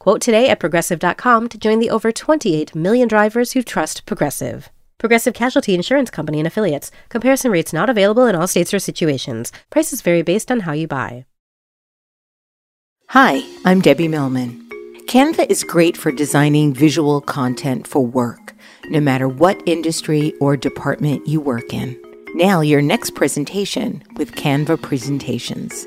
Quote 0.00 0.22
today 0.22 0.48
at 0.48 0.58
progressive.com 0.58 1.48
to 1.50 1.58
join 1.58 1.78
the 1.78 1.90
over 1.90 2.10
28 2.10 2.74
million 2.74 3.06
drivers 3.06 3.52
who 3.52 3.62
trust 3.62 4.06
Progressive. 4.06 4.70
Progressive 4.96 5.34
Casualty 5.34 5.74
Insurance 5.74 6.08
Company 6.08 6.40
and 6.40 6.46
affiliates. 6.46 6.90
Comparison 7.10 7.50
rates 7.50 7.74
not 7.74 7.90
available 7.90 8.24
in 8.24 8.34
all 8.34 8.46
states 8.46 8.72
or 8.72 8.78
situations. 8.78 9.52
Prices 9.68 10.00
vary 10.00 10.22
based 10.22 10.50
on 10.50 10.60
how 10.60 10.72
you 10.72 10.88
buy. 10.88 11.26
Hi, 13.08 13.42
I'm 13.66 13.82
Debbie 13.82 14.08
Millman. 14.08 14.66
Canva 15.06 15.50
is 15.50 15.64
great 15.64 15.98
for 15.98 16.10
designing 16.10 16.72
visual 16.72 17.20
content 17.20 17.86
for 17.86 18.06
work, 18.06 18.54
no 18.88 19.00
matter 19.00 19.28
what 19.28 19.62
industry 19.66 20.32
or 20.40 20.56
department 20.56 21.26
you 21.26 21.42
work 21.42 21.74
in. 21.74 22.00
Now, 22.34 22.62
your 22.62 22.80
next 22.80 23.14
presentation 23.14 24.02
with 24.16 24.32
Canva 24.32 24.80
Presentations. 24.80 25.86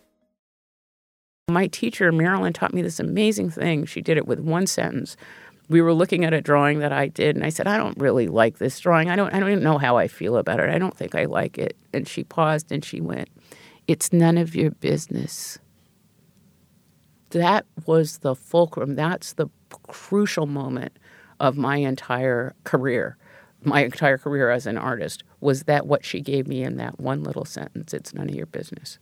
My 1.51 1.67
teacher, 1.67 2.11
Marilyn, 2.11 2.53
taught 2.53 2.73
me 2.73 2.81
this 2.81 2.99
amazing 2.99 3.49
thing. 3.49 3.85
She 3.85 4.01
did 4.01 4.17
it 4.17 4.27
with 4.27 4.39
one 4.39 4.67
sentence 4.67 5.15
we 5.71 5.81
were 5.81 5.93
looking 5.93 6.25
at 6.25 6.33
a 6.33 6.41
drawing 6.41 6.79
that 6.79 6.91
I 6.91 7.07
did, 7.07 7.37
and 7.37 7.45
I 7.45 7.49
said, 7.49 7.65
I 7.65 7.77
don't 7.77 7.97
really 7.97 8.27
like 8.27 8.57
this 8.57 8.77
drawing. 8.77 9.09
I 9.09 9.15
don't, 9.15 9.33
I 9.33 9.39
don't 9.39 9.49
even 9.51 9.63
know 9.63 9.77
how 9.77 9.95
I 9.95 10.09
feel 10.09 10.35
about 10.35 10.59
it. 10.59 10.69
I 10.69 10.77
don't 10.77 10.95
think 10.95 11.15
I 11.15 11.23
like 11.23 11.57
it. 11.57 11.77
And 11.93 12.05
she 12.05 12.25
paused 12.25 12.73
and 12.73 12.83
she 12.83 12.99
went, 12.99 13.29
It's 13.87 14.11
none 14.11 14.37
of 14.37 14.53
your 14.53 14.71
business. 14.71 15.59
That 17.29 17.65
was 17.85 18.17
the 18.17 18.35
fulcrum. 18.35 18.95
That's 18.95 19.33
the 19.33 19.47
crucial 19.87 20.45
moment 20.45 20.99
of 21.39 21.55
my 21.55 21.77
entire 21.77 22.53
career. 22.65 23.17
My 23.63 23.85
entire 23.85 24.17
career 24.17 24.49
as 24.49 24.65
an 24.65 24.77
artist 24.77 25.23
was 25.39 25.63
that 25.63 25.87
what 25.87 26.03
she 26.03 26.19
gave 26.19 26.49
me 26.49 26.63
in 26.63 26.75
that 26.77 26.99
one 26.99 27.23
little 27.23 27.45
sentence. 27.45 27.93
It's 27.93 28.13
none 28.13 28.27
of 28.27 28.35
your 28.35 28.47
business. 28.47 28.99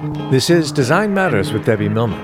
This 0.00 0.48
is 0.48 0.72
Design 0.72 1.12
Matters 1.12 1.52
with 1.52 1.66
Debbie 1.66 1.90
Millman. 1.90 2.18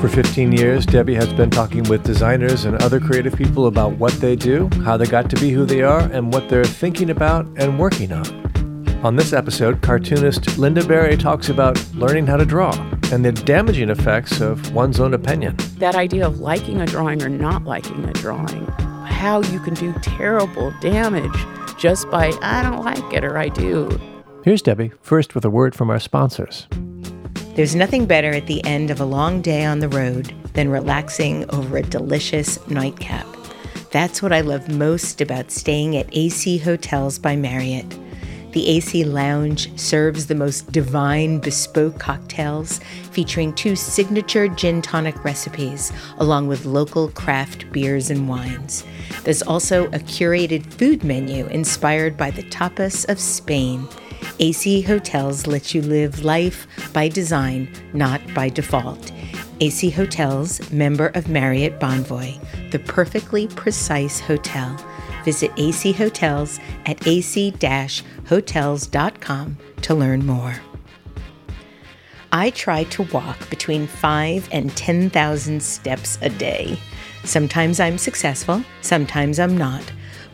For 0.00 0.08
15 0.08 0.52
years, 0.52 0.86
Debbie 0.86 1.14
has 1.14 1.30
been 1.34 1.50
talking 1.50 1.82
with 1.82 2.02
designers 2.02 2.64
and 2.64 2.82
other 2.82 2.98
creative 2.98 3.36
people 3.36 3.66
about 3.66 3.98
what 3.98 4.14
they 4.14 4.36
do, 4.36 4.70
how 4.84 4.96
they 4.96 5.04
got 5.04 5.28
to 5.28 5.36
be 5.36 5.50
who 5.50 5.66
they 5.66 5.82
are, 5.82 6.00
and 6.00 6.32
what 6.32 6.48
they're 6.48 6.64
thinking 6.64 7.10
about 7.10 7.44
and 7.56 7.78
working 7.78 8.10
on. 8.10 9.04
On 9.04 9.16
this 9.16 9.34
episode, 9.34 9.82
cartoonist 9.82 10.44
Lynda 10.56 10.88
Barry 10.88 11.18
talks 11.18 11.50
about 11.50 11.78
learning 11.92 12.26
how 12.26 12.38
to 12.38 12.46
draw 12.46 12.72
and 13.12 13.22
the 13.22 13.32
damaging 13.32 13.90
effects 13.90 14.40
of 14.40 14.72
one's 14.72 14.98
own 14.98 15.12
opinion. 15.12 15.56
That 15.76 15.94
idea 15.94 16.26
of 16.26 16.40
liking 16.40 16.80
a 16.80 16.86
drawing 16.86 17.22
or 17.22 17.28
not 17.28 17.64
liking 17.64 18.02
a 18.06 18.14
drawing, 18.14 18.64
how 19.04 19.42
you 19.42 19.60
can 19.60 19.74
do 19.74 19.92
terrible 20.00 20.72
damage 20.80 21.36
just 21.82 22.08
by, 22.12 22.32
I 22.42 22.62
don't 22.62 22.84
like 22.84 23.12
it 23.12 23.24
or 23.24 23.36
I 23.36 23.48
do. 23.48 23.90
Here's 24.44 24.62
Debbie, 24.62 24.92
first 25.00 25.34
with 25.34 25.44
a 25.44 25.50
word 25.50 25.74
from 25.74 25.90
our 25.90 25.98
sponsors. 25.98 26.68
There's 27.56 27.74
nothing 27.74 28.06
better 28.06 28.30
at 28.30 28.46
the 28.46 28.64
end 28.64 28.92
of 28.92 29.00
a 29.00 29.04
long 29.04 29.42
day 29.42 29.64
on 29.64 29.80
the 29.80 29.88
road 29.88 30.32
than 30.52 30.68
relaxing 30.68 31.44
over 31.50 31.78
a 31.78 31.82
delicious 31.82 32.64
nightcap. 32.68 33.26
That's 33.90 34.22
what 34.22 34.32
I 34.32 34.42
love 34.42 34.68
most 34.68 35.20
about 35.20 35.50
staying 35.50 35.96
at 35.96 36.06
AC 36.12 36.58
Hotels 36.58 37.18
by 37.18 37.34
Marriott. 37.34 37.98
The 38.52 38.68
AC 38.68 39.02
Lounge 39.02 39.76
serves 39.76 40.28
the 40.28 40.36
most 40.36 40.70
divine 40.70 41.40
bespoke 41.40 41.98
cocktails 41.98 42.78
featuring 43.10 43.54
two 43.54 43.74
signature 43.74 44.46
gin 44.46 44.82
tonic 44.82 45.24
recipes, 45.24 45.90
along 46.18 46.46
with 46.46 46.64
local 46.64 47.08
craft 47.08 47.72
beers 47.72 48.08
and 48.08 48.28
wines. 48.28 48.84
There's 49.24 49.42
also 49.42 49.86
a 49.86 50.00
curated 50.00 50.66
food 50.66 51.04
menu 51.04 51.46
inspired 51.46 52.16
by 52.16 52.30
the 52.30 52.42
tapas 52.44 53.08
of 53.08 53.20
Spain 53.20 53.88
AC 54.38 54.82
Hotels 54.82 55.46
lets 55.46 55.74
you 55.74 55.82
live 55.82 56.24
life 56.24 56.66
by 56.92 57.08
design, 57.08 57.72
not 57.92 58.20
by 58.34 58.48
default. 58.48 59.12
AC 59.60 59.90
Hotels, 59.90 60.70
member 60.72 61.08
of 61.08 61.28
Marriott 61.28 61.78
Bonvoy, 61.78 62.40
the 62.70 62.78
perfectly 62.78 63.46
precise 63.48 64.20
hotel. 64.20 64.76
Visit 65.24 65.52
AC 65.56 65.92
Hotels 65.92 66.58
at 66.86 67.06
ac 67.06 67.54
hotels.com 68.26 69.56
to 69.82 69.94
learn 69.94 70.26
more. 70.26 70.54
I 72.32 72.50
try 72.50 72.84
to 72.84 73.02
walk 73.04 73.48
between 73.50 73.86
5 73.86 74.48
and 74.50 74.74
10,000 74.74 75.62
steps 75.62 76.18
a 76.22 76.30
day. 76.30 76.78
Sometimes 77.24 77.80
I'm 77.80 77.98
successful, 77.98 78.64
sometimes 78.80 79.38
I'm 79.38 79.56
not, 79.56 79.82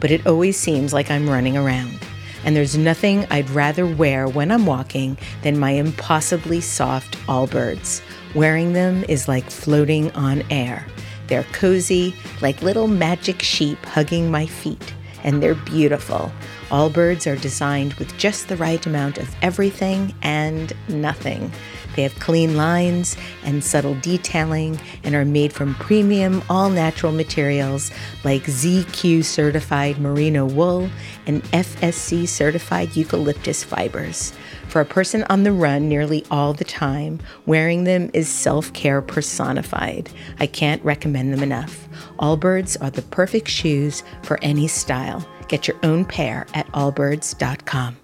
but 0.00 0.10
it 0.10 0.26
always 0.26 0.56
seems 0.56 0.92
like 0.92 1.10
I'm 1.10 1.28
running 1.28 1.56
around 1.56 1.98
and 2.44 2.56
there's 2.56 2.76
nothing 2.76 3.26
I'd 3.30 3.50
rather 3.50 3.86
wear 3.86 4.28
when 4.28 4.50
I'm 4.50 4.66
walking 4.66 5.18
than 5.42 5.58
my 5.58 5.72
impossibly 5.72 6.60
soft 6.60 7.18
Allbirds. 7.26 8.00
Wearing 8.34 8.72
them 8.72 9.04
is 9.08 9.28
like 9.28 9.50
floating 9.50 10.10
on 10.12 10.42
air. 10.50 10.86
They're 11.26 11.44
cozy, 11.52 12.14
like 12.40 12.62
little 12.62 12.88
magic 12.88 13.42
sheep 13.42 13.84
hugging 13.84 14.30
my 14.30 14.46
feet, 14.46 14.94
and 15.24 15.42
they're 15.42 15.54
beautiful. 15.54 16.32
Allbirds 16.70 17.30
are 17.30 17.36
designed 17.36 17.94
with 17.94 18.16
just 18.16 18.48
the 18.48 18.56
right 18.56 18.84
amount 18.86 19.18
of 19.18 19.34
everything 19.42 20.14
and 20.22 20.72
nothing. 20.88 21.50
They 21.98 22.04
have 22.04 22.20
clean 22.20 22.56
lines 22.56 23.16
and 23.42 23.64
subtle 23.64 23.96
detailing 23.96 24.78
and 25.02 25.16
are 25.16 25.24
made 25.24 25.52
from 25.52 25.74
premium, 25.74 26.44
all 26.48 26.70
natural 26.70 27.10
materials 27.10 27.90
like 28.22 28.44
ZQ 28.44 29.24
certified 29.24 29.98
merino 29.98 30.46
wool 30.46 30.88
and 31.26 31.42
FSC 31.46 32.28
certified 32.28 32.94
eucalyptus 32.94 33.64
fibers. 33.64 34.32
For 34.68 34.80
a 34.80 34.84
person 34.84 35.24
on 35.28 35.42
the 35.42 35.50
run 35.50 35.88
nearly 35.88 36.24
all 36.30 36.52
the 36.52 36.62
time, 36.62 37.18
wearing 37.46 37.82
them 37.82 38.12
is 38.14 38.28
self 38.28 38.72
care 38.72 39.02
personified. 39.02 40.08
I 40.38 40.46
can't 40.46 40.84
recommend 40.84 41.32
them 41.32 41.42
enough. 41.42 41.88
Allbirds 42.20 42.80
are 42.80 42.90
the 42.90 43.02
perfect 43.02 43.48
shoes 43.48 44.04
for 44.22 44.38
any 44.40 44.68
style. 44.68 45.28
Get 45.48 45.66
your 45.66 45.78
own 45.82 46.04
pair 46.04 46.46
at 46.54 46.68
allbirds.com. 46.68 47.96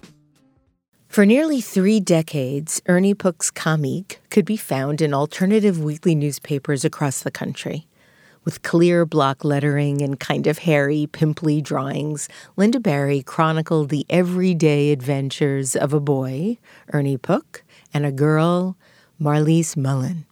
For 1.14 1.24
nearly 1.24 1.60
three 1.60 2.00
decades, 2.00 2.82
Ernie 2.88 3.14
Pook's 3.14 3.48
Comeek 3.48 4.18
could 4.30 4.44
be 4.44 4.56
found 4.56 5.00
in 5.00 5.14
alternative 5.14 5.80
weekly 5.80 6.16
newspapers 6.16 6.84
across 6.84 7.22
the 7.22 7.30
country. 7.30 7.86
With 8.44 8.62
clear 8.62 9.06
block 9.06 9.44
lettering 9.44 10.02
and 10.02 10.18
kind 10.18 10.48
of 10.48 10.58
hairy, 10.58 11.06
pimply 11.06 11.62
drawings, 11.62 12.28
Lynda 12.58 12.82
Barry 12.82 13.22
chronicled 13.22 13.90
the 13.90 14.04
everyday 14.10 14.90
adventures 14.90 15.76
of 15.76 15.92
a 15.92 16.00
boy, 16.00 16.58
Ernie 16.92 17.16
Puch, 17.16 17.60
and 17.94 18.04
a 18.04 18.10
girl, 18.10 18.76
Marlys 19.20 19.76
Mullen. 19.76 20.26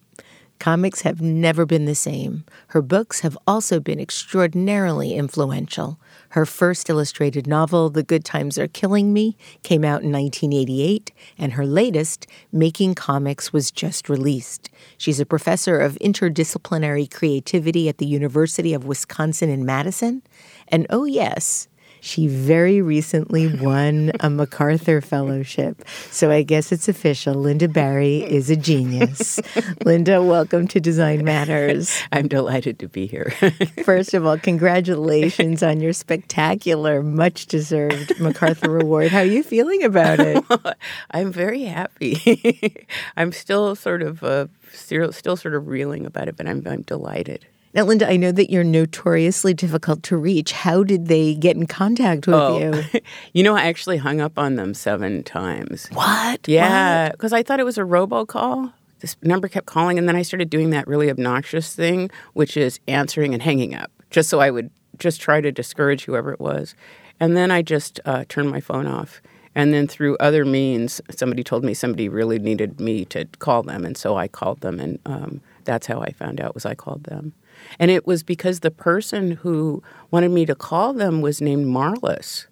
Comics 0.59 1.03
have 1.03 1.21
never 1.21 1.65
been 1.65 1.85
the 1.85 1.95
same. 1.95 2.45
Her 2.69 2.83
books 2.83 3.21
have 3.21 3.39
also 3.47 3.79
been 3.79 4.01
extraordinarily 4.01 5.15
influential. 5.15 6.01
Her 6.33 6.47
first 6.47 6.89
illustrated 6.89 7.47
novel, 7.47 7.91
The 7.91 8.03
Good 8.03 8.25
Times 8.25 8.57
Are 8.57 8.67
Killing 8.67 9.13
Me, 9.13 9.37
came 9.63 9.85
out 9.85 10.03
in 10.03 10.11
1988, 10.11 11.13
and 11.37 11.53
her 11.53 11.67
latest, 11.67 12.27
Making 12.51 12.95
Comics, 12.95 13.53
was 13.53 13.71
just 13.71 14.09
released. 14.09 14.71
She's 14.97 15.21
a 15.21 15.27
professor 15.27 15.79
of 15.79 15.99
interdisciplinary 16.01 17.13
creativity 17.13 17.87
at 17.87 17.99
the 17.99 18.07
University 18.07 18.73
of 18.73 18.87
Wisconsin 18.87 19.51
in 19.51 19.67
Madison. 19.67 20.23
And 20.69 20.87
oh, 20.89 21.05
yes, 21.05 21.69
She 22.05 22.27
very 22.27 22.83
recently 22.83 23.47
won 23.47 24.11
a 24.19 24.29
MacArthur 24.29 25.01
Fellowship. 25.01 25.85
So 26.11 26.33
I 26.33 26.43
guess 26.43 26.73
it's 26.73 26.89
official. 26.89 27.37
Lynda 27.37 27.73
Barry 27.73 28.25
is 28.25 28.51
a 28.51 28.57
genius. 28.57 29.39
Linda, 29.85 30.21
welcome 30.21 30.67
to 30.67 30.81
Design 30.81 31.25
Matters. 31.25 31.97
I'm 32.11 32.27
delighted 32.27 32.81
to 32.81 32.89
be 32.89 33.07
here. 33.07 33.31
First 33.85 34.15
of 34.15 34.27
all, 34.27 34.37
congratulations 34.37 35.63
on 35.63 35.81
your 35.81 35.93
spectacular, 35.93 37.05
much 37.05 37.47
deserved 37.47 38.19
MacArthur 38.19 38.81
Award. 38.81 39.13
How 39.13 39.21
are 39.21 39.25
you 39.25 39.45
feeling 39.45 39.85
about 39.85 40.19
it? 40.19 40.45
I'm 41.13 41.31
very 41.31 41.63
happy. 41.63 42.85
I'm 43.17 43.31
still 43.31 43.77
sort 43.77 44.03
of 44.03 44.25
uh, 44.25 44.49
still, 44.73 45.13
still 45.13 45.37
sort 45.37 45.55
of 45.55 45.69
reeling 45.69 46.05
about 46.05 46.27
it, 46.27 46.37
but 46.37 46.49
I'm, 46.49 46.67
I'm 46.67 46.83
delighted. 46.83 47.47
Now, 47.75 47.85
Linda, 47.85 48.09
I 48.09 48.17
know 48.17 48.33
that 48.33 48.51
you're 48.51 48.65
notoriously 48.65 49.55
difficult 49.55 50.03
to 50.05 50.17
reach. 50.17 50.53
How 50.53 50.83
did 50.85 51.07
they 51.09 51.35
get 51.35 51.57
in 51.57 51.67
contact 51.67 52.27
with 52.27 52.35
Oh. 52.37 52.59
you? 52.59 53.01
you 53.33 53.43
know, 53.43 53.57
I 53.57 53.63
actually 53.63 53.97
hung 53.97 54.21
up 54.21 54.39
on 54.39 54.57
them 54.57 54.75
seven 54.75 55.23
times. 55.23 55.89
What? 55.93 56.47
Yeah, 56.47 57.11
because 57.13 57.33
I 57.33 57.43
thought 57.43 57.61
it 57.61 57.65
was 57.65 57.79
a 57.79 57.83
robocall. 57.83 58.73
This 59.01 59.17
number 59.23 59.49
kept 59.49 59.67
calling, 59.67 59.99
and 59.99 60.07
then 60.07 60.17
I 60.17 60.23
started 60.23 60.51
doing 60.51 60.71
that 60.71 60.87
really 60.87 61.11
obnoxious 61.11 61.75
thing, 61.75 62.11
which 62.35 62.57
is 62.57 62.79
answering 62.89 63.33
and 63.33 63.43
hanging 63.43 63.75
up, 63.75 63.91
just 64.11 64.29
so 64.29 64.39
I 64.39 64.51
would 64.51 64.71
just 64.99 65.21
try 65.21 65.41
to 65.41 65.51
discourage 65.51 66.05
whoever 66.05 66.31
it 66.33 66.41
was. 66.41 66.75
And 67.19 67.37
then 67.37 67.51
I 67.51 67.63
just 67.63 67.99
uh, 68.05 68.25
turned 68.29 68.51
my 68.51 68.61
phone 68.61 68.87
off. 68.87 69.21
And 69.55 69.73
then 69.75 69.87
through 69.87 70.17
other 70.19 70.45
means, 70.45 71.01
somebody 71.11 71.43
told 71.43 71.65
me 71.65 71.75
somebody 71.75 72.09
really 72.09 72.39
needed 72.39 72.81
me 72.81 73.05
to 73.07 73.25
call 73.39 73.63
them, 73.63 73.85
and 73.85 73.97
so 73.97 74.17
I 74.17 74.29
called 74.29 74.61
them, 74.61 74.79
and 74.79 74.99
um, 75.07 75.41
that's 75.65 75.87
how 75.87 76.01
I 76.01 76.13
found 76.13 76.41
out 76.41 76.55
was 76.55 76.65
I 76.67 76.75
called 76.75 77.05
them. 77.05 77.33
And 77.79 77.91
it 77.91 78.07
was 78.07 78.23
because 78.23 78.61
the 78.61 78.71
person 78.71 79.33
who 79.33 79.83
wanted 80.11 80.31
me 80.31 80.47
to 80.47 80.55
call 80.55 80.93
them 80.93 81.21
was 81.21 81.41
named 81.41 81.67
Marlis. 81.67 82.47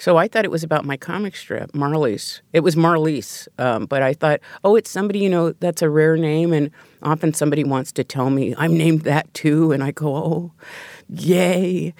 So 0.00 0.16
I 0.16 0.28
thought 0.28 0.46
it 0.46 0.50
was 0.50 0.64
about 0.64 0.86
my 0.86 0.96
comic 0.96 1.36
strip, 1.36 1.72
Marlys. 1.72 2.40
It 2.54 2.60
was 2.60 2.74
Marlies, 2.74 3.46
um, 3.58 3.84
but 3.84 4.00
I 4.00 4.14
thought, 4.14 4.40
oh, 4.64 4.74
it's 4.74 4.88
somebody 4.88 5.18
you 5.18 5.28
know 5.28 5.52
that's 5.52 5.82
a 5.82 5.90
rare 5.90 6.16
name, 6.16 6.54
and 6.54 6.70
often 7.02 7.34
somebody 7.34 7.64
wants 7.64 7.92
to 7.92 8.02
tell 8.02 8.30
me 8.30 8.54
I'm 8.56 8.78
named 8.78 9.02
that 9.02 9.32
too, 9.34 9.72
and 9.72 9.84
I 9.84 9.90
go, 9.90 10.16
oh, 10.16 10.52
yay! 11.10 11.92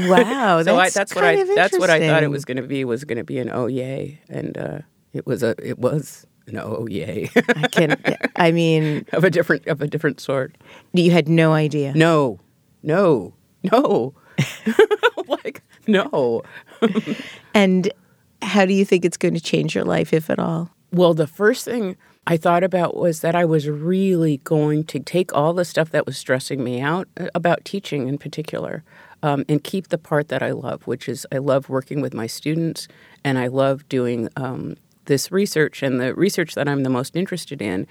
Wow, 0.00 0.62
so 0.64 0.76
I, 0.76 0.90
that's 0.90 0.94
that's 0.94 1.14
what 1.14 1.24
I 1.24 1.44
that's 1.54 1.78
what 1.78 1.88
I 1.88 2.06
thought 2.06 2.22
it 2.24 2.30
was 2.30 2.44
going 2.44 2.58
to 2.58 2.62
be 2.62 2.84
was 2.84 3.04
going 3.04 3.16
to 3.16 3.24
be 3.24 3.38
an 3.38 3.48
oh 3.50 3.68
yay, 3.68 4.20
and 4.28 4.58
uh, 4.58 4.78
it 5.14 5.26
was 5.26 5.42
a 5.42 5.54
it 5.66 5.78
was 5.78 6.26
an 6.46 6.58
oh 6.58 6.86
yay 6.88 7.30
I 7.34 7.68
can. 7.68 7.96
I 8.36 8.52
mean, 8.52 9.06
of 9.12 9.24
a 9.24 9.30
different 9.30 9.66
of 9.66 9.80
a 9.80 9.86
different 9.86 10.20
sort. 10.20 10.56
you 10.92 11.10
had 11.10 11.28
no 11.28 11.52
idea. 11.52 11.92
No, 11.94 12.40
no, 12.82 13.34
no, 13.62 14.14
like 15.28 15.62
no. 15.86 16.42
And 17.54 17.92
how 18.42 18.66
do 18.66 18.74
you 18.74 18.84
think 18.84 19.04
it's 19.04 19.16
going 19.16 19.34
to 19.34 19.40
change 19.40 19.74
your 19.74 19.84
life, 19.84 20.12
if 20.12 20.28
at 20.28 20.38
all? 20.40 20.70
Well, 20.92 21.14
the 21.14 21.26
first 21.26 21.64
thing 21.64 21.96
I 22.26 22.36
thought 22.36 22.64
about 22.64 22.96
was 22.96 23.20
that 23.20 23.34
I 23.34 23.44
was 23.44 23.68
really 23.68 24.38
going 24.38 24.84
to 24.84 24.98
take 24.98 25.32
all 25.34 25.52
the 25.52 25.64
stuff 25.64 25.90
that 25.90 26.04
was 26.04 26.16
stressing 26.18 26.62
me 26.64 26.80
out 26.80 27.08
uh, 27.18 27.28
about 27.34 27.64
teaching 27.64 28.08
in 28.08 28.18
particular 28.18 28.82
um, 29.22 29.44
and 29.48 29.62
keep 29.62 29.88
the 29.88 29.98
part 29.98 30.28
that 30.28 30.42
I 30.42 30.50
love, 30.50 30.86
which 30.86 31.08
is 31.08 31.26
I 31.32 31.38
love 31.38 31.68
working 31.68 32.00
with 32.00 32.12
my 32.12 32.26
students 32.26 32.88
and 33.24 33.38
I 33.38 33.46
love 33.46 33.88
doing 33.88 34.28
um, 34.36 34.76
this 35.06 35.30
research. 35.32 35.82
And 35.82 36.00
the 36.00 36.14
research 36.14 36.54
that 36.54 36.68
I'm 36.68 36.82
the 36.82 36.90
most 36.90 37.16
interested 37.16 37.60
in 37.62 37.86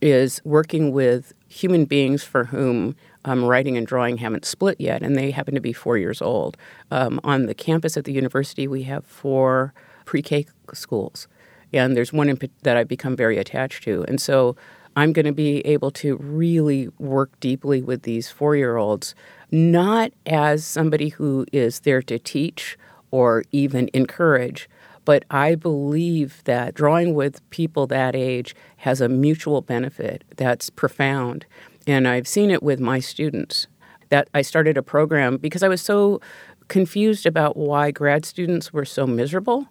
is 0.00 0.40
working 0.44 0.92
with 0.92 1.32
human 1.48 1.84
beings 1.84 2.22
for 2.22 2.44
whom 2.44 2.94
um, 3.24 3.44
writing 3.44 3.76
and 3.76 3.86
drawing 3.86 4.18
haven't 4.18 4.44
split 4.44 4.80
yet, 4.80 5.02
and 5.02 5.16
they 5.16 5.30
happen 5.30 5.54
to 5.54 5.60
be 5.60 5.72
four 5.72 5.98
years 5.98 6.22
old. 6.22 6.56
Um, 6.90 7.20
on 7.24 7.46
the 7.46 7.54
campus 7.54 7.96
at 7.96 8.04
the 8.04 8.12
university, 8.12 8.68
we 8.68 8.84
have 8.84 9.04
four 9.04 9.74
pre 10.04 10.22
K 10.22 10.46
schools, 10.72 11.26
and 11.72 11.96
there's 11.96 12.12
one 12.12 12.38
that 12.62 12.76
I've 12.76 12.88
become 12.88 13.16
very 13.16 13.38
attached 13.38 13.82
to. 13.84 14.04
And 14.06 14.20
so 14.20 14.56
I'm 14.96 15.12
going 15.12 15.26
to 15.26 15.32
be 15.32 15.60
able 15.60 15.90
to 15.92 16.16
really 16.16 16.88
work 16.98 17.38
deeply 17.40 17.82
with 17.82 18.02
these 18.02 18.30
four 18.30 18.56
year 18.56 18.76
olds, 18.76 19.14
not 19.50 20.12
as 20.26 20.64
somebody 20.64 21.10
who 21.10 21.46
is 21.52 21.80
there 21.80 22.02
to 22.02 22.18
teach 22.18 22.78
or 23.10 23.44
even 23.52 23.90
encourage, 23.94 24.68
but 25.08 25.24
I 25.30 25.54
believe 25.54 26.44
that 26.44 26.74
drawing 26.74 27.14
with 27.14 27.40
people 27.48 27.86
that 27.86 28.14
age 28.14 28.54
has 28.76 29.00
a 29.00 29.08
mutual 29.08 29.62
benefit 29.62 30.22
that's 30.36 30.68
profound. 30.68 31.46
And 31.86 32.06
I've 32.06 32.28
seen 32.28 32.50
it 32.50 32.62
with 32.62 32.78
my 32.78 33.00
students. 33.00 33.68
That 34.10 34.28
I 34.34 34.42
started 34.42 34.76
a 34.76 34.82
program 34.82 35.38
because 35.38 35.62
I 35.62 35.68
was 35.68 35.80
so 35.80 36.20
confused 36.68 37.24
about 37.24 37.56
why 37.56 37.90
grad 37.90 38.26
students 38.26 38.70
were 38.70 38.84
so 38.84 39.06
miserable. 39.06 39.68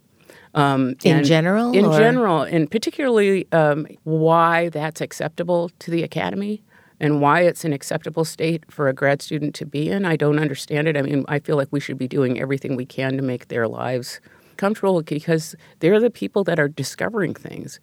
Um, 0.55 0.95
In 1.03 1.23
general, 1.23 1.71
In 1.71 1.85
or- 1.85 1.99
general, 1.99 2.41
and 2.41 2.71
particularly 2.71 3.47
um, 3.51 3.85
why 4.05 4.69
that's 4.69 5.01
acceptable 5.01 5.69
to 5.77 5.91
the 5.91 6.01
academy 6.01 6.63
and 6.99 7.21
why 7.21 7.41
it's 7.41 7.63
an 7.63 7.73
acceptable 7.73 8.25
state 8.25 8.63
for 8.71 8.87
a 8.87 8.93
grad 8.93 9.21
student 9.21 9.53
to 9.53 9.67
be 9.67 9.87
in. 9.91 10.03
I 10.03 10.15
don't 10.15 10.39
understand 10.39 10.87
it. 10.87 10.97
I 10.97 11.03
mean, 11.03 11.25
I 11.27 11.37
feel 11.37 11.57
like 11.57 11.67
we 11.69 11.79
should 11.79 11.99
be 11.99 12.07
doing 12.07 12.41
everything 12.41 12.75
we 12.75 12.87
can 12.87 13.17
to 13.17 13.21
make 13.21 13.49
their 13.49 13.67
lives 13.67 14.19
comfortable 14.57 15.01
because 15.01 15.55
they're 15.79 15.99
the 15.99 16.09
people 16.09 16.43
that 16.45 16.59
are 16.59 16.67
discovering 16.67 17.33
things. 17.33 17.79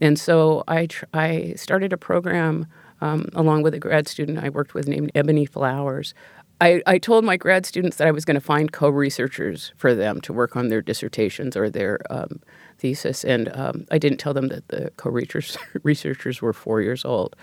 And 0.00 0.18
so 0.18 0.64
I, 0.66 0.86
tr- 0.86 1.04
I 1.14 1.54
started 1.56 1.92
a 1.92 1.96
program 1.96 2.66
um, 3.00 3.28
along 3.34 3.62
with 3.62 3.74
a 3.74 3.78
grad 3.78 4.08
student 4.08 4.38
I 4.38 4.48
worked 4.48 4.74
with 4.74 4.88
named 4.88 5.10
Ebony 5.14 5.44
Flowers. 5.44 6.14
I, 6.60 6.80
I 6.86 6.98
told 6.98 7.24
my 7.24 7.36
grad 7.36 7.66
students 7.66 7.96
that 7.96 8.06
I 8.06 8.12
was 8.12 8.24
going 8.24 8.36
to 8.36 8.40
find 8.40 8.70
co 8.70 8.88
researchers 8.88 9.72
for 9.76 9.94
them 9.94 10.20
to 10.20 10.32
work 10.32 10.54
on 10.54 10.68
their 10.68 10.80
dissertations 10.80 11.56
or 11.56 11.68
their 11.68 11.98
um, 12.10 12.40
thesis. 12.78 13.24
And 13.24 13.48
um, 13.56 13.84
I 13.90 13.98
didn't 13.98 14.18
tell 14.18 14.32
them 14.32 14.48
that 14.48 14.68
the 14.68 14.92
co 14.96 15.10
researchers 15.82 16.42
were 16.42 16.52
four 16.52 16.80
years 16.80 17.04
old. 17.04 17.34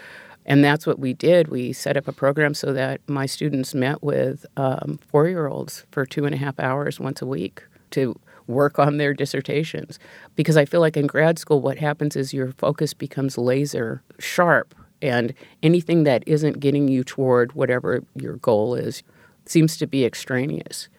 And 0.46 0.64
that's 0.64 0.88
what 0.88 1.00
we 1.00 1.14
did. 1.14 1.50
We 1.50 1.74
set 1.74 1.98
up 1.98 2.08
a 2.08 2.14
program 2.14 2.54
so 2.54 2.72
that 2.74 3.02
my 3.08 3.26
students 3.26 3.76
met 3.76 4.02
with 4.02 4.46
um, 4.56 5.00
four 5.06 5.28
year 5.28 5.48
olds 5.48 5.86
for 5.92 6.06
two 6.06 6.26
and 6.26 6.34
a 6.34 6.38
half 6.38 6.60
hours 6.60 7.00
once 7.00 7.22
a 7.22 7.26
week 7.26 7.64
to 7.92 8.20
work 8.50 8.80
on 8.80 8.98
their 8.98 9.14
dissertations. 9.14 10.00
Because 10.36 10.58
I 10.58 10.66
feel 10.66 10.82
like 10.82 10.98
in 10.98 11.08
grad 11.08 11.40
school, 11.40 11.62
what 11.62 11.78
happens 11.78 12.16
is 12.16 12.34
your 12.34 12.52
focus 12.54 12.94
becomes 12.94 13.38
laser 13.38 14.02
sharp, 14.20 14.76
and 15.02 15.34
anything 15.64 16.04
that 16.04 16.24
isn't 16.28 16.60
getting 16.60 16.90
you 16.90 17.04
toward 17.06 17.54
whatever 17.54 18.04
your 18.16 18.36
goal 18.38 18.76
is 18.76 19.04
seems 19.46 19.78
to 19.78 19.88
be 19.88 20.04
extraneous. 20.04 20.90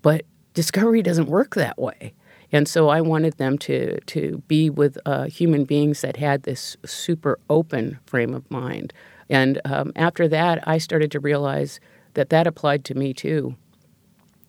But 0.00 0.24
discovery 0.54 1.02
doesn't 1.02 1.28
work 1.28 1.56
that 1.56 1.78
way. 1.78 2.14
And 2.50 2.66
so 2.66 2.88
I 2.88 3.00
wanted 3.00 3.36
them 3.36 3.58
to, 3.58 4.00
to 4.00 4.42
be 4.48 4.70
with 4.70 4.96
uh, 5.04 5.24
human 5.24 5.64
beings 5.64 6.00
that 6.00 6.16
had 6.16 6.44
this 6.44 6.76
super 6.86 7.38
open 7.50 7.98
frame 8.06 8.32
of 8.32 8.50
mind. 8.50 8.92
And 9.28 9.60
um, 9.64 9.92
after 9.96 10.28
that, 10.28 10.66
I 10.66 10.78
started 10.78 11.10
to 11.12 11.20
realize 11.20 11.80
that 12.14 12.30
that 12.30 12.46
applied 12.46 12.84
to 12.86 12.94
me 12.94 13.12
too 13.12 13.56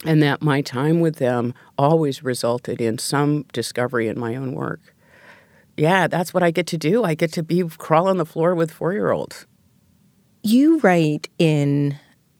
and 0.05 0.23
that 0.23 0.41
my 0.41 0.61
time 0.61 0.99
with 0.99 1.17
them 1.17 1.53
always 1.77 2.23
resulted 2.23 2.79
in 2.81 2.97
some 2.97 3.45
discovery 3.53 4.07
in 4.07 4.19
my 4.19 4.35
own 4.35 4.53
work. 4.53 4.95
Yeah, 5.77 6.07
that's 6.07 6.33
what 6.33 6.43
I 6.43 6.51
get 6.51 6.67
to 6.67 6.77
do. 6.77 7.03
I 7.03 7.15
get 7.15 7.31
to 7.33 7.43
be 7.43 7.63
crawl 7.77 8.07
on 8.07 8.17
the 8.17 8.25
floor 8.25 8.55
with 8.55 8.71
four 8.71 8.93
year 8.93 9.11
olds. 9.11 9.45
You 10.43 10.79
write 10.79 11.29
in 11.37 11.97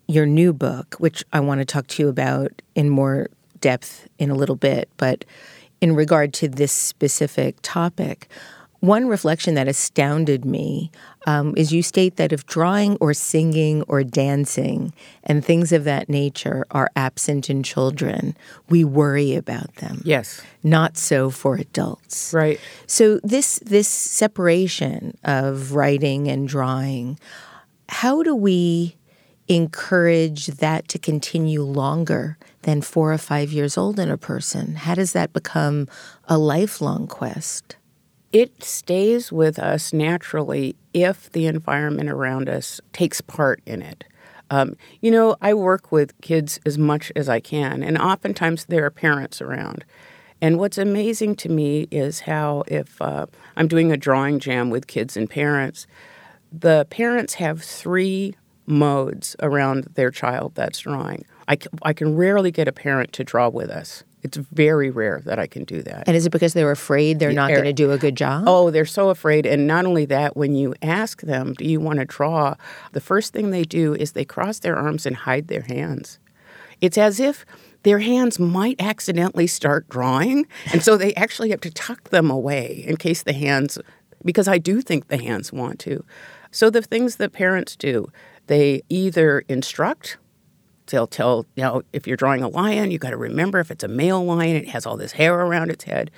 your 0.07 0.25
new 0.25 0.53
book, 0.53 0.95
which 0.99 1.23
I 1.31 1.39
want 1.39 1.59
to 1.59 1.65
talk 1.65 1.87
to 1.87 2.03
you 2.03 2.09
about 2.09 2.61
in 2.75 2.89
more 2.89 3.29
depth 3.61 4.07
in 4.17 4.29
a 4.29 4.35
little 4.35 4.55
bit, 4.55 4.89
but 4.97 5.25
in 5.81 5.95
regard 5.95 6.33
to 6.35 6.47
this 6.47 6.71
specific 6.71 7.57
topic, 7.61 8.29
one 8.79 9.07
reflection 9.07 9.55
that 9.55 9.67
astounded 9.67 10.45
me 10.45 10.91
um, 11.25 11.53
is 11.57 11.74
you 11.74 11.83
state 11.83 12.15
that 12.15 12.31
if 12.31 12.45
drawing 12.45 12.95
or 12.98 13.13
singing 13.13 13.81
or 13.83 14.03
dancing 14.03 14.93
and 15.24 15.43
things 15.43 15.71
of 15.71 15.83
that 15.83 16.07
nature 16.09 16.65
are 16.71 16.89
absent 16.95 17.50
in 17.50 17.62
children, 17.62 18.38
we 18.69 18.83
worry 18.83 19.36
about 19.36 19.75
them. 19.75 20.01
Yes. 20.05 20.41
Not 20.63 20.98
so 20.98 21.29
for 21.29 21.55
adults. 21.55 22.33
Right. 22.33 22.59
So 22.88 23.19
this 23.24 23.59
this 23.65 23.88
separation 23.88 25.17
of 25.24 25.74
writing 25.74 26.27
and 26.29 26.48
drawing, 26.48 27.19
how 27.89 28.24
do 28.24 28.33
we 28.33 28.95
encourage 29.50 30.48
that 30.48 30.88
to 30.88 31.00
continue 31.00 31.63
longer 31.63 32.38
than 32.62 32.81
4 32.81 33.13
or 33.13 33.17
5 33.17 33.51
years 33.51 33.77
old 33.77 34.00
in 34.00 34.12
a 34.12 34.17
person? 34.17 34.75
How 34.75 34.93
does 34.93 35.13
that 35.13 35.33
become 35.33 35.88
a 36.27 36.38
lifelong 36.38 37.07
quest? 37.07 37.75
It 38.31 38.63
stays 38.63 39.31
with 39.31 39.57
us 39.57 39.91
naturally 39.91 40.75
if 40.93 41.31
the 41.31 41.48
environment 41.48 42.09
around 42.09 42.48
us 42.48 42.79
takes 42.93 43.21
part 43.21 43.62
in 43.65 43.81
it. 43.81 44.03
Um, 44.51 44.75
you 45.01 45.09
know, 45.09 45.36
I 45.41 45.53
work 45.53 45.91
with 45.91 46.19
kids 46.21 46.59
as 46.65 46.77
much 46.77 47.12
as 47.15 47.27
I 47.27 47.39
can, 47.39 47.83
and 47.83 47.98
oftentimes 47.98 48.65
there 48.65 48.86
are 48.86 48.91
parents 48.91 49.41
around. 49.41 49.86
And 50.41 50.57
what's 50.57 50.77
amazing 50.77 51.36
to 51.38 51.50
me 51.50 51.88
is 51.91 52.21
how, 52.21 52.63
if 52.67 53.01
uh, 53.01 53.25
I'm 53.57 53.67
doing 53.67 53.91
a 53.91 53.98
drawing 53.98 54.39
jam 54.39 54.69
with 54.69 54.88
kids 54.88 55.17
and 55.17 55.29
parents, 55.29 55.86
the 56.51 56.86
parents 56.89 57.36
have 57.36 57.62
three 57.62 58.36
modes 58.65 59.36
around 59.41 59.86
their 59.95 60.12
child 60.12 60.53
that's 60.55 60.79
drawing. 60.79 61.25
I, 61.48 61.55
c- 61.55 61.69
I 61.81 61.93
can 61.93 62.15
rarely 62.15 62.51
get 62.51 62.67
a 62.67 62.71
parent 62.71 63.12
to 63.13 63.24
draw 63.24 63.50
with 63.50 63.69
us. 63.69 64.03
It's 64.21 64.38
very 64.38 64.89
rare 64.89 65.21
that 65.25 65.39
I 65.39 65.47
can 65.47 65.63
do 65.63 65.81
that. 65.83 66.07
And 66.07 66.15
is 66.15 66.25
it 66.25 66.31
because 66.31 66.53
they're 66.53 66.71
afraid 66.71 67.19
they're 67.19 67.31
not 67.31 67.51
going 67.51 67.63
to 67.63 67.73
do 67.73 67.91
a 67.91 67.97
good 67.97 68.17
job? 68.17 68.43
Oh, 68.47 68.69
they're 68.69 68.85
so 68.85 69.09
afraid. 69.09 69.45
And 69.45 69.65
not 69.65 69.85
only 69.85 70.05
that, 70.05 70.35
when 70.35 70.55
you 70.55 70.75
ask 70.81 71.21
them, 71.21 71.53
do 71.53 71.65
you 71.65 71.79
want 71.79 71.99
to 71.99 72.05
draw? 72.05 72.55
The 72.91 72.99
first 73.01 73.31
thing 73.31 73.51
they 73.51 73.63
do 73.63 73.95
is 73.95 74.11
they 74.11 74.25
cross 74.25 74.59
their 74.59 74.75
arms 74.75 75.05
and 75.05 75.15
hide 75.15 75.47
their 75.47 75.61
hands. 75.61 76.19
It's 76.81 76.97
as 76.97 77.19
if 77.19 77.45
their 77.83 77.99
hands 77.99 78.39
might 78.39 78.75
accidentally 78.79 79.47
start 79.47 79.88
drawing. 79.88 80.47
And 80.73 80.83
so 80.83 80.97
they 80.97 81.13
actually 81.15 81.51
have 81.51 81.61
to 81.61 81.71
tuck 81.71 82.09
them 82.09 82.29
away 82.29 82.83
in 82.85 82.97
case 82.97 83.23
the 83.23 83.33
hands, 83.33 83.77
because 84.25 84.49
I 84.49 84.57
do 84.57 84.81
think 84.81 85.07
the 85.07 85.17
hands 85.17 85.53
want 85.53 85.79
to. 85.79 86.03
So 86.51 86.69
the 86.69 86.81
things 86.81 87.15
that 87.17 87.31
parents 87.31 87.77
do, 87.77 88.11
they 88.47 88.81
either 88.89 89.45
instruct, 89.47 90.17
they'll 90.89 91.08
tell, 91.08 91.46
you 91.55 91.63
know, 91.63 91.81
if 91.93 92.05
you're 92.05 92.17
drawing 92.17 92.43
a 92.43 92.48
lion, 92.48 92.91
you 92.91 92.98
got 92.98 93.12
to 93.12 93.17
remember 93.17 93.60
if 93.60 93.72
it's 93.72 93.84
a 93.84 93.88
male 93.88 94.24
lion, 94.24 94.55
it 94.55 94.69
has 94.69 94.86
all 94.86 94.98
this 94.98 95.13
hair 95.13 95.39
around 95.39 95.72
its 95.72 95.86
head. 95.86 96.12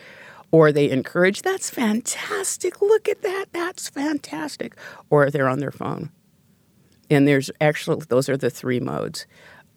Or 0.51 0.71
they 0.71 0.89
encourage, 0.89 1.43
that's 1.43 1.69
fantastic, 1.69 2.81
look 2.81 3.07
at 3.07 3.21
that, 3.21 3.45
that's 3.53 3.89
fantastic. 3.89 4.75
Or 5.09 5.29
they're 5.29 5.47
on 5.47 5.59
their 5.59 5.71
phone. 5.71 6.11
And 7.09 7.27
there's 7.27 7.49
actually, 7.61 8.03
those 8.09 8.27
are 8.27 8.37
the 8.37 8.49
three 8.49 8.79
modes. 8.79 9.25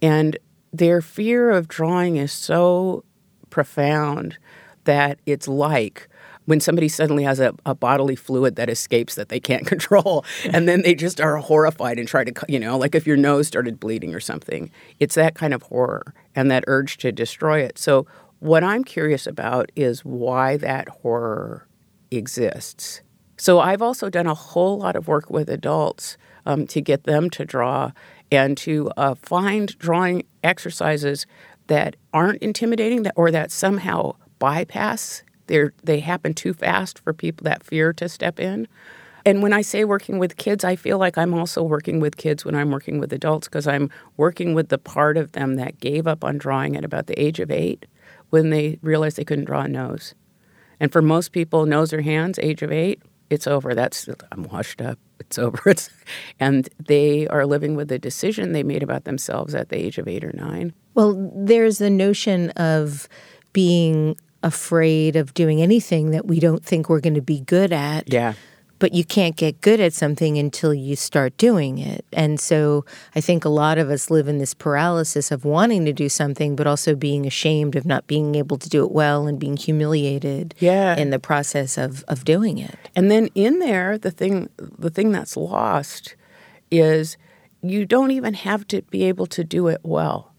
And 0.03 0.37
their 0.73 1.01
fear 1.01 1.51
of 1.51 1.69
drawing 1.69 2.17
is 2.17 2.33
so 2.33 3.05
profound 3.51 4.39
that 4.85 5.21
it's 5.27 5.47
like 5.47 6.09
when 6.47 6.61
somebody 6.61 6.89
suddenly 6.89 7.25
has 7.25 7.41
a, 7.41 7.55
a, 7.65 7.75
bodily 7.75 8.17
fluid 8.17 8.57
that 8.57 8.71
escapes 8.71 9.15
that 9.15 9.29
they 9.29 9.41
can't 9.41 9.67
control 9.75 10.25
and 10.45 10.69
then 10.69 10.83
they 10.83 10.95
just 10.95 11.21
are 11.21 11.37
horrified 11.37 11.99
and 11.99 12.09
try 12.09 12.25
to 12.25 12.33
you 12.49 12.59
know 12.59 12.79
like 12.79 12.95
if 12.95 13.07
your 13.07 13.17
nose 13.17 13.47
started 13.47 13.81
bleeding 13.81 14.15
or 14.15 14.21
something 14.21 14.71
it's 15.01 15.15
that 15.15 15.35
kind 15.35 15.53
of 15.55 15.63
horror 15.65 16.15
and 16.35 16.51
that 16.51 16.65
urge 16.67 16.97
to 16.99 17.13
destroy 17.13 17.61
it. 17.61 17.79
So 17.79 18.07
what 18.41 18.65
i'm 18.65 18.85
curious 18.85 19.27
about 19.27 19.71
is 19.77 20.05
why 20.05 20.57
that 20.59 20.89
horror 20.89 21.67
exists. 22.11 23.03
So 23.37 23.61
i've 23.61 23.83
also 23.83 24.09
done 24.09 24.27
a 24.27 24.35
whole 24.35 24.79
lot 24.79 24.97
of 24.97 25.09
work 25.09 25.31
with 25.31 25.49
adults 25.49 26.17
um, 26.47 26.67
to 26.69 26.81
get 26.81 27.05
them 27.05 27.31
to 27.31 27.45
draw 27.45 27.93
and 28.31 28.57
to 28.59 28.91
uh, 28.97 29.15
find 29.15 29.77
drawing 29.79 30.25
exercises 30.43 31.27
that 31.67 31.97
aren't 32.13 32.43
intimidating 32.43 33.07
or 33.17 33.31
that 33.31 33.51
somehow 33.51 34.15
bypass 34.39 35.23
they 35.47 35.65
they 35.83 36.01
happen 36.01 36.35
too 36.35 36.55
fast 36.55 36.99
for 36.99 37.13
people 37.13 37.45
that 37.45 37.65
fear 37.65 37.93
to 37.95 38.09
step 38.09 38.41
in. 38.41 38.69
And 39.27 39.43
when 39.43 39.55
I 39.55 39.63
say 39.63 39.85
working 39.85 40.19
with 40.19 40.37
kids, 40.37 40.65
I 40.65 40.77
feel 40.77 40.99
like 40.99 41.17
I'm 41.17 41.33
also 41.33 41.63
working 41.63 41.99
with 41.99 42.19
kids 42.19 42.45
when 42.45 42.55
I'm 42.55 42.71
working 42.71 42.99
with 42.99 43.13
adults 43.13 43.49
because 43.49 43.67
I'm 43.67 43.91
working 44.19 44.53
with 44.53 44.69
the 44.69 44.79
part 44.79 45.17
of 45.17 45.33
them 45.33 45.57
that 45.57 45.81
gave 45.81 46.07
up 46.07 46.23
on 46.23 46.37
drawing 46.37 46.77
at 46.77 46.85
about 46.85 47.07
the 47.07 47.19
age 47.21 47.41
of 47.41 47.51
eight 47.51 47.87
when 48.31 48.51
they 48.51 48.79
realized 48.83 49.17
they 49.17 49.25
couldn't 49.25 49.47
draw 49.47 49.63
a 49.63 49.69
nose. 49.69 50.15
And 50.79 50.93
for 50.93 51.01
most 51.01 51.33
people, 51.33 51.65
nose 51.65 51.93
or 51.93 52.03
hands, 52.03 52.39
age 52.43 52.61
of 52.61 52.71
eight, 52.71 53.01
it's 53.31 53.47
over. 53.47 53.75
That's 53.75 54.09
I'm 54.33 54.45
washed 54.45 54.83
up. 54.83 54.99
It's 55.21 55.39
over. 55.39 55.71
It's, 55.71 55.89
and 56.39 56.69
they 56.79 57.27
are 57.29 57.47
living 57.47 57.77
with 57.77 57.89
the 57.89 57.99
decision 57.99 58.53
they 58.53 58.63
made 58.63 58.83
about 58.83 59.05
themselves 59.05 59.55
at 59.55 59.71
the 59.71 59.77
age 59.77 59.97
of 59.99 60.07
eight 60.07 60.25
or 60.25 60.33
nine. 60.35 60.75
Well, 60.95 61.33
there's 61.35 61.79
the 61.79 61.91
notion 61.91 62.51
of 62.51 63.09
being 63.53 64.17
afraid 64.45 65.17
of 65.17 65.35
doing 65.35 65.61
anything 65.61 66.11
that 66.11 66.27
we 66.27 66.39
don't 66.39 66.65
think 66.65 66.89
we're 66.89 67.01
going 67.01 67.15
to 67.15 67.23
be 67.23 67.41
good 67.41 67.73
at. 67.73 68.13
Yeah. 68.13 68.35
But 68.79 68.93
you 68.93 69.05
can't 69.05 69.35
get 69.37 69.63
good 69.63 69.81
at 69.81 69.95
something 69.95 70.37
until 70.37 70.75
you 70.75 70.95
start 70.95 71.37
doing 71.39 71.79
it. 71.79 72.05
And 72.13 72.39
so 72.39 72.85
I 73.15 73.21
think 73.23 73.45
a 73.45 73.49
lot 73.49 73.79
of 73.79 73.89
us 73.89 74.11
live 74.11 74.29
in 74.29 74.39
this 74.39 74.53
paralysis 74.53 75.31
of 75.31 75.47
wanting 75.47 75.87
to 75.87 75.93
do 75.93 76.11
something, 76.11 76.55
but 76.55 76.67
also 76.67 76.95
being 76.95 77.25
ashamed 77.25 77.77
of 77.77 77.87
not 77.87 78.07
being 78.07 78.35
able 78.35 78.59
to 78.59 78.69
do 78.69 78.85
it 78.85 78.93
well 78.93 79.27
and 79.27 79.39
being 79.39 79.57
humiliated 79.57 80.55
yeah. 80.59 80.97
in 80.97 81.09
the 81.11 81.21
process 81.21 81.79
of, 81.79 82.05
of 82.09 82.25
doing 82.25 82.59
it. 82.59 82.77
And 82.95 83.11
then 83.11 83.29
in 83.35 83.61
there, 83.61 83.97
the 83.97 84.11
thing 84.11 84.51
the 84.59 84.91
thing 84.91 85.13
that's 85.13 85.37
lost 85.37 86.17
is 86.71 87.17
you 87.63 87.87
don't 87.87 88.11
even 88.11 88.35
have 88.35 88.67
to 88.69 88.83
be 88.83 89.05
able 89.05 89.27
to 89.27 89.45
do 89.45 89.69
it 89.69 89.81
well. 89.83 90.34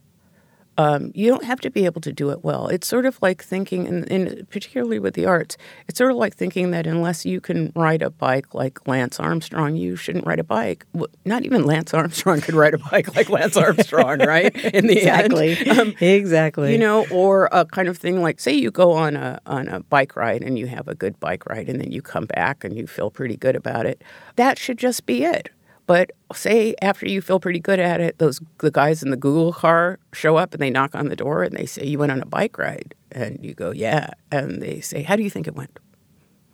Um, 0.77 1.11
you 1.15 1.29
don't 1.29 1.45
have 1.45 1.61
to 1.61 1.69
be 1.69 1.85
able 1.85 2.01
to 2.01 2.11
do 2.11 2.31
it 2.31 2.43
well. 2.43 2.67
It's 2.67 2.87
sort 2.87 3.05
of 3.05 3.17
like 3.21 3.41
thinking, 3.41 3.87
and, 3.87 4.11
and, 4.11 4.49
particularly 4.49 4.99
with 4.99 5.13
the 5.13 5.25
arts, 5.25 5.57
it's 5.87 5.97
sort 5.97 6.11
of 6.11 6.17
like 6.17 6.35
thinking 6.35 6.71
that 6.71 6.85
unless 6.85 7.25
you 7.25 7.39
can 7.39 7.71
ride 7.75 8.01
a 8.01 8.09
bike 8.09 8.53
like 8.53 8.85
Lance 8.87 9.19
Armstrong, 9.19 9.75
you 9.75 9.95
shouldn't 9.95 10.25
ride 10.25 10.39
a 10.39 10.43
bike. 10.43 10.85
Well, 10.93 11.07
not 11.23 11.45
even 11.45 11.65
Lance 11.65 11.93
Armstrong 11.93 12.41
could 12.41 12.55
ride 12.55 12.73
a 12.73 12.77
bike 12.77 13.15
like 13.15 13.29
Lance 13.29 13.55
Armstrong, 13.55 14.19
right? 14.25 14.53
In 14.73 14.87
the 14.87 14.97
exactly. 14.97 15.57
end, 15.57 15.79
um, 15.79 15.95
exactly. 16.01 16.73
You 16.73 16.77
know, 16.77 17.05
or 17.09 17.47
a 17.51 17.65
kind 17.65 17.87
of 17.87 17.97
thing 17.97 18.21
like, 18.21 18.39
say, 18.39 18.53
you 18.53 18.71
go 18.71 18.91
on 18.91 19.15
a 19.15 19.39
on 19.45 19.67
a 19.69 19.79
bike 19.81 20.15
ride 20.15 20.41
and 20.41 20.59
you 20.59 20.67
have 20.67 20.87
a 20.87 20.95
good 20.95 21.19
bike 21.19 21.45
ride, 21.45 21.69
and 21.69 21.79
then 21.79 21.91
you 21.91 22.01
come 22.01 22.25
back 22.25 22.63
and 22.63 22.75
you 22.75 22.85
feel 22.85 23.09
pretty 23.09 23.37
good 23.37 23.55
about 23.55 23.85
it. 23.85 24.03
That 24.35 24.59
should 24.59 24.77
just 24.77 25.05
be 25.05 25.23
it. 25.23 25.49
But 25.87 26.11
say 26.33 26.75
after 26.81 27.07
you 27.07 27.21
feel 27.21 27.39
pretty 27.39 27.59
good 27.59 27.79
at 27.79 28.01
it, 28.01 28.17
those 28.17 28.41
the 28.59 28.71
guys 28.71 29.03
in 29.03 29.11
the 29.11 29.17
Google 29.17 29.53
car 29.53 29.99
show 30.13 30.35
up 30.37 30.53
and 30.53 30.61
they 30.61 30.69
knock 30.69 30.95
on 30.95 31.09
the 31.09 31.15
door 31.15 31.43
and 31.43 31.55
they 31.55 31.65
say, 31.65 31.85
"You 31.85 31.99
went 31.99 32.11
on 32.11 32.21
a 32.21 32.25
bike 32.25 32.57
ride," 32.57 32.95
and 33.11 33.43
you 33.43 33.53
go, 33.53 33.71
"Yeah," 33.71 34.09
and 34.31 34.61
they 34.61 34.79
say, 34.79 35.03
"How 35.03 35.15
do 35.15 35.23
you 35.23 35.29
think 35.29 35.47
it 35.47 35.55
went?" 35.55 35.79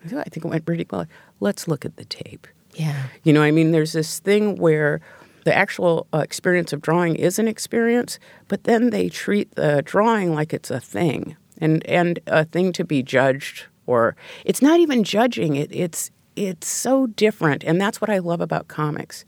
I, 0.04 0.08
say, 0.08 0.18
I 0.18 0.24
think 0.24 0.46
it 0.46 0.50
went 0.50 0.66
pretty 0.66 0.86
well. 0.90 1.06
Let's 1.40 1.68
look 1.68 1.86
at 1.86 1.96
the 1.98 2.06
tape. 2.06 2.48
Yeah. 2.76 3.04
You 3.24 3.34
know, 3.34 3.44
I 3.44 3.52
mean, 3.52 3.72
there's 3.72 3.94
this 3.94 4.20
thing 4.20 4.56
where 4.56 5.02
the 5.44 5.56
actual 5.56 6.08
uh, 6.14 6.20
experience 6.20 6.74
of 6.74 6.82
drawing 6.82 7.16
is 7.16 7.40
an 7.40 7.48
experience, 7.48 8.20
but 8.48 8.64
then 8.64 8.90
they 8.90 9.10
treat 9.10 9.56
the 9.56 9.82
drawing 9.84 10.34
like 10.34 10.54
it's 10.54 10.72
a 10.72 10.80
thing 10.80 11.36
and 11.58 11.86
and 11.86 12.20
a 12.28 12.46
thing 12.46 12.74
to 12.74 12.84
be 12.84 13.04
judged, 13.04 13.66
or 13.86 14.16
it's 14.46 14.62
not 14.62 14.80
even 14.80 15.04
judging. 15.04 15.56
It 15.56 15.72
it's 15.72 16.12
it's 16.36 16.68
so 16.68 17.08
different. 17.08 17.64
And 17.64 17.80
that's 17.80 18.02
what 18.02 18.10
I 18.10 18.20
love 18.20 18.42
about 18.42 18.68
comics 18.68 19.26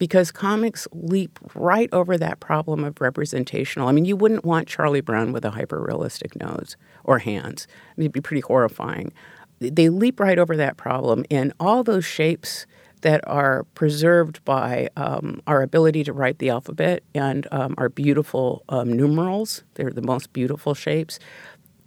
because 0.00 0.32
comics 0.32 0.88
leap 0.92 1.38
right 1.54 1.90
over 1.92 2.16
that 2.16 2.40
problem 2.40 2.84
of 2.84 3.00
representational. 3.00 3.86
I 3.86 3.92
mean, 3.92 4.06
you 4.06 4.16
wouldn't 4.16 4.44
want 4.44 4.66
Charlie 4.66 5.02
Brown 5.02 5.30
with 5.30 5.44
a 5.44 5.50
hyper 5.50 5.80
realistic 5.80 6.34
nose 6.34 6.76
or 7.04 7.18
hands, 7.18 7.68
it'd 7.96 8.10
be 8.10 8.20
pretty 8.20 8.40
horrifying. 8.40 9.12
They 9.60 9.90
leap 9.90 10.18
right 10.18 10.38
over 10.38 10.56
that 10.56 10.78
problem, 10.78 11.26
and 11.30 11.52
all 11.60 11.84
those 11.84 12.06
shapes 12.06 12.66
that 13.02 13.20
are 13.26 13.64
preserved 13.74 14.42
by 14.44 14.88
um, 14.96 15.42
our 15.46 15.62
ability 15.62 16.04
to 16.04 16.12
write 16.12 16.38
the 16.38 16.48
alphabet 16.48 17.02
and 17.14 17.46
um, 17.50 17.74
our 17.78 17.88
beautiful 17.88 18.64
um, 18.70 18.92
numerals, 18.92 19.64
they're 19.74 19.90
the 19.90 20.02
most 20.02 20.32
beautiful 20.32 20.74
shapes. 20.74 21.18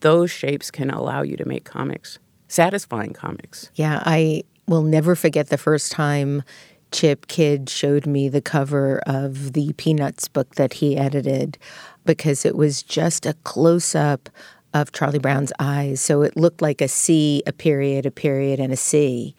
Those 0.01 0.31
shapes 0.31 0.69
can 0.69 0.89
allow 0.89 1.21
you 1.21 1.37
to 1.37 1.45
make 1.45 1.63
comics, 1.65 2.19
satisfying 2.47 3.13
comics. 3.13 3.71
Yeah, 3.75 4.03
I 4.05 4.43
will 4.67 4.81
never 4.81 5.15
forget 5.15 5.49
the 5.49 5.57
first 5.57 5.91
time 5.91 6.43
Chip 6.91 7.27
Kidd 7.27 7.69
showed 7.69 8.05
me 8.05 8.29
the 8.29 8.41
cover 8.41 9.01
of 9.05 9.53
the 9.53 9.73
Peanuts 9.73 10.27
book 10.27 10.55
that 10.55 10.73
he 10.73 10.95
edited 10.95 11.57
because 12.05 12.45
it 12.45 12.55
was 12.55 12.83
just 12.83 13.25
a 13.25 13.33
close 13.43 13.95
up 13.95 14.29
of 14.73 14.91
Charlie 14.91 15.19
Brown's 15.19 15.51
eyes. 15.59 16.01
So 16.01 16.21
it 16.21 16.37
looked 16.37 16.61
like 16.61 16.81
a 16.81 16.87
C, 16.87 17.43
a 17.45 17.53
period, 17.53 18.05
a 18.05 18.11
period, 18.11 18.59
and 18.59 18.71
a 18.71 18.77
C. 18.77 19.35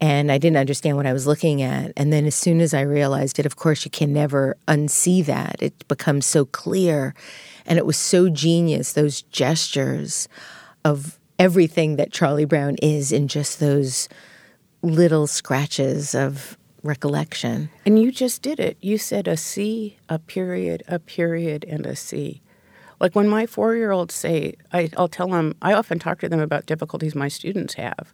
And 0.00 0.30
I 0.30 0.38
didn't 0.38 0.56
understand 0.56 0.96
what 0.96 1.06
I 1.06 1.12
was 1.12 1.26
looking 1.26 1.62
at. 1.62 1.92
And 1.96 2.12
then 2.12 2.26
as 2.26 2.34
soon 2.34 2.60
as 2.60 2.74
I 2.74 2.80
realized 2.82 3.38
it, 3.38 3.46
of 3.46 3.56
course, 3.56 3.84
you 3.84 3.90
can 3.90 4.12
never 4.12 4.56
unsee 4.68 5.24
that. 5.26 5.56
It 5.60 5.86
becomes 5.88 6.26
so 6.26 6.44
clear. 6.44 7.14
And 7.66 7.78
it 7.78 7.86
was 7.86 7.96
so 7.96 8.28
genius, 8.28 8.92
those 8.92 9.22
gestures 9.22 10.28
of 10.84 11.18
everything 11.38 11.96
that 11.96 12.12
Charlie 12.12 12.44
Brown 12.44 12.76
is 12.82 13.12
in 13.12 13.28
just 13.28 13.60
those 13.60 14.08
little 14.84 15.26
scratches 15.26 16.14
of 16.14 16.56
recollection. 16.82 17.70
And 17.86 18.00
you 18.00 18.12
just 18.12 18.42
did 18.42 18.60
it. 18.60 18.76
You 18.80 18.98
said 18.98 19.26
a 19.26 19.36
C, 19.36 19.96
a 20.08 20.18
period, 20.18 20.82
a 20.86 20.98
period, 20.98 21.64
and 21.64 21.86
a 21.86 21.96
C. 21.96 22.42
Like 23.00 23.16
when 23.16 23.28
my 23.28 23.46
four 23.46 23.74
year 23.74 23.90
olds 23.90 24.14
say, 24.14 24.54
I, 24.72 24.90
will 24.96 25.08
tell 25.08 25.28
them, 25.28 25.56
I 25.62 25.72
often 25.72 25.98
talk 25.98 26.20
to 26.20 26.28
them 26.28 26.40
about 26.40 26.66
difficulties 26.66 27.14
my 27.14 27.28
students 27.28 27.74
have. 27.74 28.12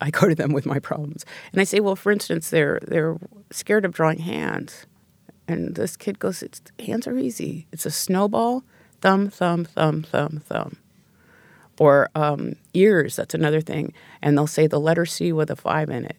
I 0.00 0.10
go 0.10 0.28
to 0.28 0.34
them 0.34 0.52
with 0.52 0.66
my 0.66 0.78
problems. 0.78 1.24
And 1.52 1.60
I 1.60 1.64
say, 1.64 1.80
well, 1.80 1.96
for 1.96 2.12
instance, 2.12 2.50
they're, 2.50 2.78
they're 2.86 3.16
scared 3.50 3.84
of 3.84 3.92
drawing 3.92 4.18
hands. 4.18 4.86
And 5.46 5.74
this 5.74 5.96
kid 5.96 6.18
goes, 6.18 6.44
hands 6.78 7.06
are 7.06 7.16
easy. 7.16 7.66
It's 7.72 7.86
a 7.86 7.90
snowball, 7.90 8.64
thumb, 9.00 9.30
thumb, 9.30 9.64
thumb, 9.64 10.02
thumb, 10.02 10.42
thumb. 10.44 10.76
Or 11.78 12.08
um, 12.14 12.54
ears, 12.74 13.16
that's 13.16 13.34
another 13.34 13.60
thing. 13.60 13.92
And 14.22 14.36
they'll 14.36 14.46
say 14.46 14.66
the 14.66 14.80
letter 14.80 15.06
C 15.06 15.32
with 15.32 15.50
a 15.50 15.56
five 15.56 15.90
in 15.90 16.04
it. 16.06 16.16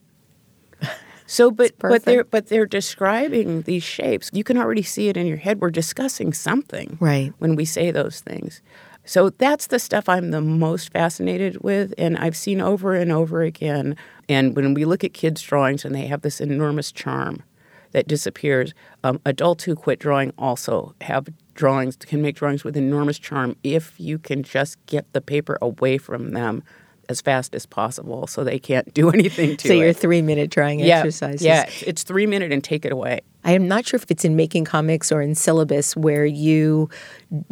So, 1.26 1.52
but 1.52 1.78
but 1.78 2.06
they're 2.06 2.24
but 2.24 2.48
they're 2.48 2.66
describing 2.66 3.62
these 3.62 3.84
shapes. 3.84 4.30
You 4.32 4.42
can 4.42 4.58
already 4.58 4.82
see 4.82 5.08
it 5.08 5.16
in 5.16 5.28
your 5.28 5.36
head. 5.36 5.60
We're 5.60 5.70
discussing 5.70 6.32
something, 6.32 6.98
right? 6.98 7.32
When 7.38 7.54
we 7.54 7.64
say 7.64 7.92
those 7.92 8.18
things, 8.18 8.60
so 9.04 9.30
that's 9.30 9.68
the 9.68 9.78
stuff 9.78 10.08
I'm 10.08 10.32
the 10.32 10.40
most 10.40 10.92
fascinated 10.92 11.62
with, 11.62 11.94
and 11.96 12.18
I've 12.18 12.36
seen 12.36 12.60
over 12.60 12.96
and 12.96 13.12
over 13.12 13.42
again. 13.42 13.96
And 14.28 14.56
when 14.56 14.74
we 14.74 14.84
look 14.84 15.04
at 15.04 15.14
kids' 15.14 15.40
drawings, 15.40 15.84
and 15.84 15.94
they 15.94 16.08
have 16.08 16.22
this 16.22 16.40
enormous 16.40 16.90
charm, 16.90 17.44
that 17.92 18.06
disappears. 18.06 18.74
Um, 19.04 19.20
adults 19.24 19.64
who 19.64 19.74
quit 19.74 19.98
drawing 19.98 20.32
also 20.38 20.94
have 21.00 21.28
drawings 21.60 21.96
can 21.96 22.22
make 22.22 22.36
drawings 22.36 22.64
with 22.64 22.74
enormous 22.74 23.18
charm 23.18 23.54
if 23.62 23.94
you 24.00 24.18
can 24.18 24.42
just 24.42 24.84
get 24.86 25.12
the 25.12 25.20
paper 25.20 25.58
away 25.60 25.98
from 25.98 26.30
them 26.32 26.62
as 27.10 27.20
fast 27.20 27.54
as 27.54 27.66
possible 27.66 28.26
so 28.26 28.42
they 28.42 28.58
can't 28.58 28.94
do 28.94 29.10
anything 29.18 29.58
to 29.58 29.68
you. 29.68 29.74
so 29.74 29.80
it. 29.80 29.84
your 29.84 29.92
three 29.92 30.22
minute 30.22 30.50
drawing 30.50 30.80
yeah, 30.80 31.00
exercises. 31.00 31.42
Yeah, 31.42 31.68
it's 31.86 32.02
three 32.02 32.26
minute 32.26 32.50
and 32.50 32.64
take 32.64 32.86
it 32.86 32.92
away. 32.92 33.20
I 33.44 33.52
am 33.52 33.68
not 33.68 33.86
sure 33.86 33.98
if 33.98 34.10
it's 34.10 34.24
in 34.24 34.36
making 34.36 34.64
comics 34.64 35.12
or 35.12 35.20
in 35.20 35.34
syllabus 35.34 35.94
where 35.94 36.24
you 36.24 36.88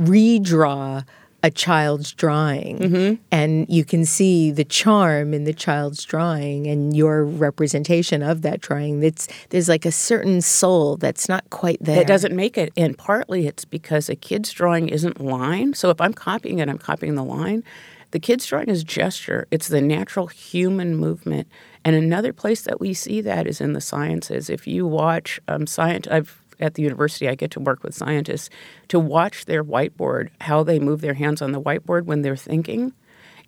redraw 0.00 1.04
a 1.42 1.50
child's 1.50 2.12
drawing 2.12 2.78
Mm-hmm. 2.78 3.14
and 3.30 3.66
you 3.68 3.84
can 3.84 4.04
see 4.04 4.50
the 4.50 4.64
charm 4.64 5.32
in 5.32 5.44
the 5.44 5.52
child's 5.54 6.04
drawing 6.04 6.66
and 6.66 6.96
your 6.96 7.24
representation 7.24 8.22
of 8.22 8.42
that 8.42 8.60
drawing 8.60 9.00
that's 9.00 9.28
there's 9.50 9.68
like 9.68 9.84
a 9.86 9.92
certain 9.92 10.40
soul 10.40 10.96
that's 10.96 11.28
not 11.28 11.48
quite 11.50 11.78
there 11.80 12.00
It 12.00 12.08
doesn't 12.08 12.34
make 12.34 12.58
it. 12.58 12.72
And 12.76 12.98
partly 12.98 13.46
it's 13.46 13.64
because 13.64 14.08
a 14.08 14.16
kid's 14.16 14.50
drawing 14.52 14.88
isn't 14.88 15.20
line. 15.20 15.74
So 15.74 15.90
if 15.90 16.00
I'm 16.00 16.12
copying 16.12 16.58
it, 16.58 16.68
I'm 16.68 16.78
copying 16.78 17.14
the 17.14 17.24
line. 17.24 17.62
The 18.10 18.18
kid's 18.18 18.46
drawing 18.46 18.68
is 18.68 18.82
gesture, 18.82 19.46
it's 19.50 19.68
the 19.68 19.80
natural 19.82 20.26
human 20.28 20.96
movement. 20.96 21.46
And 21.84 21.94
another 21.94 22.32
place 22.32 22.62
that 22.62 22.80
we 22.80 22.94
see 22.94 23.20
that 23.20 23.46
is 23.46 23.60
in 23.60 23.74
the 23.74 23.80
sciences. 23.80 24.50
If 24.50 24.66
you 24.66 24.86
watch 24.86 25.38
um, 25.46 25.66
science, 25.66 26.08
I've 26.08 26.42
at 26.60 26.74
the 26.74 26.82
university, 26.82 27.28
I 27.28 27.34
get 27.34 27.50
to 27.52 27.60
work 27.60 27.82
with 27.82 27.94
scientists 27.94 28.50
to 28.88 28.98
watch 28.98 29.44
their 29.44 29.64
whiteboard, 29.64 30.30
how 30.40 30.62
they 30.62 30.78
move 30.78 31.00
their 31.00 31.14
hands 31.14 31.42
on 31.42 31.52
the 31.52 31.60
whiteboard 31.60 32.04
when 32.04 32.22
they're 32.22 32.36
thinking. 32.36 32.92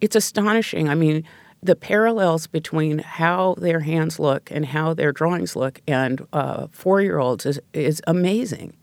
It's 0.00 0.16
astonishing. 0.16 0.88
I 0.88 0.94
mean, 0.94 1.24
the 1.62 1.76
parallels 1.76 2.46
between 2.46 3.00
how 3.00 3.54
their 3.58 3.80
hands 3.80 4.18
look 4.18 4.50
and 4.50 4.64
how 4.64 4.94
their 4.94 5.12
drawings 5.12 5.54
look 5.56 5.80
and 5.86 6.26
uh, 6.32 6.68
four 6.72 7.02
year 7.02 7.18
olds 7.18 7.44
is, 7.44 7.60
is 7.72 8.00
amazing. 8.06 8.76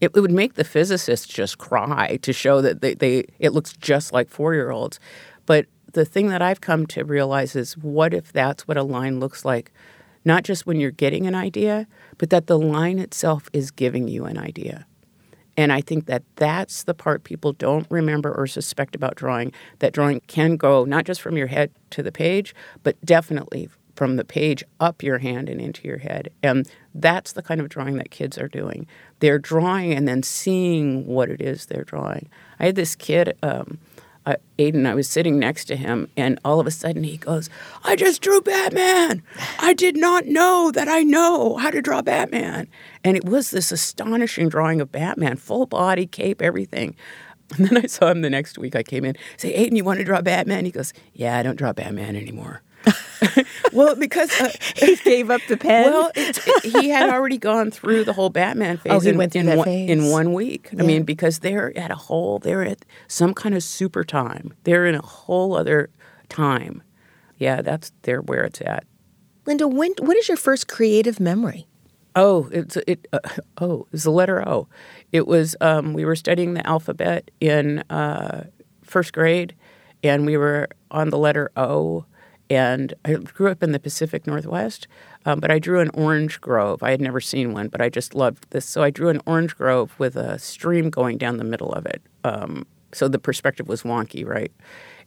It, 0.00 0.10
it 0.16 0.20
would 0.20 0.32
make 0.32 0.54
the 0.54 0.64
physicists 0.64 1.26
just 1.26 1.58
cry 1.58 2.18
to 2.22 2.32
show 2.32 2.60
that 2.62 2.80
they, 2.80 2.94
they 2.94 3.24
it 3.38 3.52
looks 3.52 3.74
just 3.74 4.12
like 4.12 4.30
four 4.30 4.54
year 4.54 4.70
olds. 4.70 4.98
But 5.44 5.66
the 5.92 6.04
thing 6.04 6.28
that 6.28 6.40
I've 6.40 6.60
come 6.60 6.86
to 6.86 7.04
realize 7.04 7.54
is 7.54 7.76
what 7.76 8.14
if 8.14 8.32
that's 8.32 8.66
what 8.66 8.76
a 8.76 8.82
line 8.82 9.20
looks 9.20 9.44
like? 9.44 9.72
Not 10.24 10.44
just 10.44 10.66
when 10.66 10.78
you're 10.78 10.90
getting 10.90 11.26
an 11.26 11.34
idea, 11.34 11.86
but 12.18 12.30
that 12.30 12.46
the 12.46 12.58
line 12.58 12.98
itself 12.98 13.48
is 13.52 13.70
giving 13.70 14.08
you 14.08 14.24
an 14.24 14.38
idea. 14.38 14.86
And 15.56 15.72
I 15.72 15.80
think 15.80 16.06
that 16.06 16.22
that's 16.36 16.84
the 16.84 16.94
part 16.94 17.24
people 17.24 17.52
don't 17.52 17.86
remember 17.90 18.32
or 18.32 18.46
suspect 18.46 18.96
about 18.96 19.16
drawing 19.16 19.52
that 19.80 19.92
drawing 19.92 20.20
can 20.26 20.56
go 20.56 20.84
not 20.84 21.04
just 21.04 21.20
from 21.20 21.36
your 21.36 21.48
head 21.48 21.70
to 21.90 22.02
the 22.02 22.12
page, 22.12 22.54
but 22.82 22.98
definitely 23.04 23.68
from 23.94 24.16
the 24.16 24.24
page 24.24 24.64
up 24.80 25.02
your 25.02 25.18
hand 25.18 25.48
and 25.48 25.60
into 25.60 25.86
your 25.86 25.98
head. 25.98 26.30
And 26.42 26.68
that's 26.94 27.32
the 27.32 27.42
kind 27.42 27.60
of 27.60 27.68
drawing 27.68 27.96
that 27.98 28.10
kids 28.10 28.38
are 28.38 28.48
doing. 28.48 28.86
They're 29.20 29.38
drawing 29.38 29.92
and 29.92 30.08
then 30.08 30.22
seeing 30.22 31.06
what 31.06 31.28
it 31.28 31.42
is 31.42 31.66
they're 31.66 31.84
drawing. 31.84 32.30
I 32.58 32.66
had 32.66 32.74
this 32.74 32.96
kid, 32.96 33.36
um, 33.42 33.78
Aiden, 34.58 34.86
I 34.86 34.94
was 34.94 35.08
sitting 35.08 35.38
next 35.38 35.64
to 35.66 35.76
him, 35.76 36.08
and 36.16 36.38
all 36.44 36.60
of 36.60 36.66
a 36.66 36.70
sudden 36.70 37.02
he 37.02 37.16
goes, 37.16 37.50
I 37.82 37.96
just 37.96 38.22
drew 38.22 38.40
Batman. 38.40 39.22
I 39.58 39.74
did 39.74 39.96
not 39.96 40.26
know 40.26 40.70
that 40.72 40.88
I 40.88 41.02
know 41.02 41.56
how 41.56 41.70
to 41.70 41.82
draw 41.82 42.02
Batman. 42.02 42.68
And 43.02 43.16
it 43.16 43.24
was 43.24 43.50
this 43.50 43.72
astonishing 43.72 44.48
drawing 44.48 44.80
of 44.80 44.92
Batman, 44.92 45.36
full 45.36 45.66
body, 45.66 46.06
cape, 46.06 46.40
everything. 46.42 46.96
And 47.58 47.66
then 47.68 47.84
I 47.84 47.86
saw 47.86 48.10
him 48.10 48.22
the 48.22 48.30
next 48.30 48.56
week. 48.56 48.74
I 48.74 48.82
came 48.82 49.04
in, 49.04 49.14
say, 49.36 49.52
Aiden, 49.52 49.76
you 49.76 49.84
want 49.84 49.98
to 49.98 50.04
draw 50.06 50.22
Batman? 50.22 50.64
He 50.64 50.70
goes, 50.70 50.94
Yeah, 51.12 51.36
I 51.36 51.42
don't 51.42 51.56
draw 51.56 51.74
Batman 51.74 52.16
anymore. 52.16 52.62
Well, 53.72 53.94
because 53.94 54.30
uh, 54.40 54.50
he 54.76 54.96
gave 54.96 55.30
up 55.30 55.40
the 55.48 55.56
pen 55.56 55.84
well, 55.84 56.10
it, 56.14 56.38
he 56.62 56.88
had 56.88 57.10
already 57.10 57.38
gone 57.38 57.70
through 57.70 58.04
the 58.04 58.12
whole 58.12 58.30
Batman 58.30 58.76
phase. 58.76 58.92
Oh, 58.92 59.00
he 59.00 59.10
in, 59.10 59.18
went 59.18 59.32
through 59.32 59.42
in 59.42 59.46
that 59.46 59.58
one, 59.58 59.64
phase. 59.64 59.90
in 59.90 60.10
one 60.10 60.32
week. 60.32 60.70
I 60.78 60.82
mean, 60.82 61.04
because 61.04 61.40
they're 61.40 61.76
at 61.78 61.90
a 61.90 61.96
whole, 61.96 62.38
they're 62.38 62.64
at 62.64 62.84
some 63.08 63.34
kind 63.34 63.54
of 63.54 63.62
super 63.62 64.04
time. 64.04 64.54
They're 64.64 64.86
in 64.86 64.94
a 64.94 65.02
whole 65.02 65.54
other 65.54 65.90
time. 66.28 66.82
Yeah, 67.38 67.62
that's 67.62 67.92
they're 68.02 68.20
where 68.20 68.44
it's 68.44 68.60
at. 68.60 68.84
linda 69.46 69.66
when 69.66 69.92
what 69.98 70.16
is 70.16 70.28
your 70.28 70.36
first 70.36 70.68
creative 70.68 71.18
memory 71.18 71.66
Oh, 72.14 72.48
it's 72.52 72.76
it. 72.86 73.08
Uh, 73.12 73.20
oh, 73.58 73.86
it's 73.92 74.04
the 74.04 74.10
letter 74.10 74.46
O. 74.46 74.68
It 75.12 75.26
was. 75.26 75.56
Um, 75.60 75.94
we 75.94 76.04
were 76.04 76.16
studying 76.16 76.54
the 76.54 76.66
alphabet 76.66 77.30
in 77.40 77.78
uh, 77.90 78.44
first 78.82 79.12
grade, 79.12 79.54
and 80.02 80.26
we 80.26 80.36
were 80.36 80.68
on 80.90 81.10
the 81.10 81.18
letter 81.18 81.50
O. 81.56 82.04
And 82.52 82.92
I 83.02 83.14
grew 83.14 83.48
up 83.48 83.62
in 83.62 83.72
the 83.72 83.78
Pacific 83.78 84.26
Northwest, 84.26 84.86
um, 85.24 85.40
but 85.40 85.50
I 85.50 85.58
drew 85.58 85.80
an 85.80 85.88
orange 85.94 86.38
grove. 86.38 86.82
I 86.82 86.90
had 86.90 87.00
never 87.00 87.18
seen 87.18 87.54
one, 87.54 87.68
but 87.68 87.80
I 87.80 87.88
just 87.88 88.14
loved 88.14 88.46
this. 88.50 88.66
So 88.66 88.82
I 88.82 88.90
drew 88.90 89.08
an 89.08 89.22
orange 89.24 89.56
grove 89.56 89.98
with 89.98 90.16
a 90.16 90.38
stream 90.38 90.90
going 90.90 91.16
down 91.16 91.38
the 91.38 91.44
middle 91.44 91.72
of 91.72 91.86
it. 91.86 92.02
Um, 92.24 92.66
so 92.92 93.08
the 93.08 93.18
perspective 93.18 93.68
was 93.68 93.84
wonky, 93.84 94.26
right? 94.26 94.52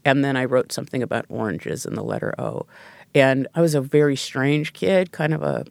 And 0.03 0.25
then 0.25 0.35
I 0.35 0.45
wrote 0.45 0.71
something 0.71 1.03
about 1.03 1.27
oranges 1.29 1.85
in 1.85 1.93
the 1.93 2.03
letter 2.03 2.33
O. 2.39 2.65
And 3.13 3.47
I 3.53 3.61
was 3.61 3.75
a 3.75 3.81
very 3.81 4.15
strange 4.15 4.73
kid, 4.73 5.11
kind 5.11 5.31
of 5.31 5.43
a 5.43 5.65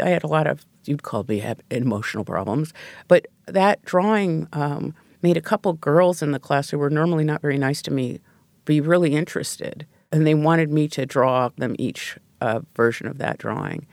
I 0.00 0.10
had 0.10 0.22
a 0.22 0.28
lot 0.28 0.46
of 0.46 0.64
you'd 0.84 1.02
call 1.02 1.24
me 1.26 1.40
have 1.40 1.60
emotional 1.72 2.24
problems, 2.24 2.72
but 3.08 3.26
that 3.46 3.84
drawing 3.84 4.46
um, 4.52 4.94
made 5.22 5.36
a 5.36 5.40
couple 5.40 5.72
girls 5.72 6.22
in 6.22 6.30
the 6.30 6.38
class 6.38 6.70
who 6.70 6.78
were 6.78 6.88
normally 6.90 7.24
not 7.24 7.42
very 7.42 7.58
nice 7.58 7.82
to 7.82 7.90
me 7.90 8.20
be 8.64 8.80
really 8.80 9.14
interested, 9.14 9.86
and 10.12 10.26
they 10.26 10.34
wanted 10.34 10.70
me 10.70 10.88
to 10.88 11.06
draw 11.06 11.50
them 11.56 11.74
each 11.78 12.18
a 12.40 12.62
version 12.74 13.06
of 13.06 13.18
that 13.18 13.38
drawing, 13.38 13.86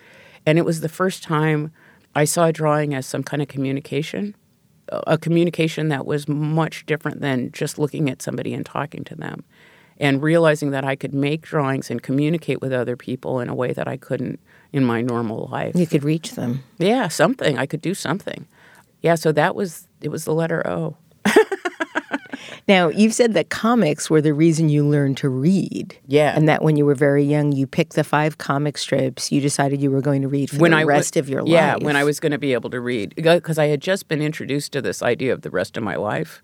and 0.46 0.58
it 0.58 0.66
was 0.66 0.82
the 0.82 0.90
first 0.90 1.24
time 1.24 1.72
I 2.16 2.26
saw 2.26 2.52
drawing 2.52 2.94
as 2.94 3.06
some 3.06 3.24
kind 3.24 3.42
of 3.42 3.48
communication, 3.48 4.36
a 4.90 5.18
communication 5.18 5.88
that 5.90 6.06
was 6.06 6.28
much 6.28 6.86
different 6.86 7.22
than 7.22 7.52
just 7.52 7.80
looking 7.80 8.10
at 8.10 8.22
somebody 8.22 8.54
and 8.54 8.66
talking 8.66 9.04
to 9.06 9.16
them. 9.16 9.44
And 9.98 10.24
realizing 10.24 10.72
that 10.72 10.84
I 10.84 10.96
could 10.96 11.14
make 11.14 11.44
drawings 11.44 11.92
and 11.92 12.02
communicate 12.02 12.62
with 12.62 12.74
other 12.74 12.98
people 12.98 13.40
in 13.40 13.48
a 13.48 13.54
way 13.56 13.74
that 13.74 13.88
I 13.88 13.96
couldn't 13.96 14.40
in 14.74 14.84
my 14.84 15.02
normal 15.02 15.48
life. 15.52 15.76
you 15.76 15.86
could 15.86 16.04
reach 16.04 16.32
them 16.32 16.64
Yeah, 16.80 17.08
something. 17.10 17.60
I 17.60 17.68
could 17.68 17.80
do 17.80 17.94
something. 17.94 18.48
Yeah, 19.02 19.14
so 19.16 19.32
that 19.34 19.56
was 19.56 19.88
it 20.02 20.10
was 20.10 20.26
the 20.26 20.34
letter 20.34 20.68
O. 20.68 20.98
Now, 22.68 22.90
you've 22.90 23.14
said 23.14 23.34
that 23.34 23.50
comics 23.50 24.10
were 24.10 24.22
the 24.22 24.34
reason 24.34 24.70
you 24.70 24.86
learned 24.86 25.18
to 25.18 25.30
read. 25.30 25.98
Yeah. 26.08 26.36
And 26.36 26.48
that 26.48 26.62
when 26.62 26.76
you 26.78 26.86
were 26.86 26.96
very 26.96 27.24
young, 27.24 27.52
you 27.52 27.68
picked 27.68 27.94
the 27.94 28.04
five 28.04 28.38
comic 28.38 28.78
strips 28.78 29.32
you 29.32 29.42
decided 29.42 29.82
you 29.82 29.92
were 29.92 30.02
going 30.02 30.22
to 30.22 30.28
read 30.28 30.50
for 30.50 30.58
the 30.58 30.76
I 30.76 30.84
rest 30.84 31.18
of 31.18 31.30
your 31.30 31.42
yeah, 31.46 31.74
life. 31.74 31.82
Yeah, 31.82 31.86
when 31.86 31.96
I 31.96 32.04
was 32.04 32.20
going 32.20 32.32
to 32.32 32.38
be 32.38 32.54
able 32.54 32.70
to 32.70 32.80
read 32.80 33.14
because 33.16 33.58
I 33.58 33.68
had 33.68 33.82
just 33.82 34.08
been 34.08 34.22
introduced 34.22 34.72
to 34.74 34.82
this 34.82 35.02
idea 35.02 35.34
of 35.34 35.42
the 35.42 35.50
rest 35.50 35.78
of 35.78 35.84
my 35.84 35.96
life. 35.96 36.42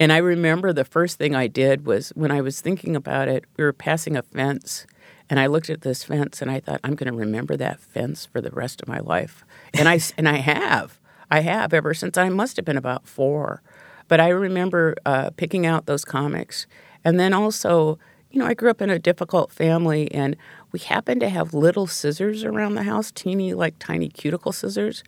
And 0.00 0.12
I 0.12 0.16
remember 0.16 0.72
the 0.72 0.84
first 0.84 1.18
thing 1.18 1.34
I 1.34 1.46
did 1.46 1.86
was 1.86 2.10
when 2.10 2.30
I 2.30 2.40
was 2.40 2.60
thinking 2.60 2.96
about 2.96 3.28
it, 3.28 3.44
we 3.56 3.64
were 3.64 3.72
passing 3.72 4.16
a 4.16 4.22
fence 4.22 4.86
and 5.30 5.40
I 5.40 5.46
looked 5.46 5.70
at 5.70 5.82
this 5.82 6.04
fence 6.04 6.42
and 6.42 6.50
I 6.50 6.60
thought 6.60 6.80
I'm 6.84 6.94
going 6.94 7.12
to 7.12 7.18
remember 7.18 7.56
that 7.56 7.80
fence 7.80 8.26
for 8.26 8.40
the 8.40 8.50
rest 8.50 8.82
of 8.82 8.88
my 8.88 8.98
life. 8.98 9.44
And 9.72 9.88
I 9.88 10.00
and 10.16 10.28
I 10.28 10.36
have. 10.36 11.00
I 11.30 11.40
have 11.40 11.72
ever 11.72 11.94
since 11.94 12.18
I 12.18 12.28
must 12.28 12.56
have 12.56 12.64
been 12.64 12.76
about 12.76 13.06
4. 13.08 13.62
But 14.08 14.20
I 14.20 14.28
remember 14.28 14.94
uh, 15.06 15.30
picking 15.36 15.66
out 15.66 15.86
those 15.86 16.04
comics. 16.04 16.66
And 17.04 17.18
then 17.18 17.32
also, 17.32 17.98
you 18.30 18.38
know, 18.38 18.46
I 18.46 18.54
grew 18.54 18.70
up 18.70 18.82
in 18.82 18.90
a 18.90 18.98
difficult 18.98 19.52
family 19.52 20.10
and 20.12 20.36
we 20.72 20.80
happened 20.80 21.20
to 21.20 21.28
have 21.28 21.54
little 21.54 21.86
scissors 21.86 22.44
around 22.44 22.74
the 22.74 22.82
house, 22.82 23.12
teeny, 23.12 23.54
like 23.54 23.78
tiny 23.78 24.08
cuticle 24.08 24.52
scissors. 24.52 25.04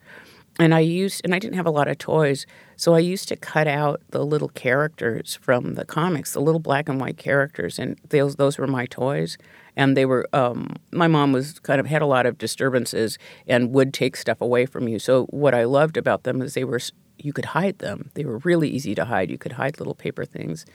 And 0.58 0.74
I 0.74 0.80
used, 0.80 1.20
and 1.24 1.34
I 1.34 1.38
didn't 1.38 1.56
have 1.56 1.66
a 1.66 1.70
lot 1.70 1.86
of 1.86 1.98
toys, 1.98 2.46
so 2.76 2.94
I 2.94 3.00
used 3.00 3.28
to 3.28 3.36
cut 3.36 3.66
out 3.66 4.00
the 4.10 4.24
little 4.24 4.48
characters 4.48 5.38
from 5.42 5.74
the 5.74 5.84
comics, 5.84 6.32
the 6.32 6.40
little 6.40 6.60
black 6.60 6.88
and 6.88 6.98
white 6.98 7.18
characters, 7.18 7.78
and 7.78 7.98
those 8.08 8.36
those 8.36 8.56
were 8.56 8.66
my 8.66 8.86
toys. 8.86 9.36
And 9.76 9.94
they 9.94 10.06
were, 10.06 10.26
um, 10.32 10.76
my 10.90 11.06
mom 11.06 11.32
was 11.32 11.58
kind 11.58 11.78
of 11.78 11.86
had 11.86 12.00
a 12.00 12.06
lot 12.06 12.24
of 12.24 12.38
disturbances 12.38 13.18
and 13.46 13.72
would 13.72 13.92
take 13.92 14.16
stuff 14.16 14.40
away 14.40 14.64
from 14.64 14.88
you. 14.88 14.98
So 14.98 15.26
what 15.26 15.54
I 15.54 15.64
loved 15.64 15.98
about 15.98 16.22
them 16.22 16.40
is 16.40 16.54
they 16.54 16.64
were, 16.64 16.80
you 17.18 17.32
could 17.32 17.46
hide 17.46 17.78
them. 17.78 18.10
They 18.14 18.24
were 18.24 18.38
really 18.38 18.68
easy 18.68 18.94
to 18.94 19.04
hide. 19.04 19.30
You 19.30 19.38
could 19.38 19.52
hide 19.52 19.78
little 19.78 19.94
paper 19.94 20.24
things. 20.24 20.66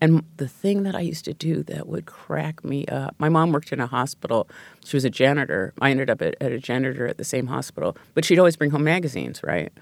And 0.00 0.24
the 0.36 0.48
thing 0.48 0.82
that 0.84 0.94
I 0.94 1.00
used 1.00 1.24
to 1.26 1.34
do 1.34 1.62
that 1.64 1.86
would 1.86 2.06
crack 2.06 2.64
me 2.64 2.86
up, 2.86 3.14
my 3.18 3.28
mom 3.28 3.52
worked 3.52 3.72
in 3.72 3.80
a 3.80 3.86
hospital. 3.86 4.48
She 4.84 4.96
was 4.96 5.04
a 5.04 5.10
janitor. 5.10 5.72
I 5.80 5.90
ended 5.90 6.10
up 6.10 6.22
at, 6.22 6.36
at 6.40 6.52
a 6.52 6.58
janitor 6.58 7.06
at 7.06 7.18
the 7.18 7.24
same 7.24 7.48
hospital, 7.48 7.96
but 8.14 8.24
she'd 8.24 8.38
always 8.38 8.56
bring 8.56 8.70
home 8.70 8.84
magazines, 8.84 9.42
right? 9.42 9.72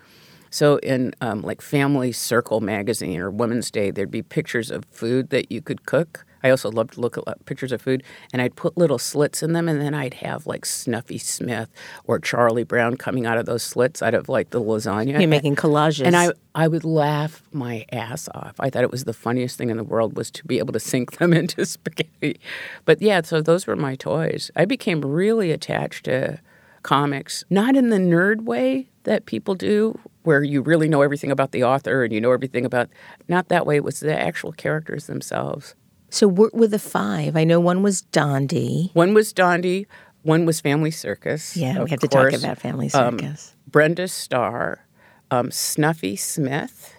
So 0.51 0.77
in 0.79 1.15
um, 1.21 1.43
like 1.43 1.61
Family 1.61 2.13
Circle 2.13 2.61
magazine 2.61 3.21
or 3.21 3.31
Women's 3.31 3.71
Day, 3.71 3.91
there'd 3.91 4.11
be 4.11 4.23
pictures 4.23 4.71
of 4.71 4.85
food 4.91 5.31
that 5.31 5.53
you 5.53 5.61
could 5.61 5.87
cook. 5.87 6.25
I 6.43 6.51
also 6.51 6.71
loved 6.71 6.95
to 6.95 7.01
look 7.01 7.19
at 7.19 7.27
uh, 7.27 7.35
pictures 7.45 7.73
of 7.73 7.83
food, 7.83 8.03
and 8.33 8.41
I'd 8.41 8.57
put 8.57 8.77
little 8.77 8.99
slits 8.99 9.43
in 9.43 9.53
them, 9.53 9.69
and 9.69 9.81
then 9.81 9.95
I'd 9.95 10.15
have 10.15 10.47
like 10.47 10.65
Snuffy 10.65 11.19
Smith 11.19 11.71
or 12.05 12.19
Charlie 12.19 12.65
Brown 12.65 12.97
coming 12.97 13.27
out 13.27 13.39
of 13.39 13.47
those 13.47 13.63
slits 13.63 14.03
out 14.03 14.15
of 14.15 14.29
like 14.29 14.51
the 14.51 14.61
lasagna. 14.61 15.19
You're 15.19 15.29
making 15.29 15.57
collages. 15.57 16.07
And 16.07 16.17
I, 16.17 16.31
I 16.55 16.69
would 16.69 16.85
laugh 16.85 17.43
my 17.53 17.85
ass 17.93 18.29
off. 18.35 18.55
I 18.59 18.71
thought 18.71 18.83
it 18.83 18.91
was 18.91 19.05
the 19.05 19.13
funniest 19.13 19.59
thing 19.59 19.71
in 19.71 19.77
the 19.77 19.85
world 19.85 20.17
was 20.17 20.31
to 20.33 20.45
be 20.45 20.59
able 20.59 20.73
to 20.73 20.81
sink 20.81 21.19
them 21.19 21.33
into 21.33 21.65
spaghetti. 21.65 22.41
But 22.85 23.03
yeah, 23.03 23.23
so 23.23 23.41
those 23.41 23.67
were 23.67 23.77
my 23.77 23.97
toys. 23.97 24.51
I 24.57 24.65
became 24.65 25.01
really 25.01 25.51
attached 25.51 26.05
to 26.05 26.41
comics, 26.83 27.45
not 27.51 27.77
in 27.77 27.91
the 27.91 27.99
nerd 27.99 28.43
way 28.43 28.89
that 29.05 29.27
people 29.27 29.55
do, 29.55 29.99
where 30.23 30.43
you 30.43 30.61
really 30.61 30.89
know 30.89 31.03
everything 31.03 31.31
about 31.31 31.53
the 31.53 31.65
author 31.65 32.05
and 32.05 32.13
you 32.13 32.21
know 32.21 32.33
everything 32.33 32.65
about, 32.65 32.89
not 33.29 33.49
that 33.49 33.67
way. 33.67 33.77
It 33.77 33.85
was 33.85 34.01
the 34.01 34.19
actual 34.19 34.53
characters 34.53 35.07
themselves. 35.07 35.75
So 36.11 36.27
what 36.29 36.55
were 36.55 36.69
the 36.69 36.79
five? 36.79 37.37
I 37.37 37.45
know 37.45 37.61
one 37.61 37.83
was 37.83 38.03
Dondi. 38.13 38.95
One 38.95 39.15
was 39.15 39.33
Dondi, 39.33 39.87
one 40.23 40.47
was 40.47 40.61
Family 40.61 40.91
Circus. 40.91 41.57
Yeah, 41.57 41.83
we 41.83 41.91
have 41.91 42.01
to 42.01 42.09
talk 42.09 42.33
about 42.33 42.59
Family 42.59 42.91
Um, 42.95 43.19
Circus. 43.19 43.55
Brenda 43.67 44.09
Starr, 44.09 44.87
um, 45.31 45.51
Snuffy 45.51 46.17
Smith, 46.17 46.95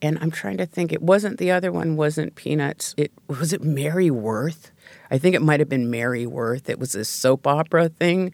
and 0.00 0.18
I'm 0.20 0.30
trying 0.30 0.56
to 0.58 0.66
think. 0.66 0.92
It 0.92 1.02
wasn't 1.02 1.38
the 1.38 1.50
other 1.50 1.70
one. 1.70 1.96
Wasn't 1.96 2.34
Peanuts? 2.34 2.94
It 2.96 3.12
was 3.28 3.52
it 3.52 3.62
Mary 3.62 4.10
Worth. 4.10 4.70
I 5.10 5.18
think 5.18 5.34
it 5.34 5.42
might 5.42 5.60
have 5.60 5.68
been 5.68 5.90
Mary 5.90 6.26
Worth. 6.26 6.68
It 6.70 6.78
was 6.78 6.94
a 6.94 7.04
soap 7.04 7.46
opera 7.46 7.88
thing. 7.88 8.32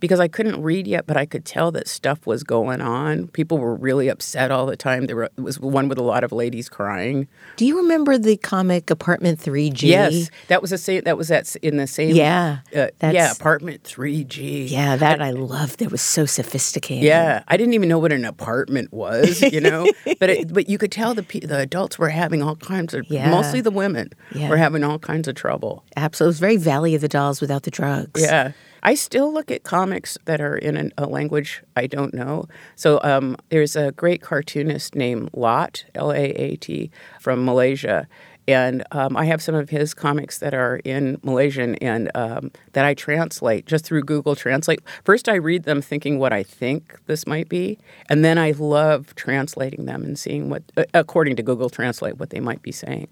Because 0.00 0.20
I 0.20 0.28
couldn't 0.28 0.62
read 0.62 0.86
yet, 0.86 1.06
but 1.06 1.16
I 1.16 1.26
could 1.26 1.44
tell 1.44 1.70
that 1.72 1.88
stuff 1.88 2.26
was 2.26 2.42
going 2.42 2.80
on. 2.80 3.28
People 3.28 3.58
were 3.58 3.74
really 3.74 4.08
upset 4.08 4.50
all 4.50 4.66
the 4.66 4.76
time. 4.76 5.06
There 5.06 5.16
were, 5.16 5.30
was 5.36 5.58
one 5.60 5.88
with 5.88 5.98
a 5.98 6.02
lot 6.02 6.24
of 6.24 6.32
ladies 6.32 6.68
crying. 6.68 7.28
Do 7.56 7.64
you 7.66 7.76
remember 7.78 8.18
the 8.18 8.36
comic 8.36 8.90
Apartment 8.90 9.38
3G? 9.40 9.82
Yes, 9.82 10.30
that 10.48 10.60
was 10.60 10.70
the 10.70 10.78
same. 10.78 11.02
That 11.04 11.16
was 11.16 11.28
that 11.28 11.54
in 11.56 11.76
the 11.76 11.86
same. 11.86 12.14
Yeah, 12.14 12.58
uh, 12.74 12.88
yeah. 13.02 13.32
Apartment 13.32 13.84
three 13.84 14.24
G. 14.24 14.64
Yeah, 14.66 14.96
that 14.96 15.20
I 15.22 15.30
loved. 15.30 15.82
It 15.82 15.90
was 15.90 16.00
so 16.02 16.26
sophisticated. 16.26 17.04
Yeah, 17.04 17.42
I 17.48 17.56
didn't 17.56 17.74
even 17.74 17.88
know 17.88 17.98
what 17.98 18.12
an 18.12 18.24
apartment 18.24 18.92
was, 18.92 19.40
you 19.42 19.60
know. 19.60 19.86
but 20.20 20.30
it, 20.30 20.52
but 20.52 20.68
you 20.68 20.78
could 20.78 20.92
tell 20.92 21.14
the 21.14 21.22
the 21.22 21.58
adults 21.58 21.98
were 21.98 22.08
having 22.10 22.42
all 22.42 22.56
kinds 22.56 22.94
of, 22.94 23.06
Yeah. 23.08 23.30
mostly 23.30 23.60
the 23.60 23.70
women 23.70 24.10
Yeah. 24.34 24.48
were 24.48 24.56
having 24.56 24.84
all 24.84 24.98
kinds 24.98 25.28
of 25.28 25.34
trouble. 25.34 25.84
Absolutely. 25.96 26.24
It 26.24 26.34
was 26.34 26.40
very 26.40 26.56
Valley 26.56 26.94
of 26.94 27.00
the 27.00 27.08
Dolls 27.08 27.40
without 27.40 27.62
the 27.64 27.70
drugs. 27.70 28.22
Yeah, 28.22 28.52
I 28.84 28.94
still 28.94 29.32
look 29.32 29.50
at 29.50 29.62
comics 29.62 30.18
that 30.26 30.40
are 30.40 30.56
in 30.56 30.76
an, 30.76 30.92
a 30.98 31.06
language 31.06 31.62
I 31.74 31.86
don't 31.86 32.14
know. 32.14 32.46
So 32.76 33.00
um, 33.02 33.36
there's 33.48 33.76
a 33.76 33.92
great 33.92 34.20
cartoonist 34.20 34.94
named 34.94 35.30
Lat 35.32 35.84
L 35.94 36.12
A 36.12 36.24
A 36.30 36.56
T 36.56 36.90
from 37.20 37.44
Malaysia. 37.44 38.06
And 38.46 38.84
um, 38.92 39.16
I 39.16 39.24
have 39.24 39.42
some 39.42 39.54
of 39.54 39.70
his 39.70 39.94
comics 39.94 40.38
that 40.40 40.52
are 40.52 40.76
in 40.84 41.18
Malaysian 41.22 41.76
and 41.76 42.10
um, 42.14 42.50
that 42.74 42.84
I 42.84 42.92
translate 42.92 43.64
just 43.64 43.86
through 43.86 44.02
Google 44.02 44.36
Translate. 44.36 44.80
First, 45.02 45.30
I 45.30 45.36
read 45.36 45.62
them 45.62 45.80
thinking 45.80 46.18
what 46.18 46.34
I 46.34 46.42
think 46.42 47.00
this 47.06 47.26
might 47.26 47.48
be, 47.48 47.78
and 48.10 48.22
then 48.22 48.36
I 48.36 48.50
love 48.50 49.14
translating 49.14 49.86
them 49.86 50.04
and 50.04 50.18
seeing 50.18 50.50
what, 50.50 50.62
uh, 50.76 50.84
according 50.92 51.36
to 51.36 51.42
Google 51.42 51.70
Translate, 51.70 52.18
what 52.18 52.28
they 52.28 52.40
might 52.40 52.60
be 52.60 52.70
saying. 52.70 53.08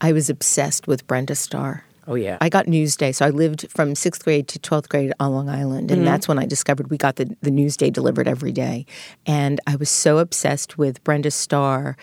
I 0.00 0.12
was 0.12 0.28
obsessed 0.28 0.88
with 0.88 1.06
Brenda 1.06 1.36
Starr. 1.36 1.84
Oh 2.06 2.14
yeah, 2.14 2.38
I 2.40 2.48
got 2.48 2.66
Newsday. 2.66 3.14
So 3.14 3.26
I 3.26 3.30
lived 3.30 3.66
from 3.70 3.94
sixth 3.94 4.24
grade 4.24 4.48
to 4.48 4.58
12th 4.58 4.88
grade 4.88 5.12
on 5.18 5.32
Long 5.32 5.48
Island. 5.48 5.90
And 5.90 6.00
mm-hmm. 6.00 6.06
that's 6.06 6.28
when 6.28 6.38
I 6.38 6.46
discovered 6.46 6.90
we 6.90 6.98
got 6.98 7.16
the, 7.16 7.34
the 7.40 7.50
Newsday 7.50 7.92
delivered 7.92 8.28
every 8.28 8.52
day. 8.52 8.86
And 9.26 9.60
I 9.66 9.76
was 9.76 9.88
so 9.88 10.18
obsessed 10.18 10.76
with 10.76 11.02
Brenda 11.04 11.30
Starr 11.30 11.96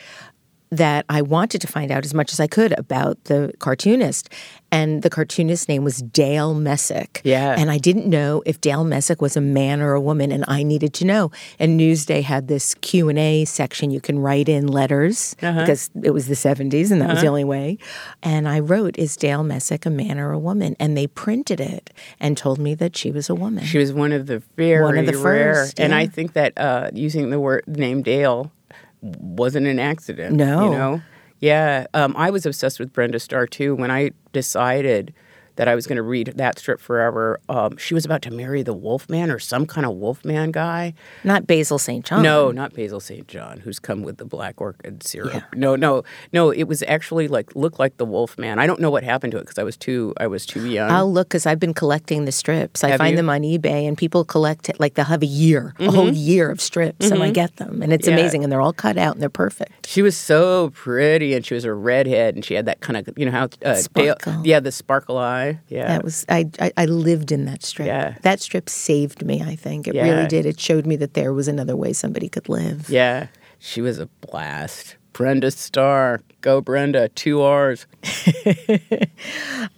that 0.71 1.05
I 1.09 1.21
wanted 1.21 1.59
to 1.61 1.67
find 1.67 1.91
out 1.91 2.05
as 2.05 2.13
much 2.13 2.31
as 2.31 2.39
I 2.39 2.47
could 2.47 2.77
about 2.79 3.21
the 3.25 3.53
cartoonist. 3.59 4.29
And 4.73 5.01
the 5.01 5.09
cartoonist's 5.09 5.67
name 5.67 5.83
was 5.83 5.97
Dale 5.97 6.53
Messick. 6.53 7.19
Yeah. 7.25 7.55
And 7.57 7.69
I 7.69 7.77
didn't 7.77 8.05
know 8.05 8.41
if 8.45 8.61
Dale 8.61 8.85
Messick 8.85 9.21
was 9.21 9.35
a 9.35 9.41
man 9.41 9.81
or 9.81 9.91
a 9.93 9.99
woman, 9.99 10.31
and 10.31 10.45
I 10.47 10.63
needed 10.63 10.93
to 10.93 11.05
know. 11.05 11.29
And 11.59 11.77
Newsday 11.77 12.23
had 12.23 12.47
this 12.47 12.73
Q 12.75 13.09
and 13.09 13.19
A 13.19 13.43
section 13.43 13.91
you 13.91 13.99
can 13.99 14.19
write 14.19 14.47
in 14.47 14.67
letters 14.67 15.35
because 15.41 15.89
it 16.01 16.11
was 16.11 16.27
the 16.27 16.35
'70s, 16.35 16.89
and 16.89 17.01
that 17.01 17.09
was 17.09 17.19
the 17.19 17.27
only 17.27 17.43
way. 17.43 17.77
And 18.23 18.47
I 18.47 18.61
wrote, 18.61 18.97
"Is 18.97 19.17
Dale 19.17 19.43
Messick 19.43 19.85
a 19.85 19.89
man 19.89 20.17
or 20.17 20.31
a 20.31 20.39
woman?" 20.39 20.77
And 20.79 20.95
they 20.95 21.05
printed 21.05 21.59
it 21.59 21.89
and 22.21 22.37
told 22.37 22.57
me 22.57 22.73
that 22.75 22.95
she 22.95 23.11
was 23.11 23.29
a 23.29 23.35
woman. 23.35 23.65
She 23.65 23.77
was 23.77 23.91
one 23.91 24.13
of 24.13 24.27
the 24.27 24.41
very 24.55 24.81
One 24.85 24.97
of 24.97 25.05
the 25.05 25.17
rare, 25.17 25.53
first, 25.53 25.81
and 25.81 25.93
I 25.93 26.07
think 26.07 26.31
that 26.33 26.57
uh, 26.57 26.91
using 26.93 27.29
the 27.29 27.41
word 27.41 27.65
name 27.67 28.03
Dale 28.03 28.53
wasn't 29.01 29.67
an 29.67 29.79
accident. 29.79 30.35
No. 30.35 30.65
you 30.65 30.71
know, 30.71 31.01
yeah. 31.39 31.87
Um, 31.93 32.15
I 32.17 32.29
was 32.29 32.45
obsessed 32.45 32.79
with 32.79 32.93
Brenda 32.93 33.19
Starr 33.19 33.47
too. 33.47 33.75
When 33.75 33.91
I 33.91 34.11
decided 34.31 35.13
that 35.61 35.67
I 35.67 35.75
was 35.75 35.85
going 35.85 35.97
to 35.97 36.01
read 36.01 36.33
that 36.37 36.57
strip 36.57 36.79
forever, 36.79 37.39
um, 37.47 37.77
she 37.77 37.93
was 37.93 38.03
about 38.03 38.23
to 38.23 38.31
marry 38.31 38.63
the 38.63 38.73
Wolfman 38.73 39.29
or 39.29 39.37
some 39.37 39.67
kind 39.67 39.85
of 39.85 39.93
Wolfman 39.93 40.49
guy. 40.51 40.95
Not 41.23 41.45
Basil 41.45 41.77
St. 41.77 42.03
John. 42.03 42.23
No, 42.23 42.49
not 42.49 42.73
Basil 42.73 42.99
St. 42.99 43.27
John, 43.27 43.59
who's 43.59 43.77
come 43.77 44.01
with 44.01 44.17
the 44.17 44.25
black 44.25 44.59
orchid 44.59 45.03
syrup. 45.03 45.43
No, 45.55 45.75
no, 45.75 46.03
no. 46.33 46.49
It 46.49 46.63
was 46.63 46.81
actually 46.87 47.27
like 47.27 47.55
looked 47.55 47.77
like 47.77 47.97
the 47.97 48.05
Wolfman. 48.05 48.57
I 48.57 48.65
don't 48.65 48.79
know 48.81 48.89
what 48.89 49.03
happened 49.03 49.33
to 49.33 49.37
it 49.37 49.41
because 49.41 49.59
I 49.59 49.63
was 49.63 49.77
too 49.77 50.15
I 50.17 50.25
was 50.25 50.47
too 50.47 50.65
young. 50.65 50.89
I'll 50.89 51.13
look 51.13 51.27
because 51.29 51.45
I've 51.45 51.59
been 51.59 51.75
collecting 51.75 52.25
the 52.25 52.31
strips. 52.31 52.83
I 52.83 52.89
Have 52.89 52.97
find 52.97 53.11
you? 53.11 53.17
them 53.17 53.29
on 53.29 53.41
eBay, 53.43 53.87
and 53.87 53.95
people 53.95 54.25
collect 54.25 54.67
it 54.67 54.79
like 54.79 54.95
they'll 54.95 55.05
have 55.05 55.21
a 55.21 55.27
year, 55.27 55.75
a 55.79 55.91
whole 55.91 56.11
year 56.11 56.49
of 56.49 56.59
strips, 56.59 57.11
and 57.11 57.21
I 57.21 57.29
get 57.29 57.57
them, 57.57 57.83
and 57.83 57.93
it's 57.93 58.07
Mm-hmm. 58.07 58.17
Yeah. 58.17 58.23
amazing, 58.23 58.43
and 58.43 58.51
they're 58.51 58.61
all 58.61 58.73
cut 58.73 58.97
out 58.97 59.13
and 59.13 59.21
they're 59.21 59.29
perfect. 59.29 59.85
She 59.85 60.01
was 60.01 60.17
so 60.17 60.71
pretty, 60.71 61.35
and 61.35 61.45
she 61.45 61.53
was 61.53 61.65
a 61.65 61.73
redhead, 61.73 62.33
and 62.33 62.43
she 62.43 62.55
had 62.55 62.65
that 62.65 62.79
kind 62.79 62.97
of, 62.97 63.07
you 63.15 63.25
know 63.25 63.31
how 63.31 63.47
uh, 63.63 63.79
Dale- 63.93 64.15
yeah, 64.43 64.59
the 64.59 64.71
sparkle 64.71 65.19
eye. 65.19 65.50
Yeah, 65.67 65.87
That 65.87 66.03
was 66.03 66.25
I, 66.29 66.49
I. 66.59 66.71
I 66.77 66.85
lived 66.85 67.31
in 67.31 67.45
that 67.45 67.63
strip. 67.63 67.87
Yeah. 67.87 68.15
That 68.21 68.39
strip 68.41 68.69
saved 68.69 69.25
me. 69.25 69.41
I 69.41 69.55
think 69.55 69.87
it 69.87 69.95
Yeah. 69.95 70.03
really 70.09 70.27
did. 70.27 70.45
It 70.45 70.59
showed 70.59 70.85
me 70.85 70.95
that 70.97 71.13
there 71.13 71.33
was 71.33 71.47
another 71.47 71.75
way 71.75 71.93
somebody 71.93 72.29
could 72.29 72.49
live. 72.49 72.89
yeah. 72.89 73.27
She 73.63 73.79
was 73.81 73.99
a 73.99 74.07
blast. 74.21 74.95
Brenda 75.13 75.51
Starr, 75.51 76.21
go 76.41 76.61
Brenda, 76.61 77.09
two 77.09 77.41
R's. 77.41 77.85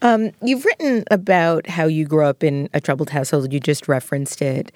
Um, 0.02 0.32
you've 0.42 0.66
written 0.66 1.04
about 1.12 1.68
how 1.68 1.86
you 1.86 2.06
grew 2.06 2.26
up 2.26 2.44
in 2.44 2.70
a 2.74 2.82
troubled 2.82 3.10
household. 3.10 3.52
You 3.54 3.60
just 3.60 3.88
referenced 3.88 4.42
it. 4.42 4.72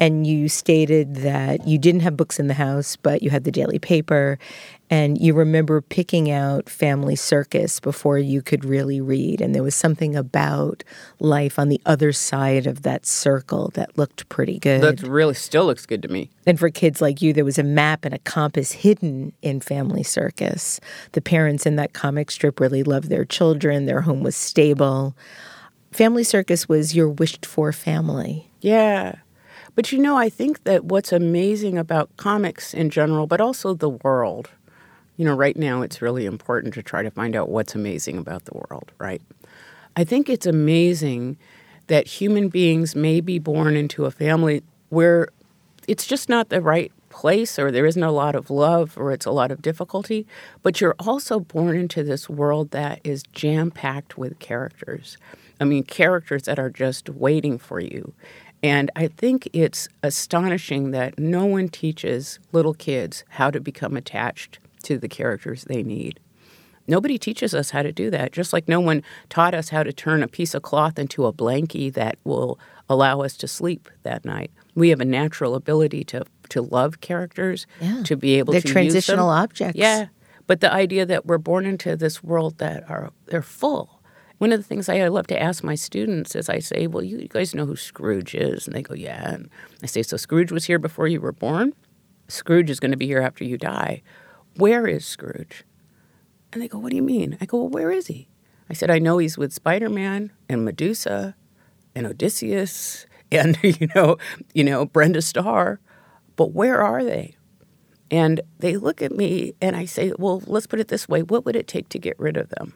And 0.00 0.26
you 0.26 0.48
stated 0.48 1.16
that 1.16 1.68
you 1.68 1.78
didn't 1.78 2.00
have 2.00 2.16
books 2.16 2.40
in 2.40 2.48
the 2.48 2.54
house, 2.54 2.96
but 2.96 3.22
you 3.22 3.28
had 3.28 3.44
the 3.44 3.52
daily 3.52 3.78
paper. 3.78 4.38
And 4.88 5.20
you 5.20 5.34
remember 5.34 5.82
picking 5.82 6.30
out 6.30 6.68
Family 6.68 7.14
Circus 7.14 7.78
before 7.78 8.18
you 8.18 8.42
could 8.42 8.64
really 8.64 9.00
read. 9.00 9.40
And 9.40 9.54
there 9.54 9.62
was 9.62 9.74
something 9.74 10.16
about 10.16 10.82
life 11.20 11.58
on 11.58 11.68
the 11.68 11.80
other 11.86 12.12
side 12.12 12.66
of 12.66 12.82
that 12.82 13.06
circle 13.06 13.70
that 13.74 13.96
looked 13.96 14.28
pretty 14.30 14.58
good. 14.58 14.80
That 14.80 15.06
really 15.06 15.34
still 15.34 15.66
looks 15.66 15.86
good 15.86 16.02
to 16.02 16.08
me. 16.08 16.30
And 16.44 16.58
for 16.58 16.70
kids 16.70 17.00
like 17.00 17.22
you, 17.22 17.32
there 17.32 17.44
was 17.44 17.58
a 17.58 17.62
map 17.62 18.04
and 18.04 18.14
a 18.14 18.18
compass 18.18 18.72
hidden 18.72 19.32
in 19.42 19.60
Family 19.60 20.02
Circus. 20.02 20.80
The 21.12 21.20
parents 21.20 21.66
in 21.66 21.76
that 21.76 21.92
comic 21.92 22.30
strip 22.30 22.58
really 22.58 22.82
loved 22.82 23.10
their 23.10 23.26
children, 23.26 23.86
their 23.86 24.00
home 24.00 24.22
was 24.22 24.34
stable. 24.34 25.14
Family 25.92 26.24
Circus 26.24 26.68
was 26.68 26.96
your 26.96 27.08
wished 27.08 27.44
for 27.44 27.72
family. 27.72 28.50
Yeah. 28.60 29.16
But 29.80 29.92
you 29.92 29.98
know, 29.98 30.14
I 30.14 30.28
think 30.28 30.64
that 30.64 30.84
what's 30.84 31.10
amazing 31.10 31.78
about 31.78 32.14
comics 32.18 32.74
in 32.74 32.90
general, 32.90 33.26
but 33.26 33.40
also 33.40 33.72
the 33.72 33.88
world, 33.88 34.50
you 35.16 35.24
know, 35.24 35.34
right 35.34 35.56
now 35.56 35.80
it's 35.80 36.02
really 36.02 36.26
important 36.26 36.74
to 36.74 36.82
try 36.82 37.02
to 37.02 37.10
find 37.10 37.34
out 37.34 37.48
what's 37.48 37.74
amazing 37.74 38.18
about 38.18 38.44
the 38.44 38.52
world, 38.52 38.92
right? 38.98 39.22
I 39.96 40.04
think 40.04 40.28
it's 40.28 40.44
amazing 40.44 41.38
that 41.86 42.06
human 42.06 42.50
beings 42.50 42.94
may 42.94 43.22
be 43.22 43.38
born 43.38 43.74
into 43.74 44.04
a 44.04 44.10
family 44.10 44.62
where 44.90 45.28
it's 45.88 46.06
just 46.06 46.28
not 46.28 46.50
the 46.50 46.60
right 46.60 46.92
place 47.08 47.58
or 47.58 47.70
there 47.70 47.86
isn't 47.86 48.02
a 48.02 48.12
lot 48.12 48.34
of 48.34 48.50
love 48.50 48.98
or 48.98 49.12
it's 49.12 49.24
a 49.24 49.30
lot 49.30 49.50
of 49.50 49.62
difficulty, 49.62 50.26
but 50.62 50.82
you're 50.82 50.94
also 50.98 51.40
born 51.40 51.74
into 51.74 52.02
this 52.02 52.28
world 52.28 52.72
that 52.72 53.00
is 53.02 53.22
jam 53.32 53.70
packed 53.70 54.18
with 54.18 54.38
characters. 54.40 55.16
I 55.58 55.64
mean, 55.64 55.84
characters 55.84 56.42
that 56.42 56.58
are 56.58 56.70
just 56.70 57.08
waiting 57.08 57.56
for 57.56 57.80
you. 57.80 58.12
And 58.62 58.90
I 58.94 59.08
think 59.08 59.48
it's 59.52 59.88
astonishing 60.02 60.90
that 60.90 61.18
no 61.18 61.46
one 61.46 61.68
teaches 61.68 62.38
little 62.52 62.74
kids 62.74 63.24
how 63.30 63.50
to 63.50 63.60
become 63.60 63.96
attached 63.96 64.58
to 64.84 64.98
the 64.98 65.08
characters 65.08 65.64
they 65.64 65.82
need. 65.82 66.20
Nobody 66.86 67.18
teaches 67.18 67.54
us 67.54 67.70
how 67.70 67.82
to 67.82 67.92
do 67.92 68.10
that, 68.10 68.32
just 68.32 68.52
like 68.52 68.66
no 68.66 68.80
one 68.80 69.02
taught 69.28 69.54
us 69.54 69.68
how 69.68 69.82
to 69.82 69.92
turn 69.92 70.22
a 70.22 70.28
piece 70.28 70.54
of 70.54 70.62
cloth 70.62 70.98
into 70.98 71.24
a 71.24 71.32
blankie 71.32 71.92
that 71.92 72.18
will 72.24 72.58
allow 72.88 73.20
us 73.20 73.36
to 73.38 73.46
sleep 73.48 73.88
that 74.02 74.24
night. 74.24 74.50
We 74.74 74.88
have 74.88 75.00
a 75.00 75.04
natural 75.04 75.54
ability 75.54 76.04
to, 76.04 76.24
to 76.48 76.62
love 76.62 77.00
characters, 77.00 77.66
Yeah. 77.80 78.02
to 78.04 78.16
be 78.16 78.38
able 78.38 78.52
They're 78.52 78.62
to 78.62 78.68
use 78.68 78.72
transitional 78.72 79.28
objects. 79.28 79.78
Yeah, 79.78 80.06
but 80.48 80.60
the 80.60 80.72
idea 80.72 81.06
that 81.06 81.26
we're 81.26 81.38
born 81.38 81.64
into 81.64 81.94
this 81.96 82.24
world 82.24 82.58
that 82.58 82.88
are 82.90 83.12
they're 83.26 83.42
full. 83.42 83.99
One 84.40 84.52
of 84.52 84.58
the 84.58 84.64
things 84.64 84.88
I 84.88 85.06
love 85.08 85.26
to 85.28 85.40
ask 85.40 85.62
my 85.62 85.74
students 85.74 86.34
is 86.34 86.48
I 86.48 86.58
say, 86.58 86.86
"Well, 86.86 87.04
you, 87.04 87.28
guys 87.28 87.54
know 87.54 87.66
who 87.66 87.76
Scrooge 87.76 88.34
is?" 88.34 88.66
And 88.66 88.74
they 88.74 88.82
go, 88.82 88.94
"Yeah." 88.94 89.34
And 89.34 89.50
I 89.82 89.86
say, 89.86 90.02
"So 90.02 90.16
Scrooge 90.16 90.50
was 90.50 90.64
here 90.64 90.78
before 90.78 91.06
you 91.06 91.20
were 91.20 91.32
born. 91.32 91.74
Scrooge 92.28 92.70
is 92.70 92.80
going 92.80 92.92
to 92.92 92.96
be 92.96 93.06
here 93.06 93.20
after 93.20 93.44
you 93.44 93.58
die. 93.58 94.02
Where 94.56 94.86
is 94.86 95.04
Scrooge?" 95.04 95.64
And 96.52 96.62
they 96.62 96.68
go, 96.68 96.78
What 96.78 96.90
do 96.90 96.96
you 96.96 97.02
mean? 97.02 97.36
I 97.40 97.46
go, 97.46 97.58
Well, 97.58 97.68
where 97.68 97.90
is 97.90 98.08
he? 98.08 98.28
I 98.68 98.72
said, 98.72 98.90
I 98.90 98.98
know 98.98 99.18
he's 99.18 99.38
with 99.38 99.52
Spider 99.52 99.88
Man 99.88 100.32
and 100.48 100.64
Medusa 100.64 101.34
and 101.94 102.06
Odysseus 102.06 103.06
and, 103.32 103.58
you 103.62 103.88
know, 103.94 104.16
you 104.54 104.64
know, 104.64 104.86
Brenda 104.86 105.22
Starr, 105.22 105.80
but 106.36 106.52
where 106.52 106.82
are 106.82 107.04
they? 107.04 107.36
And 108.10 108.40
they 108.58 108.76
look 108.76 109.02
at 109.02 109.12
me 109.12 109.54
and 109.60 109.76
I 109.76 109.84
say, 109.84 110.12
Well, 110.18 110.42
let's 110.46 110.66
put 110.66 110.80
it 110.80 110.88
this 110.88 111.08
way, 111.08 111.22
what 111.22 111.44
would 111.44 111.56
it 111.56 111.68
take 111.68 111.88
to 111.90 111.98
get 111.98 112.18
rid 112.18 112.36
of 112.36 112.48
them? 112.50 112.74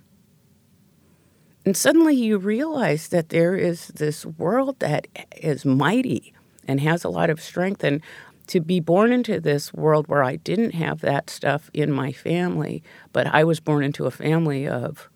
And 1.65 1.77
suddenly 1.77 2.15
you 2.15 2.39
realize 2.39 3.09
that 3.09 3.31
there 3.31 3.55
is 3.57 3.89
this 3.89 4.27
world 4.27 4.79
that 4.81 5.07
is 5.37 5.65
mighty 5.65 6.35
and 6.69 6.81
has 6.81 7.05
a 7.05 7.09
lot 7.09 7.31
of 7.31 7.41
strength. 7.41 7.83
And 7.83 8.03
to 8.49 8.61
be 8.61 8.81
born 8.81 9.13
into 9.13 9.41
this 9.41 9.73
world 9.73 10.07
where 10.07 10.23
I 10.23 10.37
didn't 10.37 10.75
have 10.75 11.01
that 11.01 11.31
stuff 11.31 11.71
in 11.73 11.91
my 11.91 12.13
family, 12.13 12.83
but 13.13 13.27
I 13.27 13.45
was 13.45 13.61
born 13.61 13.83
into 13.83 14.05
a 14.05 14.11
family 14.11 14.69
of 14.69 15.09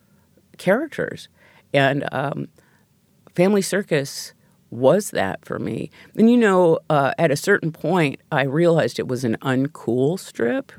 characters. 0.57 1.29
And 1.75 2.09
um, 2.13 2.49
Family 3.35 3.63
Circus 3.63 4.33
was 4.71 5.11
that 5.11 5.45
for 5.45 5.59
me. 5.59 5.91
And 6.17 6.31
you 6.31 6.37
know, 6.37 6.79
uh, 6.89 7.13
at 7.19 7.31
a 7.31 7.37
certain 7.37 7.73
point, 7.73 8.21
I 8.33 8.43
realized 8.43 8.99
it 8.99 9.09
was 9.09 9.25
an 9.25 9.37
uncool 9.43 10.19
strip, 10.19 10.73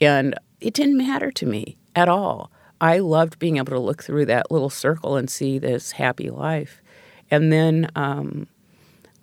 and 0.00 0.34
it 0.60 0.74
didn't 0.74 0.96
matter 0.96 1.30
to 1.30 1.46
me 1.46 1.76
at 1.94 2.08
all. 2.08 2.50
I 2.80 2.98
loved 2.98 3.38
being 3.38 3.56
able 3.56 3.72
to 3.72 3.78
look 3.78 4.02
through 4.02 4.26
that 4.26 4.50
little 4.50 4.70
circle 4.70 5.16
and 5.16 5.30
see 5.30 5.58
this 5.58 5.92
happy 5.92 6.30
life. 6.30 6.82
And 7.30 7.52
then 7.52 7.90
um, 7.94 8.46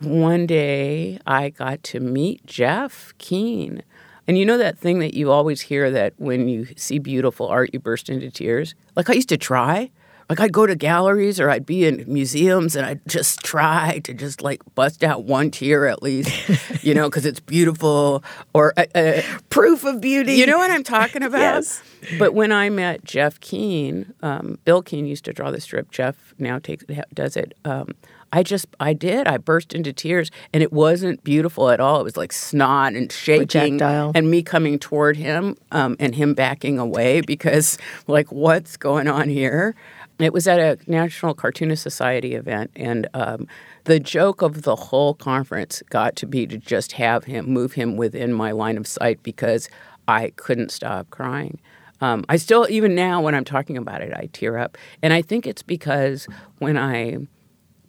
one 0.00 0.46
day 0.46 1.18
I 1.26 1.50
got 1.50 1.82
to 1.84 2.00
meet 2.00 2.44
Jeff 2.46 3.12
Keane. 3.18 3.82
And 4.26 4.38
you 4.38 4.44
know 4.44 4.58
that 4.58 4.78
thing 4.78 5.00
that 5.00 5.14
you 5.14 5.30
always 5.30 5.62
hear 5.62 5.90
that 5.90 6.14
when 6.16 6.48
you 6.48 6.66
see 6.76 6.98
beautiful 6.98 7.48
art, 7.48 7.70
you 7.72 7.80
burst 7.80 8.08
into 8.08 8.30
tears? 8.30 8.74
Like 8.96 9.10
I 9.10 9.14
used 9.14 9.28
to 9.30 9.36
try. 9.36 9.90
Like 10.32 10.40
I'd 10.40 10.52
go 10.52 10.66
to 10.66 10.74
galleries 10.74 11.38
or 11.38 11.50
I'd 11.50 11.66
be 11.66 11.84
in 11.84 12.04
museums 12.06 12.74
and 12.74 12.86
I'd 12.86 13.06
just 13.06 13.40
try 13.40 14.00
to 14.04 14.14
just 14.14 14.42
like 14.42 14.62
bust 14.74 15.04
out 15.04 15.24
one 15.24 15.50
tear 15.50 15.86
at 15.86 16.02
least, 16.02 16.30
you 16.82 16.94
know, 16.94 17.10
because 17.10 17.26
it's 17.26 17.40
beautiful 17.40 18.24
or 18.54 18.72
uh, 18.78 18.86
uh, 18.94 19.22
proof 19.50 19.84
of 19.84 20.00
beauty. 20.00 20.34
You 20.34 20.46
know 20.46 20.56
what 20.58 20.70
I'm 20.70 20.84
talking 20.84 21.22
about? 21.22 21.40
yes. 21.40 21.82
But 22.18 22.34
when 22.34 22.50
I 22.50 22.70
met 22.70 23.04
Jeff 23.04 23.38
Keane, 23.40 24.12
um, 24.22 24.58
Bil 24.64 24.82
Keane 24.82 25.06
used 25.06 25.24
to 25.26 25.32
draw 25.32 25.50
the 25.50 25.60
strip. 25.60 25.90
Jeff 25.90 26.34
now 26.38 26.58
takes 26.58 26.84
does 27.14 27.36
it. 27.36 27.54
Um, 27.64 27.88
I 28.32 28.42
just 28.42 28.66
I 28.80 28.94
did. 28.94 29.28
I 29.28 29.36
burst 29.36 29.74
into 29.74 29.92
tears, 29.92 30.30
and 30.54 30.62
it 30.62 30.72
wasn't 30.72 31.22
beautiful 31.22 31.68
at 31.68 31.80
all. 31.80 32.00
It 32.00 32.04
was 32.04 32.16
like 32.16 32.32
snot 32.32 32.94
and 32.94 33.12
shaking, 33.12 33.78
Projectile. 33.78 34.12
and 34.14 34.30
me 34.30 34.42
coming 34.42 34.78
toward 34.78 35.16
him, 35.16 35.56
um, 35.70 35.96
and 36.00 36.14
him 36.14 36.32
backing 36.32 36.78
away 36.78 37.20
because 37.20 37.76
like 38.06 38.32
what's 38.32 38.76
going 38.78 39.06
on 39.06 39.28
here? 39.28 39.74
It 40.22 40.32
was 40.32 40.46
at 40.46 40.58
a 40.58 40.78
National 40.90 41.34
Cartoonist 41.34 41.82
Society 41.82 42.34
event, 42.34 42.70
and 42.76 43.08
um, 43.14 43.46
the 43.84 43.98
joke 43.98 44.42
of 44.42 44.62
the 44.62 44.76
whole 44.76 45.14
conference 45.14 45.82
got 45.90 46.16
to 46.16 46.26
be 46.26 46.46
to 46.46 46.58
just 46.58 46.92
have 46.92 47.24
him 47.24 47.46
move 47.46 47.72
him 47.72 47.96
within 47.96 48.32
my 48.32 48.52
line 48.52 48.76
of 48.76 48.86
sight 48.86 49.22
because 49.22 49.68
I 50.08 50.30
couldn't 50.36 50.70
stop 50.70 51.10
crying. 51.10 51.60
Um, 52.00 52.24
I 52.28 52.36
still, 52.36 52.66
even 52.68 52.94
now, 52.94 53.20
when 53.20 53.34
I'm 53.34 53.44
talking 53.44 53.76
about 53.76 54.02
it, 54.02 54.12
I 54.14 54.28
tear 54.32 54.58
up, 54.58 54.76
and 55.02 55.12
I 55.12 55.22
think 55.22 55.46
it's 55.46 55.62
because 55.62 56.26
when 56.58 56.76
I 56.76 57.18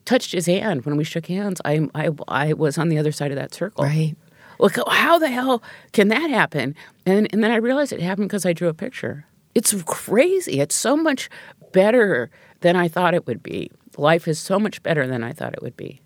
touched 0.06 0.34
his 0.34 0.46
hand 0.46 0.86
when 0.86 0.98
we 0.98 1.04
shook 1.04 1.28
hands, 1.28 1.62
I, 1.66 1.88
I, 1.96 2.10
I 2.28 2.54
was 2.54 2.78
on 2.78 2.90
the 2.90 2.98
other 2.98 3.12
side 3.12 3.32
of 3.32 3.38
that 3.38 3.54
circle. 3.54 3.84
Right. 3.84 4.16
Look, 4.60 4.78
how 4.88 5.18
the 5.18 5.30
hell 5.30 5.64
can 5.94 6.10
that 6.10 6.30
happen? 6.30 6.76
And, 7.06 7.28
and 7.34 7.44
then 7.44 7.52
I 7.52 7.56
realized 7.56 7.92
it 7.92 8.02
happened 8.02 8.30
because 8.30 8.46
I 8.46 8.54
drew 8.54 8.68
a 8.68 8.74
picture. 8.74 9.26
It's 9.56 9.74
crazy. 9.84 10.60
It's 10.60 10.76
so 10.76 10.96
much 10.96 11.30
better 11.74 12.30
than 12.62 12.76
I 12.78 12.88
thought 12.88 13.14
it 13.14 13.28
would 13.28 13.44
be. 13.44 13.70
Life 13.98 14.28
is 14.28 14.40
so 14.40 14.58
much 14.60 14.82
better 14.82 15.06
than 15.06 15.24
I 15.24 15.34
thought 15.34 15.54
it 15.54 15.62
would 15.62 15.76
be. 15.78 16.00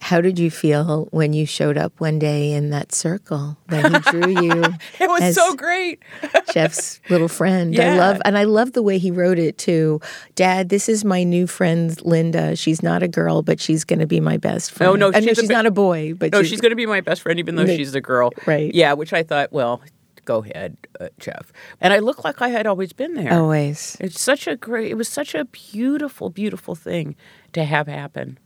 How 0.00 0.20
did 0.20 0.38
you 0.38 0.48
feel 0.48 1.08
when 1.10 1.32
you 1.32 1.44
showed 1.44 1.76
up 1.76 1.92
one 1.98 2.20
day 2.20 2.52
in 2.52 2.70
that 2.70 2.94
circle 2.94 3.58
that 3.66 3.90
he 3.92 4.10
drew 4.12 4.28
you? 4.42 4.62
It 5.00 5.08
was 5.08 5.34
so 5.34 5.54
great. 5.56 6.00
Jeff's 6.52 7.00
little 7.10 7.26
friend. 7.28 7.78
I 7.78 7.96
love 7.98 8.22
and 8.24 8.38
I 8.38 8.44
love 8.44 8.72
the 8.72 8.82
way 8.82 8.98
he 8.98 9.10
wrote 9.10 9.38
it 9.40 9.58
too. 9.58 10.00
Dad, 10.36 10.68
this 10.68 10.88
is 10.88 11.04
my 11.04 11.24
new 11.24 11.48
friend 11.48 12.00
Linda. 12.06 12.54
She's 12.54 12.80
not 12.80 13.02
a 13.02 13.08
girl, 13.08 13.42
but 13.42 13.60
she's 13.60 13.82
going 13.84 13.98
to 13.98 14.06
be 14.06 14.20
my 14.20 14.36
best 14.36 14.70
friend. 14.70 14.92
Oh, 14.92 14.94
no, 14.94 15.08
I 15.12 15.18
know 15.20 15.34
she's 15.34 15.50
a 15.50 15.52
not 15.52 15.66
a 15.66 15.70
boy, 15.72 16.14
but 16.14 16.32
No, 16.32 16.44
she's 16.44 16.60
going 16.60 16.70
to 16.70 16.76
be 16.76 16.86
my 16.86 17.00
best 17.00 17.20
friend, 17.22 17.38
even 17.40 17.56
though 17.56 17.64
No, 17.64 17.76
she's 17.76 17.94
a 17.96 18.00
girl. 18.00 18.30
right. 18.46 18.72
Yeah, 18.72 18.92
which 18.92 19.12
I 19.12 19.24
thought, 19.24 19.52
well, 19.52 19.82
go 20.28 20.44
ahead, 20.44 20.76
uh, 21.00 21.08
Jeff. 21.18 21.52
And 21.80 21.92
I 21.94 21.98
look 22.00 22.22
like 22.22 22.42
I 22.42 22.48
had 22.50 22.66
always 22.66 22.92
been 22.92 23.14
there. 23.14 23.32
always. 23.32 23.96
It's 23.98 24.20
such 24.20 24.46
a 24.46 24.56
great, 24.56 24.90
it 24.90 24.94
was 24.94 25.08
such 25.08 25.34
a 25.34 25.46
beautiful, 25.46 26.28
beautiful 26.28 26.74
thing 26.74 27.16
to 27.54 27.64
have 27.64 27.86
happen. 27.88 28.38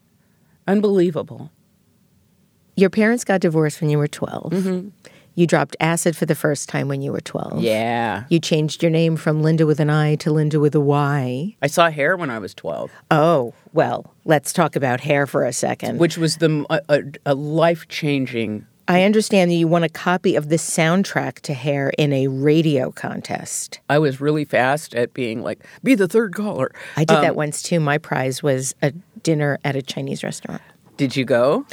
Unbelievable. 0.67 1.51
Your 2.77 2.89
parents 2.89 3.25
got 3.25 3.41
divorced 3.41 3.81
when 3.81 3.91
you 3.91 3.99
were 3.99 4.09
12. 4.09 4.91
You 5.35 5.47
dropped 5.47 5.77
acid 5.81 6.15
for 6.17 6.27
the 6.27 6.35
first 6.35 6.69
time 6.69 6.89
when 6.89 7.01
you 7.03 7.11
were 7.11 7.21
12. 7.21 7.63
Yeah. 7.63 8.25
You 8.29 8.39
changed 8.39 8.83
your 8.83 8.91
name 8.91 9.17
from 9.17 9.43
Linda 9.43 9.67
with 9.67 9.81
an 9.81 9.89
I 9.91 10.15
to 10.17 10.31
Linda 10.31 10.61
with 10.61 10.75
a 10.75 10.81
Y. 10.81 11.57
I 11.63 11.67
saw 11.67 11.91
hair 11.91 12.17
when 12.17 12.29
I 12.31 12.39
was 12.39 12.55
12, 12.55 12.91
Oh, 13.11 13.55
well, 13.73 14.15
let's 14.25 14.53
talk 14.53 14.77
about 14.77 15.01
hair 15.01 15.27
for 15.27 15.45
a 15.45 15.53
second. 15.53 15.99
which 15.99 16.17
was 16.19 16.37
the 16.37 16.65
a, 16.71 16.81
a, 16.89 17.03
a 17.27 17.35
life 17.35 17.89
changing. 17.89 18.67
I 18.93 19.05
understand 19.05 19.51
that 19.51 19.55
you 19.55 19.67
won 19.67 19.83
a 19.83 19.89
copy 19.89 20.37
of 20.37 20.51
the 20.51 20.57
soundtrack 20.57 21.41
to 21.41 21.55
Hair 21.55 21.93
in 21.97 22.13
a 22.13 22.29
radio 22.29 22.91
contest. 22.91 23.81
I 23.89 23.99
was 23.99 24.21
really 24.21 24.45
fast 24.45 24.95
at 24.95 25.15
being 25.15 25.43
like, 25.43 25.65
be 25.83 25.95
the 25.95 26.07
third 26.07 26.35
caller. 26.35 26.71
I 26.97 27.05
did 27.05 27.17
Um, 27.17 27.23
that 27.23 27.35
once 27.35 27.63
too. 27.63 27.81
My 27.81 27.97
prize 27.97 28.43
was 28.43 28.75
a 28.83 28.93
dinner 29.23 29.59
at 29.65 29.77
a 29.77 29.83
Chinese 29.83 30.23
restaurant. 30.23 30.61
Did 30.99 31.17
you 31.17 31.25
go? 31.25 31.65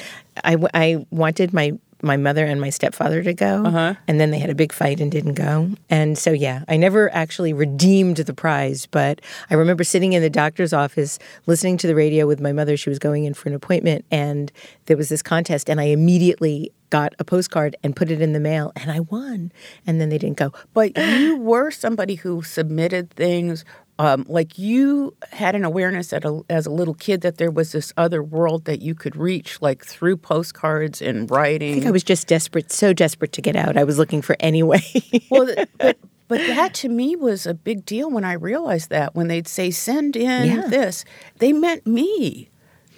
I 0.45 1.05
wanted 1.12 1.53
my 1.53 1.73
my 2.01 2.17
mother 2.17 2.45
and 2.45 2.62
my 2.62 2.69
stepfather 2.69 3.21
to 3.23 3.33
go, 3.33 3.65
Uh-huh. 3.65 3.93
and 4.07 4.19
then 4.19 4.31
they 4.31 4.39
had 4.39 4.49
a 4.49 4.55
big 4.55 4.71
fight 4.71 4.99
and 5.01 5.12
didn't 5.12 5.33
go. 5.33 5.69
And 5.89 6.17
so, 6.17 6.31
yeah, 6.31 6.63
I 6.67 6.77
never 6.77 7.13
actually 7.13 7.53
redeemed 7.53 8.17
the 8.17 8.33
prize, 8.33 8.85
but 8.85 9.19
I 9.49 9.55
remember 9.55 9.83
sitting 9.83 10.13
in 10.13 10.21
the 10.21 10.29
doctor's 10.29 10.73
office 10.73 11.19
listening 11.45 11.77
to 11.77 11.88
the 11.88 11.95
radio 11.95 12.25
with 12.27 12.39
my 12.39 12.51
mother. 12.53 12.77
She 12.77 12.89
was 12.89 12.99
going 12.99 13.25
in 13.25 13.33
for 13.33 13.49
an 13.49 13.55
appointment, 13.55 14.05
and 14.12 14.51
there 14.85 14.97
was 14.97 15.09
this 15.09 15.21
contest, 15.21 15.69
and 15.69 15.79
I 15.81 15.85
immediately 15.85 16.71
got 16.89 17.13
a 17.19 17.23
postcard 17.23 17.75
and 17.83 17.95
put 17.95 18.09
it 18.09 18.21
in 18.21 18.33
the 18.33 18.39
mail, 18.39 18.71
and 18.75 18.91
I 18.91 19.01
won. 19.01 19.51
And 19.85 20.01
then 20.01 20.09
they 20.09 20.17
didn't 20.17 20.38
go. 20.38 20.51
But 20.73 20.97
you 20.97 21.38
were 21.41 21.69
somebody 21.69 22.15
who 22.15 22.41
submitted 22.41 23.12
things. 23.12 23.63
Um, 23.99 24.25
like 24.29 24.57
you 24.57 25.13
had 25.33 25.55
an 25.55 25.65
awareness 25.65 26.13
at 26.13 26.23
a, 26.23 26.41
as 26.49 26.65
a 26.65 26.71
little 26.71 26.93
kid 26.93 27.19
that 27.21 27.38
there 27.38 27.51
was 27.51 27.73
this 27.73 27.91
other 27.97 28.23
world 28.23 28.63
that 28.63 28.81
you 28.81 28.95
could 28.95 29.15
reach, 29.17 29.62
like 29.62 29.85
through 29.85 30.17
postcards 30.17 31.01
and 31.01 31.29
writing. 31.29 31.71
I 31.71 31.73
think 31.75 31.85
I 31.85 31.91
was 31.91 32.03
just 32.05 32.25
desperate, 32.27 32.71
so 32.71 32.93
desperate 32.93 33.33
to 33.33 33.41
get 33.41 33.57
out. 33.57 33.75
I 33.75 33.83
was 33.83 33.97
looking 33.97 34.21
for 34.21 34.38
any 34.39 34.63
way. 34.63 34.81
well, 35.29 35.53
but 35.77 35.97
but 36.29 36.38
that 36.47 36.73
to 36.75 36.89
me 36.89 37.15
was 37.15 37.45
a 37.45 37.53
big 37.53 37.85
deal 37.85 38.09
when 38.09 38.23
I 38.23 38.33
realized 38.33 38.89
that 38.91 39.15
when 39.15 39.27
they'd 39.27 39.47
say 39.47 39.69
send 39.71 40.15
in 40.15 40.45
Yeah. 40.47 40.67
this, 40.67 41.03
they 41.39 41.51
meant 41.51 41.85
me. 41.85 42.48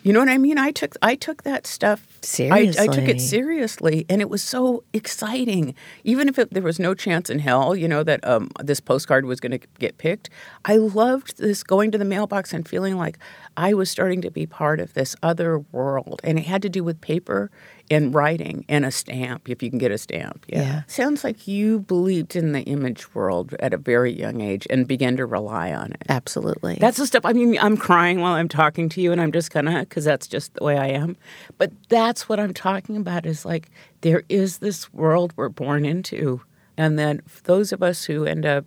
You 0.03 0.13
know 0.13 0.19
what 0.19 0.29
I 0.29 0.37
mean? 0.37 0.57
I 0.57 0.71
took 0.71 0.95
I 1.01 1.15
took 1.15 1.43
that 1.43 1.67
stuff 1.67 2.07
I, 2.51 2.59
I 2.59 2.65
took 2.65 2.93
Seriously. 2.93 3.11
it 3.11 3.21
seriously, 3.21 4.05
and 4.09 4.21
it 4.21 4.29
was 4.29 4.43
so 4.43 4.83
exciting. 4.93 5.73
Even 6.03 6.27
if 6.27 6.37
it, 6.37 6.51
there 6.51 6.61
was 6.63 6.79
no 6.79 6.93
chance 6.93 7.29
in 7.29 7.39
hell, 7.39 7.75
you 7.75 7.87
know, 7.87 8.03
that 8.03 8.25
um, 8.27 8.49
this 8.59 8.79
postcard 8.79 9.25
was 9.25 9.39
going 9.39 9.57
to 9.59 9.67
get 9.79 9.97
picked. 9.97 10.29
I 10.65 10.77
loved 10.77 11.37
this 11.37 11.63
going 11.63 11.91
to 11.91 11.97
the 11.97 12.05
mailbox 12.05 12.53
and 12.53 12.67
feeling 12.67 12.97
like 12.97 13.17
I 13.57 13.73
was 13.73 13.89
starting 13.89 14.21
to 14.21 14.31
be 14.31 14.45
part 14.45 14.79
of 14.79 14.93
this 14.93 15.15
other 15.23 15.59
world, 15.71 16.21
and 16.23 16.37
it 16.37 16.45
had 16.45 16.61
to 16.61 16.69
do 16.69 16.83
with 16.83 17.01
paper 17.01 17.49
and 17.91 18.15
writing 18.15 18.65
and 18.69 18.85
a 18.85 18.91
stamp, 18.91 19.49
if 19.49 19.61
you 19.61 19.69
can 19.69 19.77
get 19.77 19.91
a 19.91 19.97
stamp. 19.97 20.45
Yeah. 20.47 20.61
Yeah. 20.61 20.81
Sounds 20.87 21.23
like 21.23 21.47
you 21.47 21.79
believed 21.81 22.35
in 22.35 22.53
the 22.53 22.61
image 22.61 23.13
world 23.13 23.53
at 23.59 23.73
a 23.73 23.77
very 23.77 24.11
young 24.11 24.39
age 24.39 24.65
and 24.69 24.87
began 24.87 25.17
to 25.17 25.25
rely 25.25 25.73
on 25.73 25.91
it. 25.91 26.03
Absolutely. 26.07 26.77
That's 26.79 26.97
the 26.97 27.05
stuff. 27.05 27.25
I 27.25 27.33
mean, 27.33 27.57
I'm 27.59 27.75
crying 27.75 28.21
while 28.21 28.33
I'm 28.33 28.47
talking 28.47 28.87
to 28.89 29.01
you, 29.01 29.11
and 29.11 29.19
I'm 29.19 29.31
just 29.31 29.51
kind 29.51 29.67
of 29.67 29.81
because 29.81 30.05
that's 30.05 30.27
just 30.27 30.53
the 30.53 30.63
way 30.63 30.77
I 30.77 30.87
am. 30.87 31.17
But 31.57 31.71
that's 31.89 32.29
what 32.29 32.39
I'm 32.39 32.53
talking 32.53 32.95
about. 32.95 33.25
Is 33.25 33.45
like 33.45 33.69
there 34.01 34.23
is 34.29 34.59
this 34.59 34.91
world 34.93 35.33
we're 35.35 35.49
born 35.49 35.85
into, 35.85 36.41
and 36.77 36.97
then 36.97 37.21
those 37.43 37.73
of 37.73 37.83
us 37.83 38.05
who 38.05 38.25
end 38.25 38.45
up 38.45 38.65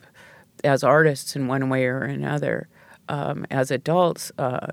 as 0.63 0.85
artists 0.85 1.35
in 1.35 1.49
one 1.49 1.69
way 1.71 1.87
or 1.87 2.03
another, 2.03 2.69
um, 3.09 3.47
as 3.51 3.71
adults, 3.71 4.31
uh, 4.39 4.69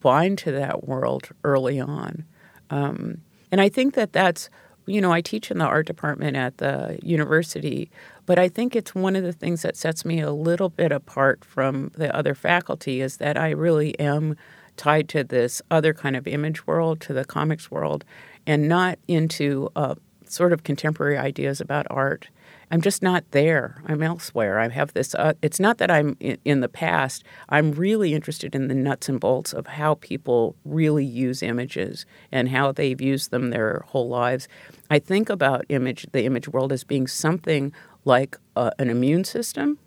blind 0.00 0.38
to 0.38 0.52
that 0.52 0.86
world 0.86 1.30
early 1.44 1.80
on. 1.80 2.24
Um, 2.70 3.22
and 3.50 3.60
I 3.60 3.68
think 3.68 3.94
that 3.94 4.12
that's, 4.12 4.48
you 4.86 5.00
know, 5.00 5.12
I 5.12 5.20
teach 5.20 5.50
in 5.50 5.58
the 5.58 5.64
art 5.64 5.86
department 5.86 6.36
at 6.36 6.58
the 6.58 6.98
university, 7.02 7.90
but 8.24 8.38
I 8.38 8.48
think 8.48 8.74
it's 8.74 8.94
one 8.94 9.16
of 9.16 9.22
the 9.22 9.32
things 9.32 9.62
that 9.62 9.76
sets 9.76 10.04
me 10.04 10.20
a 10.20 10.32
little 10.32 10.68
bit 10.68 10.92
apart 10.92 11.44
from 11.44 11.90
the 11.94 12.14
other 12.14 12.34
faculty 12.34 13.00
is 13.00 13.18
that 13.18 13.36
I 13.36 13.50
really 13.50 13.98
am 13.98 14.36
tied 14.76 15.08
to 15.10 15.24
this 15.24 15.62
other 15.70 15.94
kind 15.94 16.16
of 16.16 16.26
image 16.26 16.66
world, 16.66 17.00
to 17.00 17.12
the 17.12 17.24
comics 17.24 17.70
world, 17.70 18.04
and 18.46 18.68
not 18.68 18.98
into 19.08 19.70
uh, 19.74 19.94
sort 20.26 20.52
of 20.52 20.64
contemporary 20.64 21.16
ideas 21.16 21.60
about 21.60 21.86
art. 21.90 22.28
I'm 22.70 22.80
just 22.80 23.00
not 23.00 23.24
there. 23.30 23.80
I'm 23.86 24.02
elsewhere. 24.02 24.58
I 24.58 24.68
have 24.68 24.92
this. 24.92 25.14
Uh, 25.14 25.34
it's 25.40 25.60
not 25.60 25.78
that 25.78 25.90
I'm 25.90 26.16
in, 26.18 26.38
in 26.44 26.60
the 26.60 26.68
past. 26.68 27.22
I'm 27.48 27.72
really 27.72 28.12
interested 28.12 28.54
in 28.56 28.66
the 28.66 28.74
nuts 28.74 29.08
and 29.08 29.20
bolts 29.20 29.52
of 29.52 29.66
how 29.68 29.94
people 29.94 30.56
really 30.64 31.04
use 31.04 31.42
images 31.42 32.06
and 32.32 32.48
how 32.48 32.72
they've 32.72 33.00
used 33.00 33.30
them 33.30 33.50
their 33.50 33.84
whole 33.88 34.08
lives. 34.08 34.48
I 34.90 34.98
think 34.98 35.30
about 35.30 35.64
image, 35.68 36.06
the 36.10 36.24
image 36.24 36.48
world, 36.48 36.72
as 36.72 36.82
being 36.82 37.06
something 37.06 37.72
like 38.04 38.36
uh, 38.56 38.70
an 38.80 38.90
immune 38.90 39.24
system. 39.24 39.78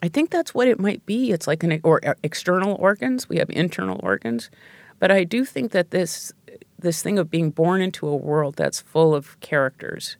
I 0.00 0.08
think 0.08 0.30
that's 0.30 0.54
what 0.54 0.68
it 0.68 0.78
might 0.78 1.04
be. 1.06 1.32
It's 1.32 1.48
like 1.48 1.64
an 1.64 1.80
or 1.82 2.00
uh, 2.06 2.14
external 2.22 2.76
organs. 2.76 3.28
We 3.28 3.38
have 3.38 3.50
internal 3.50 3.98
organs, 4.02 4.50
but 5.00 5.10
I 5.10 5.24
do 5.24 5.44
think 5.44 5.72
that 5.72 5.90
this 5.90 6.32
this 6.78 7.02
thing 7.02 7.18
of 7.18 7.30
being 7.30 7.50
born 7.50 7.80
into 7.80 8.06
a 8.06 8.14
world 8.14 8.56
that's 8.56 8.82
full 8.82 9.14
of 9.14 9.40
characters 9.40 10.16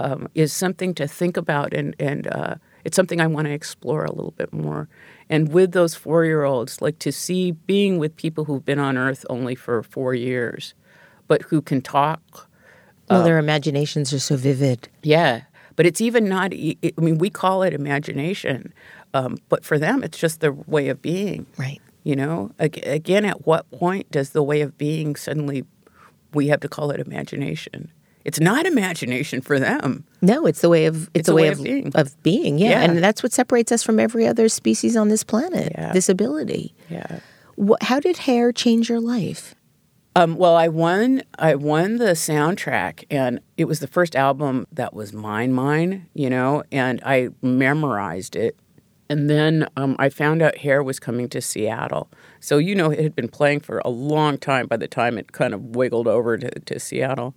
um, 0.00 0.28
is 0.34 0.52
something 0.52 0.94
to 0.94 1.06
think 1.06 1.36
about, 1.36 1.74
and 1.74 1.94
and 1.98 2.26
uh, 2.28 2.54
it's 2.84 2.96
something 2.96 3.20
I 3.20 3.26
want 3.26 3.46
to 3.46 3.52
explore 3.52 4.04
a 4.04 4.12
little 4.12 4.32
bit 4.32 4.52
more. 4.52 4.88
And 5.28 5.52
with 5.52 5.72
those 5.72 5.94
four 5.94 6.24
year 6.24 6.44
olds, 6.44 6.80
like 6.80 6.98
to 7.00 7.12
see 7.12 7.52
being 7.52 7.98
with 7.98 8.16
people 8.16 8.44
who've 8.46 8.64
been 8.64 8.78
on 8.78 8.96
Earth 8.96 9.24
only 9.28 9.54
for 9.54 9.82
four 9.82 10.14
years, 10.14 10.74
but 11.28 11.42
who 11.42 11.60
can 11.60 11.82
talk. 11.82 12.48
Well, 13.08 13.24
their 13.24 13.38
imaginations 13.38 14.12
are 14.12 14.20
so 14.20 14.36
vivid. 14.36 14.88
Yeah, 15.02 15.42
but 15.76 15.84
it's 15.84 16.00
even 16.00 16.28
not. 16.28 16.52
I 16.54 16.76
mean, 16.96 17.18
we 17.18 17.28
call 17.28 17.62
it 17.62 17.74
imagination, 17.74 18.72
um, 19.12 19.36
but 19.48 19.64
for 19.64 19.78
them, 19.78 20.02
it's 20.02 20.18
just 20.18 20.40
their 20.40 20.52
way 20.52 20.88
of 20.88 21.02
being. 21.02 21.46
Right. 21.58 21.80
You 22.04 22.16
know, 22.16 22.52
again, 22.58 23.26
at 23.26 23.46
what 23.46 23.70
point 23.72 24.10
does 24.10 24.30
the 24.30 24.42
way 24.42 24.62
of 24.62 24.78
being 24.78 25.16
suddenly 25.16 25.64
we 26.32 26.48
have 26.48 26.60
to 26.60 26.68
call 26.68 26.90
it 26.90 27.00
imagination? 27.00 27.92
It's 28.24 28.40
not 28.40 28.66
imagination 28.66 29.40
for 29.40 29.58
them. 29.58 30.04
No, 30.20 30.46
it's 30.46 30.60
the 30.60 30.68
way 30.68 30.86
of 30.86 31.10
it's, 31.14 31.28
a 31.28 31.34
way, 31.34 31.48
of, 31.48 31.62
being. 31.62 31.92
of 31.94 32.22
being. 32.22 32.58
Yeah. 32.58 32.70
Yeah. 32.70 32.82
and 32.82 32.98
that's 32.98 33.22
what 33.22 33.32
separates 33.32 33.72
us 33.72 33.82
from 33.82 33.98
every 33.98 34.26
other 34.26 34.48
species 34.48 34.96
on 34.96 35.08
this 35.08 35.24
planet. 35.24 35.72
Yeah. 35.74 35.92
This 35.92 36.08
ability. 36.08 36.74
Yeah. 36.88 37.20
Wh- 37.58 37.82
how 37.82 38.00
did 38.00 38.18
hair 38.18 38.52
change 38.52 38.88
your 38.88 39.00
life? 39.00 39.54
Um, 40.16 40.36
well, 40.36 40.56
I 40.56 40.68
won. 40.68 41.22
I 41.38 41.54
won 41.54 41.96
the 41.98 42.12
soundtrack, 42.12 43.04
and 43.10 43.40
it 43.56 43.66
was 43.66 43.78
the 43.78 43.86
first 43.86 44.16
album 44.16 44.66
that 44.72 44.92
was 44.92 45.12
mine, 45.12 45.52
mine. 45.52 46.08
You 46.14 46.28
know, 46.28 46.64
and 46.72 47.00
I 47.04 47.28
memorized 47.42 48.34
it. 48.36 48.58
And 49.08 49.28
then 49.28 49.66
um, 49.76 49.96
I 49.98 50.08
found 50.08 50.40
out 50.40 50.58
Hair 50.58 50.82
was 50.82 51.00
coming 51.00 51.28
to 51.30 51.40
Seattle. 51.40 52.08
So 52.38 52.58
you 52.58 52.74
know, 52.74 52.90
it 52.90 53.00
had 53.00 53.14
been 53.14 53.28
playing 53.28 53.60
for 53.60 53.80
a 53.84 53.88
long 53.88 54.36
time. 54.36 54.66
By 54.66 54.76
the 54.76 54.88
time 54.88 55.16
it 55.16 55.32
kind 55.32 55.54
of 55.54 55.76
wiggled 55.76 56.08
over 56.08 56.36
to, 56.36 56.50
to 56.50 56.80
Seattle, 56.80 57.34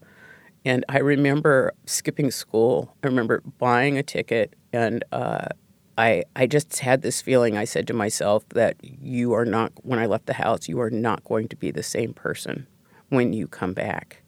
and 0.65 0.85
I 0.89 0.99
remember 0.99 1.73
skipping 1.85 2.31
school. 2.31 2.95
I 3.03 3.07
remember 3.07 3.41
buying 3.59 3.97
a 3.97 4.03
ticket, 4.03 4.53
and 4.71 5.03
uh, 5.11 5.47
I 5.97 6.23
I 6.35 6.47
just 6.47 6.79
had 6.79 7.01
this 7.01 7.21
feeling. 7.21 7.57
I 7.57 7.65
said 7.65 7.87
to 7.87 7.93
myself 7.93 8.47
that 8.49 8.77
you 8.81 9.33
are 9.33 9.45
not. 9.45 9.71
When 9.83 9.99
I 9.99 10.05
left 10.05 10.25
the 10.25 10.33
house, 10.33 10.67
you 10.67 10.79
are 10.81 10.89
not 10.89 11.23
going 11.23 11.47
to 11.49 11.55
be 11.55 11.71
the 11.71 11.83
same 11.83 12.13
person 12.13 12.67
when 13.09 13.33
you 13.33 13.47
come 13.47 13.73
back, 13.73 14.23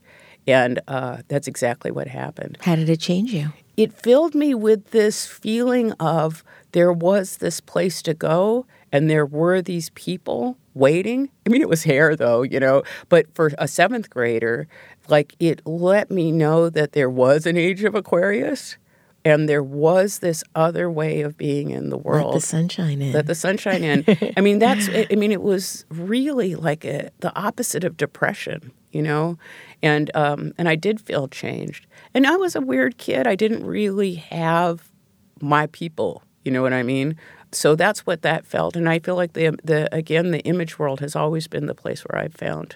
and 0.46 0.80
uh, 0.88 1.18
that's 1.28 1.48
exactly 1.48 1.90
what 1.92 2.08
happened 2.08 2.58
How 2.62 2.76
did 2.76 2.90
it 2.90 3.00
change 3.00 3.34
you? 3.34 3.52
it 3.78 3.92
filled 3.92 4.36
me 4.36 4.54
with 4.54 4.92
this 4.92 5.26
feeling 5.28 5.92
of 5.94 6.44
there 6.72 6.94
was 6.94 7.38
this 7.38 7.60
place 7.60 8.02
to 8.04 8.14
go 8.14 8.66
and 8.92 9.10
there 9.10 9.26
were 9.26 9.62
these 9.62 9.90
people 9.92 10.58
waiting. 10.74 11.30
I 11.46 11.50
mean, 11.50 11.62
it 11.62 11.68
was 11.68 11.84
hair 11.84 12.16
though, 12.16 12.42
you 12.44 12.60
know, 12.60 12.84
but 13.10 13.26
for 13.34 13.52
a 13.58 13.68
seventh 13.68 14.10
grader, 14.10 14.68
like 15.08 15.36
it 15.40 15.62
let 15.66 16.10
me 16.12 16.32
know 16.32 16.70
that 16.70 16.94
there 16.94 17.10
was 17.10 17.46
an 17.46 17.58
age 17.58 17.84
of 17.84 17.96
Aquarius 17.96 18.78
and 19.24 19.50
there 19.50 19.64
was 19.64 20.20
this 20.20 20.44
other 20.54 20.90
way 20.90 21.22
of 21.22 21.36
being 21.36 21.72
in 21.72 21.90
the 21.90 21.98
world 21.98 22.34
Let 22.36 22.42
the 22.42 22.48
sunshine 22.48 23.02
in. 23.02 23.12
let 23.12 23.26
the 23.26 23.34
sunshine 23.36 23.84
in. 23.84 24.06
I 24.38 24.42
mean, 24.42 24.60
that's. 24.60 24.88
I 24.88 25.16
mean, 25.16 25.32
it 25.32 25.42
was 25.42 25.84
really 25.90 26.54
like 26.54 26.86
a, 26.86 27.10
the 27.22 27.36
opposite 27.36 27.84
of 27.84 27.98
depression, 27.98 28.72
you 28.92 29.02
know, 29.02 29.40
and 29.82 30.12
um, 30.16 30.54
and 30.60 30.70
I 30.70 30.76
did 30.76 31.02
feel 31.02 31.28
changed. 31.28 31.88
And 32.14 32.28
I 32.28 32.36
was 32.36 32.56
a 32.56 32.62
weird 32.62 33.00
kid. 33.00 33.26
I 33.26 33.36
didn't 33.36 33.66
really 33.66 34.14
have 34.16 34.92
my 35.42 35.68
people. 35.68 36.22
You 36.44 36.52
know 36.52 36.62
what 36.62 36.74
I 36.74 36.84
mean? 36.84 37.16
So 37.52 37.76
that's 37.76 38.06
what 38.06 38.22
that 38.22 38.46
felt. 38.46 38.76
And 38.76 38.88
I 38.88 39.00
feel 39.00 39.16
like 39.16 39.34
the 39.34 39.58
the 39.64 39.90
again 39.94 40.30
the 40.30 40.42
image 40.42 40.78
world 40.78 41.00
has 41.00 41.16
always 41.16 41.48
been 41.48 41.66
the 41.66 41.74
place 41.74 42.02
where 42.02 42.22
I've 42.22 42.36
found 42.36 42.76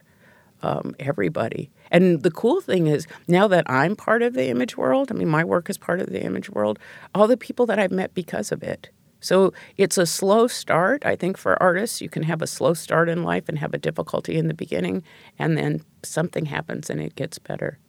um, 0.64 0.96
everybody. 1.00 1.70
And 1.92 2.24
the 2.24 2.32
cool 2.32 2.62
thing 2.62 2.88
is 2.88 3.08
now 3.28 3.48
that 3.48 3.70
I'm 3.70 3.96
part 3.96 4.22
of 4.22 4.34
the 4.34 4.48
image 4.48 4.78
world, 4.78 5.12
I 5.12 5.16
mean, 5.16 5.30
my 5.30 5.44
work 5.44 5.70
is 5.70 5.78
part 5.78 6.00
of 6.00 6.10
the 6.10 6.24
image 6.24 6.50
world, 6.50 6.80
all 7.16 7.28
the 7.28 7.38
people 7.38 7.66
that 7.68 7.80
I've 7.80 7.92
met 7.92 8.14
because 8.14 8.52
of 8.52 8.64
it. 8.64 8.90
So 9.22 9.54
it's 9.78 9.98
a 9.98 10.06
slow 10.06 10.48
start. 10.48 11.06
I 11.06 11.16
think 11.16 11.38
for 11.38 11.62
artists, 11.62 12.02
you 12.02 12.10
can 12.10 12.24
have 12.24 12.42
a 12.42 12.48
slow 12.48 12.74
start 12.74 13.10
in 13.10 13.24
life 13.24 13.50
and 13.50 13.60
have 13.60 13.74
a 13.74 13.78
difficulty 13.78 14.38
in 14.38 14.48
the 14.48 14.54
beginning, 14.54 15.04
and 15.38 15.58
then 15.58 15.84
something 16.04 16.46
happens 16.46 16.90
and 16.90 17.02
it 17.02 17.16
gets 17.16 17.38
better. 17.38 17.80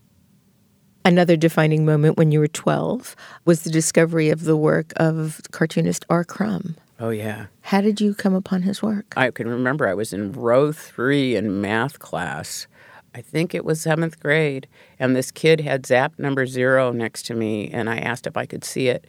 Another 1.04 1.36
defining 1.36 1.86
moment 1.86 2.18
when 2.18 2.30
you 2.30 2.40
were 2.40 2.48
12 2.48 3.16
was 3.44 3.62
the 3.62 3.70
discovery 3.70 4.28
of 4.28 4.44
the 4.44 4.56
work 4.56 4.92
of 4.96 5.40
cartoonist 5.50 6.04
R. 6.10 6.24
Crumb. 6.24 6.76
Oh, 6.98 7.08
yeah. 7.08 7.46
How 7.62 7.80
did 7.80 8.00
you 8.00 8.14
come 8.14 8.34
upon 8.34 8.62
his 8.62 8.82
work? 8.82 9.14
I 9.16 9.30
can 9.30 9.48
remember 9.48 9.88
I 9.88 9.94
was 9.94 10.12
in 10.12 10.32
row 10.32 10.72
three 10.72 11.36
in 11.36 11.62
math 11.62 11.98
class. 12.00 12.66
I 13.14 13.20
think 13.20 13.54
it 13.54 13.64
was 13.64 13.80
seventh 13.80 14.20
grade, 14.20 14.68
and 14.98 15.16
this 15.16 15.30
kid 15.30 15.60
had 15.60 15.86
Zap 15.86 16.18
number 16.18 16.46
zero 16.46 16.92
next 16.92 17.24
to 17.26 17.34
me, 17.34 17.68
and 17.70 17.90
I 17.90 17.98
asked 17.98 18.26
if 18.26 18.36
I 18.36 18.46
could 18.46 18.64
see 18.64 18.88
it. 18.88 19.06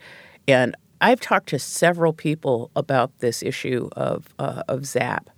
And 0.48 0.74
I've 1.00 1.20
talked 1.20 1.48
to 1.50 1.58
several 1.58 2.12
people 2.12 2.70
about 2.74 3.16
this 3.20 3.42
issue 3.42 3.88
of 3.92 4.28
uh, 4.38 4.62
of 4.68 4.86
Zap, 4.86 5.30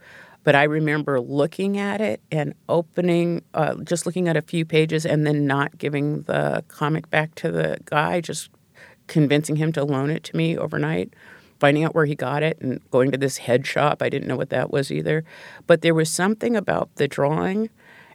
but 0.44 0.54
I 0.54 0.64
remember 0.64 1.20
looking 1.20 1.78
at 1.78 2.00
it 2.00 2.20
and 2.30 2.54
opening, 2.68 3.42
uh, 3.52 3.76
just 3.84 4.06
looking 4.06 4.28
at 4.28 4.36
a 4.36 4.42
few 4.42 4.64
pages, 4.64 5.04
and 5.04 5.26
then 5.26 5.46
not 5.46 5.76
giving 5.76 6.22
the 6.22 6.64
comic 6.68 7.10
back 7.10 7.34
to 7.36 7.50
the 7.50 7.78
guy, 7.84 8.20
just 8.20 8.50
convincing 9.06 9.56
him 9.56 9.72
to 9.72 9.84
loan 9.84 10.10
it 10.10 10.24
to 10.24 10.36
me 10.36 10.56
overnight 10.56 11.12
finding 11.60 11.84
out 11.84 11.94
where 11.94 12.04
he 12.04 12.14
got 12.14 12.42
it 12.42 12.58
and 12.60 12.78
going 12.90 13.10
to 13.10 13.16
this 13.16 13.38
head 13.38 13.66
shop. 13.66 14.02
I 14.02 14.08
didn't 14.08 14.28
know 14.28 14.36
what 14.36 14.50
that 14.50 14.70
was 14.70 14.90
either. 14.90 15.24
But 15.66 15.82
there 15.82 15.94
was 15.94 16.10
something 16.10 16.56
about 16.56 16.94
the 16.96 17.08
drawing, 17.08 17.70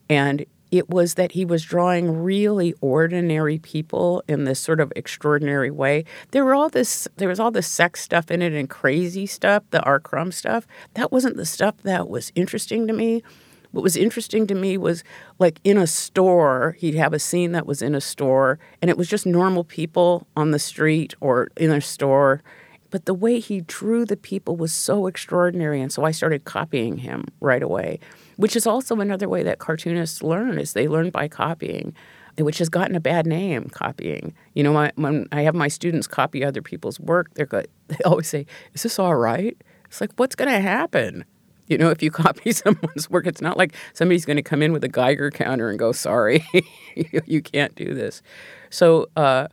and 0.10 0.46
it 0.72 0.90
was 0.90 1.16
that 1.16 1.32
he 1.32 1.46
was 1.46 1.64
drawing 1.64 2.24
really 2.24 2.74
ordinary 2.82 3.58
people 3.58 4.24
in 4.28 4.44
this 4.44 4.60
sort 4.60 4.80
of 4.80 4.94
extraordinary 4.96 5.72
way. 5.72 6.06
There 6.32 6.46
were 6.46 6.54
all 6.54 6.70
this 6.70 7.08
there 7.18 7.30
was 7.30 7.40
all 7.40 7.52
this 7.52 7.68
sex 7.68 8.02
stuff 8.02 8.30
in 8.30 8.42
it 8.42 8.54
and 8.54 8.70
crazy 8.70 9.26
stuff, 9.26 9.64
the 9.72 9.82
R. 9.82 10.00
Crumb 10.00 10.32
stuff. 10.32 10.68
That 10.94 11.12
wasn't 11.12 11.38
the 11.38 11.46
stuff 11.46 11.76
that 11.84 12.08
was 12.08 12.32
interesting 12.36 12.88
to 12.88 12.94
me. 12.94 13.24
What 13.72 13.84
was 13.84 13.96
interesting 13.96 14.48
to 14.48 14.56
me 14.56 14.78
was 14.78 15.04
like 15.38 15.60
in 15.64 15.78
a 15.78 15.86
store, 15.86 16.76
he'd 16.80 16.96
have 16.96 17.14
a 17.14 17.20
scene 17.20 17.52
that 17.52 17.68
was 17.68 17.82
in 17.82 17.94
a 17.94 18.02
store, 18.02 18.58
and 18.82 18.90
it 18.90 18.98
was 18.98 19.08
just 19.08 19.28
normal 19.28 19.64
people 19.64 20.28
on 20.36 20.52
the 20.52 20.60
street 20.60 21.14
or 21.20 21.50
in 21.56 21.72
a 21.72 21.82
store. 21.82 22.42
But 22.90 23.06
the 23.06 23.14
way 23.14 23.40
he 23.40 23.62
drew 23.62 24.06
the 24.06 24.18
people 24.18 24.56
was 24.56 24.74
so 24.74 25.06
extraordinary, 25.06 25.80
and 25.82 25.92
so 25.92 26.04
I 26.04 26.10
started 26.10 26.46
copying 26.46 26.98
him 26.98 27.26
right 27.40 27.62
away, 27.62 28.00
which 28.40 28.56
is 28.56 28.66
also 28.66 28.96
another 29.02 29.28
way 29.28 29.44
that 29.44 29.60
cartoonists 29.60 30.24
learn 30.24 30.58
is 30.58 30.72
they 30.72 30.88
learn 30.88 31.10
by 31.10 31.28
copying, 31.28 31.94
which 32.38 32.58
has 32.60 32.70
gotten 32.70 32.96
a 32.96 33.00
bad 33.02 33.28
name, 33.28 33.66
copying. 33.66 34.34
You 34.54 34.64
know, 34.64 34.72
my, 34.72 34.94
when 34.96 35.28
I 35.34 35.42
have 35.42 35.54
my 35.54 35.68
students 35.68 36.08
copy 36.08 36.42
other 36.42 36.62
people's 36.62 37.02
work, 37.02 37.34
they're 37.34 37.46
good. 37.46 37.68
They 37.90 37.98
always 38.06 38.30
say, 38.30 38.46
"Is 38.74 38.84
this 38.84 38.98
all 38.98 39.16
right?" 39.16 39.58
It's 39.88 40.00
like, 40.00 40.12
what's 40.16 40.36
going 40.36 40.50
to 40.50 40.62
happen? 40.62 41.26
You 41.68 41.78
know, 41.78 41.90
if 41.90 42.02
you 42.02 42.12
copy 42.26 42.54
someone's 42.54 43.10
work, 43.10 43.28
it's 43.28 43.42
not 43.42 43.58
like 43.58 43.76
somebody's 43.94 44.26
going 44.26 44.38
to 44.38 44.44
come 44.44 44.64
in 44.64 44.72
with 44.72 44.86
a 44.86 44.90
Geiger 44.90 45.32
counter 45.32 45.70
and 45.70 45.78
go, 45.78 45.92
sorry, 45.92 46.46
you 47.26 47.42
can't 47.42 47.76
do 47.76 47.94
this. 47.94 48.22
So 48.70 49.10
uh, 49.18 49.48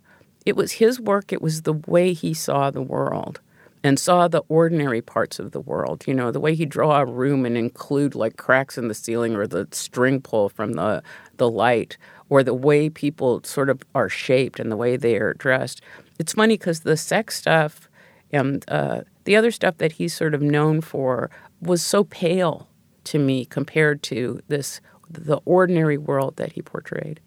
it 0.45 0.55
was 0.55 0.73
his 0.73 1.01
work, 1.01 1.33
it 1.33 1.43
was 1.43 1.63
the 1.63 1.73
way 1.73 2.13
he 2.13 2.35
saw 2.35 2.71
the 2.71 2.83
world 2.83 3.41
and 3.87 4.01
saw 4.01 4.27
the 4.27 4.43
ordinary 4.49 5.01
parts 5.01 5.39
of 5.39 5.53
the 5.53 5.61
world. 5.61 6.03
You 6.09 6.15
know, 6.15 6.33
the 6.33 6.41
way 6.41 6.57
he'd 6.57 6.71
draw 6.71 6.99
a 6.99 7.07
room 7.07 7.47
and 7.47 7.57
include 7.57 8.17
like 8.17 8.37
cracks 8.37 8.77
in 8.77 8.89
the 8.89 8.95
ceiling 8.95 9.37
or 9.37 9.47
the 9.47 9.69
string 9.71 10.21
pull 10.21 10.49
from 10.49 10.73
the, 10.73 11.05
the 11.37 11.49
light 11.49 11.97
or 12.29 12.43
the 12.43 12.53
way 12.53 12.91
people 12.91 13.43
sort 13.45 13.71
of 13.71 13.83
are 13.95 14.09
shaped 14.09 14.59
and 14.59 14.73
the 14.73 14.77
way 14.77 14.97
they 14.97 15.17
are 15.19 15.35
dressed. 15.35 15.83
It's 16.19 16.33
funny 16.33 16.57
because 16.57 16.81
the 16.81 16.97
sex 16.97 17.37
stuff 17.37 17.89
and 18.33 18.65
uh, 18.67 19.03
the 19.23 19.37
other 19.37 19.53
stuff 19.53 19.79
that 19.79 19.93
he's 19.93 20.13
sort 20.13 20.35
of 20.35 20.43
known 20.43 20.81
for 20.81 21.31
was 21.61 21.81
so 21.81 22.03
pale 22.03 22.69
to 23.05 23.21
me 23.21 23.45
compared 23.45 24.03
to 24.03 24.41
this 24.49 24.81
the 25.09 25.37
ordinary 25.45 25.97
world 25.97 26.39
that 26.39 26.55
he 26.55 26.63
portrayed. 26.63 27.21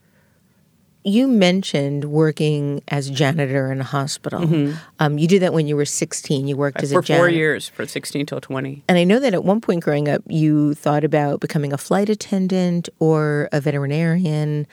You 1.10 1.28
mentioned 1.28 2.06
working 2.06 2.82
as 2.88 3.10
janitor 3.10 3.72
in 3.72 3.82
a 3.82 3.84
hospital. 3.84 4.76
Um, 5.00 5.18
you 5.18 5.28
did 5.28 5.42
that 5.42 5.54
when 5.54 5.68
you 5.68 5.76
were 5.76 5.86
16. 5.86 6.48
You 6.48 6.56
worked 6.56 6.84
as 6.84 6.90
Mm-hmm. 6.92 6.96
For 6.96 7.00
a 7.00 7.04
janitor. 7.04 7.24
four 7.24 7.30
years, 7.30 7.68
for 7.68 7.86
16 7.88 8.26
till 8.28 8.40
20. 8.40 8.84
And 8.88 8.98
I 8.98 9.04
know 9.04 9.20
that 9.20 9.34
at 9.34 9.44
one 9.44 9.60
point 9.60 9.84
growing 9.84 10.08
up, 10.08 10.22
you 10.28 10.76
thought 10.76 11.04
about 11.04 11.40
becoming 11.40 11.74
a 11.74 11.78
flight 11.78 12.10
attendant 12.10 12.90
or 13.00 13.50
a 13.52 13.60
veterinarian. 13.60 14.68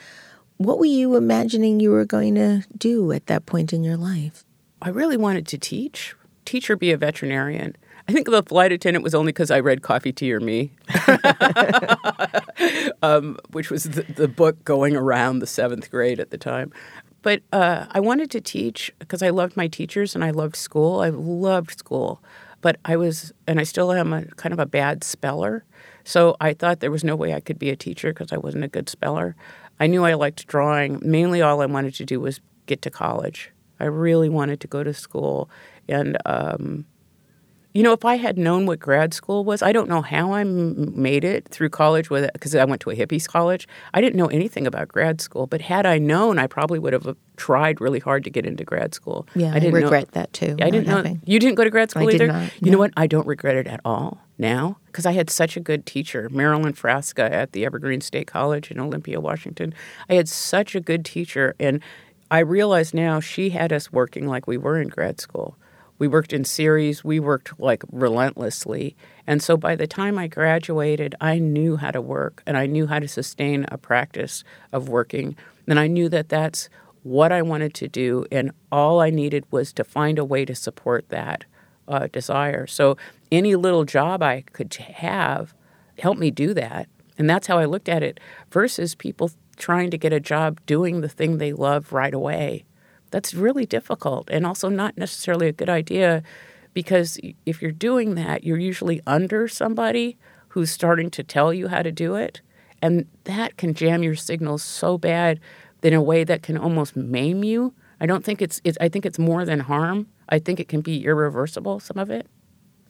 What 0.57 0.77
were 0.79 0.85
you 0.85 1.15
imagining 1.15 1.79
you 1.79 1.89
were 1.91 2.05
going 2.05 2.35
to 2.35 2.63
do 2.77 3.11
at 3.11 3.25
that 3.27 3.45
point 3.47 3.73
in 3.73 3.83
your 3.83 3.97
life? 3.97 4.43
I 4.81 4.89
really 4.89 5.17
wanted 5.17 5.47
to 5.47 5.57
teach, 5.57 6.15
teach 6.45 6.69
or 6.69 6.75
be 6.75 6.91
a 6.91 6.97
veterinarian. 6.97 7.75
I 8.09 8.13
think 8.13 8.29
the 8.29 8.43
flight 8.43 8.71
attendant 8.71 9.03
was 9.03 9.13
only 9.13 9.31
because 9.31 9.51
I 9.51 9.59
read 9.59 9.81
Coffee, 9.81 10.13
Tea, 10.13 10.33
or 10.33 10.39
Me, 10.39 10.71
um, 13.01 13.37
which 13.51 13.69
was 13.69 13.83
the, 13.83 14.03
the 14.03 14.29
book 14.29 14.63
going 14.63 14.95
around 14.95 15.39
the 15.39 15.47
seventh 15.47 15.91
grade 15.91 16.19
at 16.19 16.29
the 16.29 16.37
time. 16.37 16.71
But 17.21 17.41
uh, 17.51 17.85
I 17.91 17.99
wanted 17.99 18.31
to 18.31 18.41
teach 18.41 18.93
because 18.99 19.21
I 19.21 19.29
loved 19.29 19.57
my 19.57 19.67
teachers 19.67 20.15
and 20.15 20.23
I 20.23 20.31
loved 20.31 20.55
school. 20.55 21.01
I 21.01 21.09
loved 21.09 21.77
school. 21.77 22.23
but 22.61 22.77
I 22.85 22.95
was, 22.95 23.33
and 23.45 23.59
I 23.59 23.63
still 23.63 23.91
am 23.91 24.13
a 24.13 24.25
kind 24.35 24.53
of 24.53 24.59
a 24.59 24.65
bad 24.65 25.03
speller. 25.03 25.63
So 26.03 26.37
I 26.39 26.53
thought 26.53 26.79
there 26.79 26.91
was 26.91 27.03
no 27.03 27.15
way 27.15 27.33
I 27.33 27.41
could 27.41 27.59
be 27.59 27.69
a 27.69 27.75
teacher 27.75 28.13
because 28.13 28.31
I 28.31 28.37
wasn't 28.37 28.63
a 28.63 28.67
good 28.69 28.89
speller. 28.89 29.35
I 29.79 29.87
knew 29.87 30.05
I 30.05 30.13
liked 30.13 30.47
drawing. 30.47 30.99
Mainly, 31.01 31.41
all 31.41 31.61
I 31.61 31.65
wanted 31.65 31.93
to 31.95 32.05
do 32.05 32.19
was 32.19 32.39
get 32.65 32.81
to 32.83 32.89
college. 32.89 33.51
I 33.79 33.85
really 33.85 34.29
wanted 34.29 34.59
to 34.61 34.67
go 34.67 34.83
to 34.83 34.93
school. 34.93 35.49
And, 35.87 36.17
um, 36.25 36.85
you 37.73 37.83
know, 37.83 37.91
if 37.93 38.03
I 38.05 38.15
had 38.15 38.37
known 38.37 38.65
what 38.65 38.79
grad 38.79 39.13
school 39.13 39.43
was, 39.45 39.61
I 39.61 39.71
don't 39.71 39.87
know 39.87 40.01
how 40.01 40.31
I 40.31 40.41
m- 40.41 40.99
made 40.99 41.23
it 41.23 41.47
through 41.49 41.69
college 41.69 42.09
with 42.09 42.31
because 42.33 42.55
I 42.55 42.65
went 42.65 42.81
to 42.81 42.89
a 42.89 42.95
hippies 42.95 43.27
college. 43.27 43.67
I 43.93 44.01
didn't 44.01 44.15
know 44.15 44.27
anything 44.27 44.65
about 44.65 44.87
grad 44.87 45.21
school, 45.21 45.45
but 45.45 45.61
had 45.61 45.85
I 45.85 45.99
known, 45.99 46.39
I 46.39 46.47
probably 46.47 46.79
would 46.79 46.93
have 46.93 47.05
uh, 47.05 47.13
tried 47.35 47.79
really 47.79 47.99
hard 47.99 48.23
to 48.23 48.29
get 48.29 48.45
into 48.45 48.63
grad 48.63 48.95
school. 48.95 49.27
Yeah, 49.35 49.51
I 49.53 49.59
didn't 49.59 49.75
regret 49.75 50.05
know, 50.15 50.21
that 50.21 50.33
too. 50.33 50.55
I 50.59 50.69
didn't 50.69 50.87
know. 50.87 50.97
having. 50.97 51.21
You 51.25 51.39
didn't 51.39 51.55
go 51.55 51.63
to 51.63 51.69
grad 51.69 51.91
school 51.91 52.07
I 52.07 52.11
did 52.11 52.21
either. 52.21 52.27
not, 52.33 52.51
You 52.61 52.71
know 52.71 52.79
what? 52.79 52.93
I 52.97 53.05
don't 53.05 53.27
regret 53.27 53.55
it 53.55 53.67
at 53.67 53.81
all 53.85 54.19
now 54.39 54.77
because 54.87 55.05
I 55.05 55.11
had 55.11 55.29
such 55.29 55.55
a 55.55 55.59
good 55.59 55.85
teacher, 55.85 56.29
Marilyn 56.31 56.73
Frasca 56.73 57.29
at 57.29 57.51
the 57.51 57.63
Evergreen 57.65 58.01
State 58.01 58.27
College 58.27 58.71
in 58.71 58.79
Olympia, 58.79 59.19
Washington. 59.19 59.73
I 60.09 60.15
had 60.15 60.27
such 60.27 60.73
a 60.73 60.79
good 60.79 61.05
teacher, 61.05 61.53
and 61.59 61.81
I 62.31 62.39
realize 62.39 62.93
now 62.93 63.19
she 63.19 63.51
had 63.51 63.71
us 63.71 63.91
working 63.93 64.25
like 64.27 64.47
we 64.47 64.57
were 64.57 64.81
in 64.81 64.87
grad 64.87 65.21
school. 65.21 65.57
We 65.99 66.07
worked 66.07 66.33
in 66.33 66.43
series, 66.43 67.03
we 67.03 67.19
worked 67.19 67.59
like 67.59 67.83
relentlessly. 67.91 68.95
And 69.25 69.41
so 69.41 69.57
by 69.57 69.75
the 69.75 69.87
time 69.87 70.17
I 70.17 70.27
graduated, 70.27 71.15
I 71.19 71.39
knew 71.39 71.77
how 71.77 71.91
to 71.91 72.01
work 72.01 72.43
and 72.45 72.55
I 72.57 72.67
knew 72.67 72.87
how 72.87 72.99
to 72.99 73.07
sustain 73.07 73.65
a 73.69 73.77
practice 73.77 74.43
of 74.71 74.89
working. 74.89 75.35
And 75.67 75.79
I 75.79 75.87
knew 75.87 76.07
that 76.09 76.29
that's 76.29 76.69
what 77.03 77.31
I 77.31 77.41
wanted 77.41 77.73
to 77.75 77.87
do. 77.87 78.25
And 78.31 78.51
all 78.71 78.99
I 78.99 79.09
needed 79.09 79.45
was 79.49 79.73
to 79.73 79.83
find 79.83 80.19
a 80.19 80.25
way 80.25 80.45
to 80.45 80.55
support 80.55 81.09
that 81.09 81.45
uh, 81.87 82.07
desire. 82.07 82.67
So 82.67 82.97
any 83.31 83.55
little 83.55 83.85
job 83.85 84.21
I 84.21 84.41
could 84.53 84.73
have 84.73 85.53
helped 85.97 86.19
me 86.19 86.31
do 86.31 86.53
that. 86.53 86.87
And 87.17 87.29
that's 87.29 87.47
how 87.47 87.57
I 87.57 87.65
looked 87.65 87.89
at 87.89 88.03
it 88.03 88.19
versus 88.51 88.93
people 88.93 89.31
trying 89.57 89.89
to 89.89 89.97
get 89.97 90.13
a 90.13 90.19
job 90.19 90.59
doing 90.65 91.01
the 91.01 91.09
thing 91.09 91.37
they 91.37 91.53
love 91.53 91.91
right 91.91 92.13
away. 92.13 92.65
That's 93.11 93.33
really 93.33 93.65
difficult 93.65 94.29
and 94.29 94.45
also 94.45 94.69
not 94.69 94.97
necessarily 94.97 95.47
a 95.47 95.53
good 95.53 95.69
idea 95.69 96.23
because 96.73 97.19
if 97.45 97.61
you're 97.61 97.71
doing 97.71 98.15
that, 98.15 98.43
you're 98.43 98.57
usually 98.57 99.01
under 99.07 99.47
somebody 99.47 100.17
who's 100.49 100.69
starting 100.69 101.09
to 101.11 101.23
tell 101.23 101.53
you 101.53 101.67
how 101.67 101.81
to 101.81 101.91
do 101.91 102.15
it. 102.15 102.41
And 102.81 103.07
that 103.23 103.57
can 103.57 103.73
jam 103.73 104.03
your 104.03 104.15
signals 104.15 104.63
so 104.63 104.97
bad 104.97 105.39
in 105.81 105.93
a 105.93 106.01
way 106.01 106.23
that 106.23 106.43
can 106.43 106.57
almost 106.57 106.95
maim 106.95 107.43
you. 107.43 107.73
I 107.99 108.05
don't 108.05 108.23
think 108.23 108.41
it's, 108.41 108.61
it's 108.63 108.77
I 108.79 108.89
think 108.89 109.05
it's 109.05 109.17
more 109.17 109.45
than 109.45 109.61
harm. 109.61 110.07
I 110.29 110.39
think 110.39 110.59
it 110.59 110.67
can 110.67 110.81
be 110.81 111.05
irreversible, 111.05 111.79
some 111.79 111.97
of 111.97 112.09
it. 112.09 112.27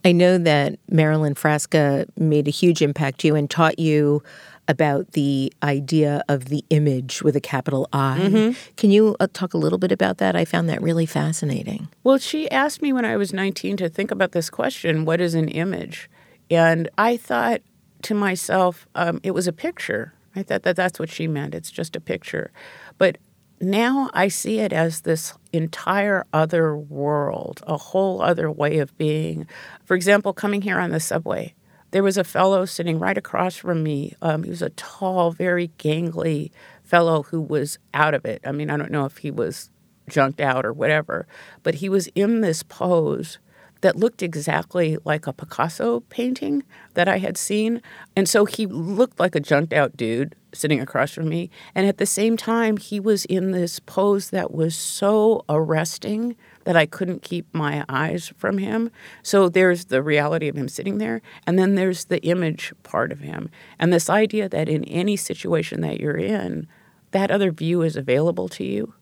I 0.03 0.11
know 0.11 0.37
that 0.37 0.79
Marilyn 0.89 1.35
Frasca 1.35 2.07
made 2.17 2.47
a 2.47 2.51
huge 2.51 2.81
impact 2.81 3.19
to 3.19 3.27
you 3.27 3.35
and 3.35 3.49
taught 3.49 3.79
you 3.79 4.23
about 4.67 5.11
the 5.13 5.53
idea 5.63 6.23
of 6.27 6.45
the 6.45 6.63
image 6.69 7.21
with 7.21 7.35
a 7.35 7.41
capital 7.41 7.87
I. 7.93 8.19
Mm-hmm. 8.19 8.73
Can 8.75 8.91
you 8.91 9.15
uh, 9.19 9.27
talk 9.31 9.53
a 9.53 9.57
little 9.57 9.77
bit 9.77 9.91
about 9.91 10.17
that? 10.17 10.35
I 10.35 10.45
found 10.45 10.69
that 10.69 10.81
really 10.81 11.05
fascinating. 11.05 11.87
Well, 12.03 12.17
she 12.17 12.49
asked 12.51 12.81
me 12.81 12.91
when 12.91 13.05
I 13.05 13.17
was 13.17 13.33
19 13.33 13.77
to 13.77 13.89
think 13.89 14.11
about 14.11 14.31
this 14.31 14.49
question 14.49 15.05
what 15.05 15.21
is 15.21 15.33
an 15.33 15.47
image? 15.49 16.09
And 16.49 16.89
I 16.97 17.17
thought 17.17 17.61
to 18.03 18.13
myself, 18.13 18.87
um, 18.95 19.19
it 19.23 19.31
was 19.31 19.47
a 19.47 19.53
picture. 19.53 20.13
I 20.35 20.43
thought 20.43 20.63
that 20.63 20.75
that's 20.75 20.99
what 20.99 21.09
she 21.09 21.27
meant. 21.27 21.55
It's 21.55 21.71
just 21.71 21.95
a 21.95 22.01
picture. 22.01 22.51
But 22.97 23.17
now 23.59 24.09
I 24.13 24.27
see 24.27 24.59
it 24.59 24.71
as 24.71 25.01
this 25.01 25.33
entire 25.51 26.25
other 26.31 26.77
world, 26.77 27.61
a 27.65 27.77
whole 27.77 28.21
other 28.21 28.51
way 28.51 28.77
of 28.77 28.95
being. 28.97 29.47
For 29.83 29.95
example, 29.95 30.33
coming 30.33 30.61
here 30.61 30.79
on 30.79 30.91
the 30.91 30.99
subway, 30.99 31.55
there 31.97 32.03
was 32.03 32.15
a 32.19 32.23
fellow 32.23 32.63
sitting 32.63 32.99
right 32.99 33.17
across 33.17 33.55
from 33.55 33.81
me. 33.81 34.13
Um, 34.21 34.43
he 34.43 34.51
was 34.51 34.61
a 34.61 34.69
tall, 34.69 35.31
very 35.31 35.69
gangly 35.79 36.51
fellow 36.83 37.23
who 37.23 37.41
was 37.41 37.79
out 37.91 38.13
of 38.13 38.23
it. 38.23 38.39
I 38.45 38.51
mean, 38.51 38.69
I 38.69 38.77
don't 38.77 38.91
know 38.91 39.05
if 39.05 39.17
he 39.17 39.31
was 39.31 39.71
junked 40.07 40.39
out 40.39 40.63
or 40.63 40.73
whatever, 40.73 41.25
but 41.63 41.73
he 41.73 41.89
was 41.89 42.05
in 42.13 42.41
this 42.41 42.61
pose 42.61 43.39
that 43.81 43.95
looked 43.95 44.21
exactly 44.21 44.99
like 45.05 45.25
a 45.25 45.33
Picasso 45.33 46.01
painting 46.01 46.61
that 46.93 47.07
I 47.07 47.17
had 47.17 47.35
seen. 47.35 47.81
And 48.15 48.29
so 48.29 48.45
he 48.45 48.67
looked 48.67 49.19
like 49.19 49.33
a 49.33 49.39
junked 49.39 49.73
out 49.73 49.97
dude 49.97 50.35
sitting 50.53 50.79
across 50.79 51.09
from 51.09 51.27
me. 51.27 51.49
And 51.73 51.87
at 51.87 51.97
the 51.97 52.05
same 52.05 52.37
time, 52.37 52.77
he 52.77 52.99
was 52.99 53.25
in 53.25 53.53
this 53.53 53.79
pose 53.79 54.29
that 54.29 54.53
was 54.53 54.75
so 54.75 55.43
arresting 55.49 56.35
that 56.67 56.75
I 56.75 56.85
couldn't 56.85 57.21
keep 57.21 57.45
my 57.53 57.85
eyes 57.87 58.33
from 58.35 58.57
him. 58.57 58.91
So 59.23 59.47
there's 59.47 59.85
the 59.85 60.03
reality 60.03 60.49
of 60.49 60.57
him 60.57 60.67
sitting 60.67 60.97
there, 60.97 61.21
and 61.45 61.57
then 61.57 61.75
there's 61.75 62.03
the 62.03 62.21
image 62.23 62.73
part 62.83 63.13
of 63.13 63.21
him. 63.21 63.49
And 63.79 63.93
this 63.93 64.09
idea 64.09 64.49
that 64.49 64.67
in 64.67 64.83
any 64.83 65.15
situation 65.15 65.79
that 65.79 66.01
you're 66.01 66.17
in, 66.17 66.67
that 67.11 67.31
other 67.31 67.51
view 67.51 67.83
is 67.83 67.95
available 67.95 68.49
to 68.49 68.65
you. 68.65 68.93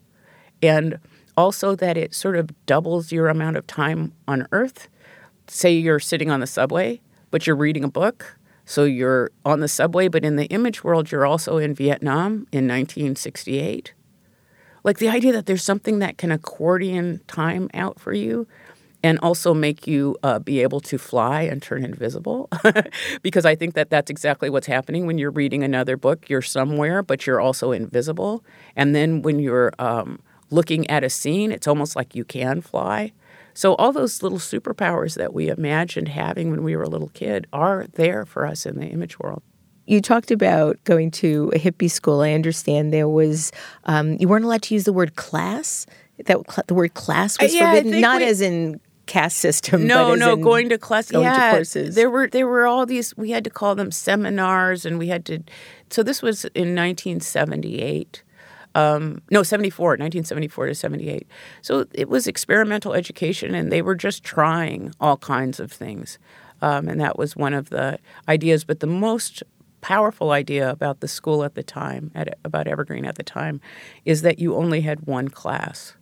And 0.62 1.00
also 1.36 1.74
that 1.74 1.98
it 1.98 2.14
sort 2.14 2.36
of 2.36 2.52
doubles 2.68 3.12
your 3.12 3.30
amount 3.30 3.58
of 3.58 3.66
time 3.66 4.14
on 4.28 4.48
earth. 4.52 4.88
Say 5.48 5.74
you're 5.74 6.00
sitting 6.00 6.30
on 6.30 6.42
the 6.42 6.48
subway, 6.48 7.02
but 7.32 7.48
you're 7.48 7.56
reading 7.56 7.84
a 7.84 7.90
book. 7.90 8.38
So 8.66 8.84
you're 8.84 9.32
on 9.44 9.62
the 9.62 9.68
subway, 9.68 10.08
but 10.08 10.24
in 10.24 10.36
the 10.36 10.46
image 10.46 10.84
world, 10.84 11.12
you're 11.12 11.26
also 11.26 11.58
in 11.58 11.74
Vietnam 11.74 12.46
in 12.52 12.68
1968. 12.68 13.96
Like 14.86 15.00
the 15.00 15.10
idea 15.10 15.34
that 15.34 15.48
there's 15.48 15.64
something 15.64 15.98
that 16.00 16.20
can 16.20 16.32
accordion 16.32 17.20
time 17.28 17.72
out 17.74 18.00
for 18.00 18.14
you 18.14 18.48
and 19.04 19.18
also 19.20 19.52
make 19.52 19.88
you 19.88 20.16
uh, 20.22 20.38
be 20.38 20.62
able 20.62 20.80
to 20.82 21.00
fly 21.00 21.42
and 21.42 21.60
turn 21.60 21.84
invisible. 21.84 22.50
because 23.24 23.46
I 23.46 23.56
think 23.56 23.74
that 23.74 23.90
that's 23.90 24.12
exactly 24.12 24.48
what's 24.52 24.68
happening 24.68 25.08
when 25.08 25.18
you're 25.18 25.32
reading 25.32 25.64
another 25.64 25.98
book. 25.98 26.30
You're 26.30 26.44
somewhere, 26.44 27.02
but 27.02 27.26
you're 27.26 27.42
also 27.42 27.72
invisible. 27.72 28.44
And 28.76 28.96
then 28.96 29.24
when 29.24 29.40
you're 29.40 29.74
um, 29.80 30.20
looking 30.52 30.88
at 30.88 31.04
a 31.04 31.10
scene, 31.10 31.52
it's 31.52 31.68
almost 31.68 31.96
like 31.96 32.14
you 32.14 32.24
can 32.24 32.62
fly. 32.62 33.12
So 33.56 33.74
all 33.76 33.92
those 33.92 34.22
little 34.22 34.38
superpowers 34.38 35.16
that 35.16 35.34
we 35.34 35.50
imagined 35.50 36.10
having 36.10 36.52
when 36.52 36.64
we 36.64 36.76
were 36.76 36.84
a 36.84 36.90
little 36.90 37.10
kid 37.10 37.48
are 37.52 37.88
there 37.94 38.24
for 38.24 38.46
us 38.46 38.68
in 38.68 38.80
the 38.80 38.88
image 38.88 39.18
world. 39.18 39.42
You 39.86 40.02
talked 40.02 40.32
about 40.32 40.84
going 40.84 41.12
to 41.12 41.52
a 41.54 41.60
hippie 41.60 41.92
school. 41.92 42.22
I 42.22 42.34
understand 42.34 42.92
there 42.92 43.10
was, 43.10 43.52
um, 43.86 44.18
you 44.20 44.28
weren't 44.28 44.46
allowed 44.46 44.64
to 44.64 44.74
use 44.74 44.86
the 44.86 44.94
word 44.94 45.16
class. 45.16 45.86
That 46.26 46.38
the 46.68 46.74
word 46.74 46.94
class 46.94 47.40
was 47.40 47.54
Uh, 47.54 47.58
yeah, 47.58 47.74
forbidden, 47.74 48.02
not 48.02 48.22
we- 48.22 48.28
as 48.28 48.42
in 48.42 48.80
caste 49.06 49.38
system. 49.38 49.86
No, 49.86 50.08
but 50.08 50.14
as 50.14 50.20
no, 50.20 50.34
in 50.34 50.42
going 50.42 50.70
to 50.70 50.78
class. 50.78 51.12
going 51.12 51.32
to 51.32 51.50
courses. 51.52 51.94
There 51.96 52.10
were 52.10 52.28
there 52.28 52.48
were 52.48 52.66
all 52.66 52.86
these. 52.86 53.16
We 53.18 53.32
had 53.32 53.44
to 53.44 53.50
call 53.50 53.76
them 53.76 53.92
seminars, 53.92 54.86
and 54.86 54.98
we 54.98 55.10
had 55.10 55.26
to. 55.26 55.44
So 55.92 56.02
this 56.04 56.22
was 56.22 56.46
in 56.56 56.74
1978. 56.74 58.24
Um, 58.74 59.22
no, 59.32 59.42
74, 59.42 59.92
1974 59.92 60.66
to 60.68 60.76
78. 60.76 61.28
So 61.62 61.86
it 61.94 62.10
was 62.10 62.28
experimental 62.28 62.94
education, 62.94 63.56
and 63.56 63.72
they 63.72 63.82
were 63.82 63.96
just 63.96 64.24
trying 64.24 64.94
all 65.00 65.16
kinds 65.18 65.60
of 65.62 65.72
things. 65.72 66.18
Um, 66.62 66.90
and 66.90 67.00
that 67.00 67.18
was 67.18 67.36
one 67.38 67.54
of 67.54 67.70
the 67.70 68.00
ideas. 68.28 68.64
But 68.66 68.80
the 68.82 68.88
most 68.88 69.44
powerful 69.86 70.32
idea 70.32 70.70
about 70.70 71.00
the 71.00 71.08
school 71.08 71.44
at 71.44 71.56
the 71.56 71.64
time, 71.64 72.12
at, 72.16 72.38
about 72.44 72.68
Evergreen 72.68 73.06
at 73.06 73.16
the 73.16 73.24
time, 73.24 73.62
is 74.04 74.22
that 74.24 74.40
you 74.40 74.56
only 74.56 74.82
had 74.82 75.06
one 75.08 75.28
class 75.28 75.96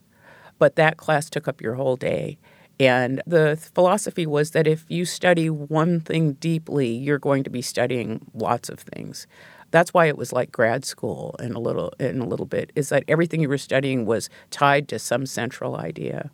but 0.63 0.77
that 0.77 0.95
class 0.95 1.29
took 1.29 1.47
up 1.47 1.61
your 1.61 1.75
whole 1.75 1.97
day. 1.97 2.37
And 2.79 3.21
the 3.27 3.57
philosophy 3.75 4.25
was 4.25 4.51
that 4.51 4.65
if 4.65 4.85
you 4.87 5.03
study 5.03 5.49
one 5.49 5.99
thing 5.99 6.33
deeply, 6.33 6.87
you're 6.87 7.19
going 7.19 7.43
to 7.43 7.49
be 7.49 7.61
studying 7.61 8.25
lots 8.33 8.69
of 8.69 8.79
things. 8.79 9.27
That's 9.71 9.93
why 9.93 10.05
it 10.05 10.17
was 10.17 10.31
like 10.31 10.53
grad 10.53 10.85
school 10.85 11.35
in 11.39 11.51
a 11.51 11.59
little 11.59 11.93
in 11.99 12.19
a 12.19 12.25
little 12.25 12.45
bit 12.45 12.71
is 12.75 12.89
that 12.89 13.03
everything 13.09 13.41
you 13.41 13.49
were 13.49 13.57
studying 13.57 14.05
was 14.05 14.29
tied 14.51 14.87
to 14.87 14.99
some 14.99 15.25
central 15.25 15.75
idea. 15.75 16.31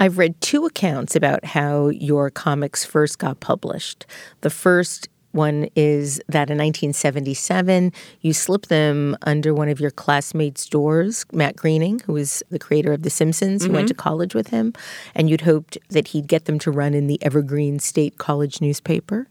I've 0.00 0.18
read 0.18 0.40
two 0.40 0.66
accounts 0.66 1.14
about 1.14 1.44
how 1.44 1.88
your 1.88 2.30
comics 2.30 2.84
first 2.84 3.18
got 3.18 3.38
published. 3.38 4.04
The 4.40 4.50
first 4.50 5.08
one 5.32 5.68
is 5.76 6.16
that 6.28 6.50
in 6.50 6.58
1977, 6.58 7.92
you 8.20 8.32
slipped 8.32 8.68
them 8.68 9.16
under 9.22 9.54
one 9.54 9.68
of 9.68 9.80
your 9.80 9.90
classmates' 9.90 10.66
doors, 10.66 11.26
Matt 11.32 11.56
Groening, 11.56 12.00
who 12.00 12.14
was 12.14 12.42
the 12.50 12.58
creator 12.58 12.92
of 12.92 13.02
The 13.02 13.10
Simpsons. 13.10 13.64
who 13.64 13.72
went 13.72 13.88
to 13.88 13.94
college 13.94 14.34
with 14.34 14.48
him, 14.48 14.72
and 15.14 15.28
you'd 15.28 15.42
hoped 15.42 15.76
that 15.90 16.08
he'd 16.08 16.26
get 16.26 16.46
them 16.46 16.58
to 16.60 16.70
run 16.70 16.94
in 16.94 17.06
the 17.06 17.22
Evergreen 17.22 17.78
State 17.78 18.18
College 18.18 18.60
newspaper. 18.60 19.28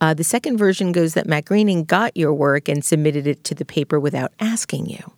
Uh, 0.00 0.14
the 0.14 0.24
second 0.24 0.56
version 0.56 0.92
goes 0.92 1.14
that 1.14 1.26
Matt 1.26 1.44
Groening 1.44 1.84
got 1.84 2.16
your 2.16 2.32
work 2.32 2.68
and 2.68 2.84
submitted 2.84 3.26
it 3.26 3.44
to 3.44 3.54
the 3.54 3.64
paper 3.64 4.00
without 4.00 4.32
asking 4.40 4.86
you, 4.86 5.12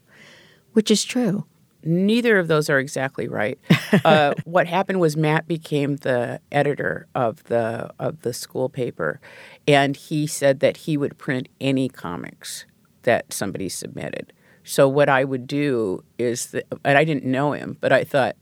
which 0.72 0.90
is 0.90 1.04
true. 1.04 1.44
Neither 1.86 2.38
of 2.38 2.48
those 2.48 2.68
are 2.68 2.78
exactly 2.78 3.28
right. 3.28 3.58
Uh, 4.04 4.34
what 4.44 4.66
happened 4.66 5.00
was 5.00 5.16
Matt 5.16 5.46
became 5.46 5.96
the 5.96 6.40
editor 6.50 7.06
of 7.14 7.44
the 7.44 7.90
of 7.98 8.22
the 8.22 8.32
school 8.32 8.68
paper, 8.68 9.20
and 9.66 9.96
he 9.96 10.26
said 10.26 10.60
that 10.60 10.78
he 10.78 10.96
would 10.96 11.16
print 11.18 11.48
any 11.60 11.88
comics 11.88 12.66
that 13.02 13.32
somebody 13.32 13.68
submitted. 13.68 14.32
So 14.64 14.88
what 14.88 15.08
I 15.08 15.22
would 15.22 15.46
do 15.46 16.02
is, 16.18 16.46
that, 16.46 16.66
and 16.84 16.98
I 16.98 17.04
didn't 17.04 17.24
know 17.24 17.52
him, 17.52 17.76
but 17.80 17.92
I 17.92 18.02
thought 18.02 18.36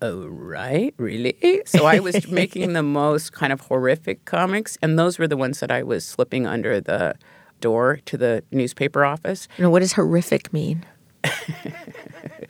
oh, 0.00 0.26
right, 0.28 0.94
really? 0.96 1.62
So 1.66 1.86
I 1.86 1.98
was 1.98 2.28
making 2.30 2.72
the 2.72 2.82
most 2.82 3.32
kind 3.32 3.52
of 3.52 3.62
horrific 3.62 4.24
comics, 4.24 4.78
and 4.82 4.98
those 4.98 5.18
were 5.18 5.26
the 5.26 5.36
ones 5.36 5.60
that 5.60 5.70
I 5.70 5.82
was 5.82 6.04
slipping 6.04 6.46
under 6.46 6.80
the 6.80 7.16
door 7.60 8.00
to 8.06 8.16
the 8.16 8.44
newspaper 8.52 9.04
office. 9.04 9.48
You 9.56 9.64
know, 9.64 9.70
what 9.70 9.80
does 9.80 9.94
horrific 9.94 10.52
mean? 10.52 10.84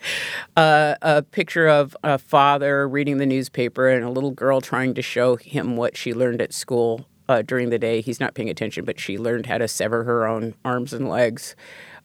uh, 0.56 0.94
a 1.02 1.22
picture 1.22 1.68
of 1.68 1.96
a 2.02 2.18
father 2.18 2.88
reading 2.88 3.18
the 3.18 3.26
newspaper 3.26 3.88
and 3.88 4.04
a 4.04 4.10
little 4.10 4.30
girl 4.30 4.60
trying 4.60 4.94
to 4.94 5.02
show 5.02 5.36
him 5.36 5.76
what 5.76 5.96
she 5.96 6.12
learned 6.12 6.40
at 6.40 6.52
school 6.52 7.06
uh, 7.28 7.42
during 7.42 7.70
the 7.70 7.78
day. 7.78 8.00
He's 8.00 8.20
not 8.20 8.34
paying 8.34 8.50
attention, 8.50 8.84
but 8.84 8.98
she 8.98 9.18
learned 9.18 9.46
how 9.46 9.58
to 9.58 9.68
sever 9.68 10.04
her 10.04 10.26
own 10.26 10.54
arms 10.64 10.92
and 10.92 11.08
legs. 11.08 11.54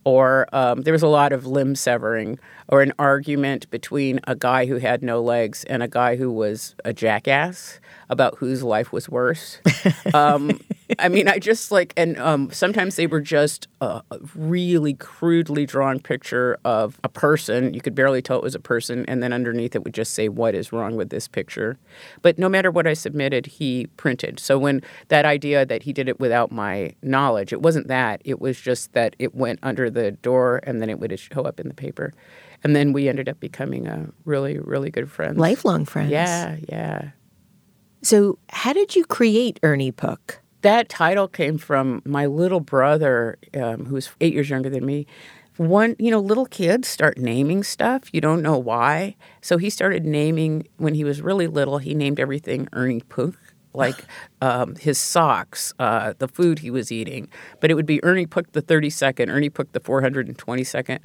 Or 0.05 0.47
um, 0.51 0.81
there 0.81 0.91
was 0.91 1.01
a 1.03 1.07
lot 1.07 1.31
of 1.31 1.45
limb 1.45 1.75
severing, 1.75 2.37
or 2.67 2.81
an 2.81 2.91
argument 2.99 3.69
between 3.69 4.19
a 4.25 4.35
guy 4.35 4.65
who 4.65 4.75
had 4.75 5.01
no 5.01 5.21
legs 5.21 5.63
and 5.65 5.81
a 5.81 5.87
guy 5.87 6.17
who 6.17 6.29
was 6.29 6.75
a 6.83 6.91
jackass 6.91 7.79
about 8.09 8.37
whose 8.39 8.63
life 8.63 8.91
was 8.91 9.07
worse. 9.09 9.59
Um, 10.13 10.59
I 10.99 11.09
mean, 11.09 11.27
I 11.27 11.39
just 11.39 11.71
like, 11.71 11.93
and 11.97 12.17
um, 12.17 12.51
sometimes 12.51 12.95
they 12.95 13.07
were 13.07 13.21
just 13.21 13.67
a, 13.81 14.01
a 14.11 14.19
really 14.35 14.93
crudely 14.93 15.65
drawn 15.65 15.99
picture 15.99 16.57
of 16.65 16.99
a 17.03 17.09
person. 17.09 17.73
You 17.73 17.81
could 17.81 17.95
barely 17.95 18.21
tell 18.21 18.37
it 18.37 18.43
was 18.43 18.55
a 18.55 18.59
person, 18.59 19.05
and 19.07 19.21
then 19.23 19.33
underneath 19.33 19.75
it 19.75 19.83
would 19.83 19.93
just 19.93 20.13
say, 20.13 20.29
What 20.29 20.55
is 20.55 20.71
wrong 20.71 20.95
with 20.95 21.09
this 21.09 21.27
picture? 21.27 21.77
But 22.21 22.37
no 22.37 22.49
matter 22.49 22.71
what 22.71 22.87
I 22.87 22.93
submitted, 22.93 23.45
he 23.45 23.87
printed. 23.97 24.39
So 24.39 24.57
when 24.57 24.81
that 25.07 25.25
idea 25.25 25.65
that 25.65 25.83
he 25.83 25.93
did 25.93 26.07
it 26.07 26.19
without 26.19 26.51
my 26.51 26.95
knowledge, 27.01 27.53
it 27.53 27.61
wasn't 27.61 27.87
that. 27.87 28.21
It 28.25 28.39
was 28.39 28.59
just 28.59 28.93
that 28.93 29.15
it 29.19 29.35
went 29.35 29.59
under 29.63 29.89
the 29.89 30.11
door 30.11 30.59
and 30.63 30.81
then 30.81 30.89
it 30.89 30.99
would 30.99 31.17
show 31.19 31.41
up 31.41 31.59
in 31.59 31.67
the 31.67 31.73
paper. 31.73 32.13
And 32.63 32.75
then 32.75 32.93
we 32.93 33.09
ended 33.09 33.27
up 33.27 33.39
becoming 33.39 33.87
a 33.87 34.09
really, 34.25 34.57
really 34.57 34.89
good 34.89 35.11
friends. 35.11 35.37
Lifelong 35.37 35.85
friends. 35.85 36.11
Yeah, 36.11 36.57
yeah. 36.69 37.09
So, 38.01 38.37
how 38.49 38.73
did 38.73 38.95
you 38.95 39.05
create 39.05 39.59
Ernie 39.63 39.91
Pook? 39.91 40.42
That 40.63 40.87
title 40.87 41.27
came 41.27 41.57
from 41.57 42.01
my 42.05 42.25
little 42.25 42.61
brother, 42.61 43.37
um, 43.53 43.85
who's 43.85 44.09
eight 44.21 44.33
years 44.33 44.49
younger 44.49 44.69
than 44.69 44.85
me. 44.85 45.05
One, 45.57 45.97
you 45.99 46.09
know, 46.09 46.19
little 46.19 46.45
kids 46.45 46.87
start 46.87 47.17
naming 47.17 47.63
stuff. 47.63 48.03
You 48.13 48.21
don't 48.21 48.41
know 48.41 48.57
why. 48.57 49.17
So 49.41 49.57
he 49.57 49.69
started 49.69 50.05
naming 50.05 50.65
when 50.77 50.95
he 50.95 51.03
was 51.03 51.21
really 51.21 51.47
little. 51.47 51.79
He 51.79 51.93
named 51.93 52.17
everything 52.17 52.69
Ernie 52.71 53.01
Pook, 53.01 53.35
like 53.73 54.05
um, 54.41 54.75
his 54.77 54.97
socks, 54.97 55.73
uh, 55.79 56.13
the 56.17 56.29
food 56.29 56.59
he 56.59 56.71
was 56.71 56.93
eating. 56.93 57.27
But 57.59 57.69
it 57.69 57.73
would 57.73 57.85
be 57.85 58.01
Ernie 58.01 58.25
Pook 58.25 58.53
the 58.53 58.61
32nd, 58.61 59.29
Ernie 59.29 59.49
Pook 59.49 59.73
the 59.73 59.81
422nd. 59.81 60.99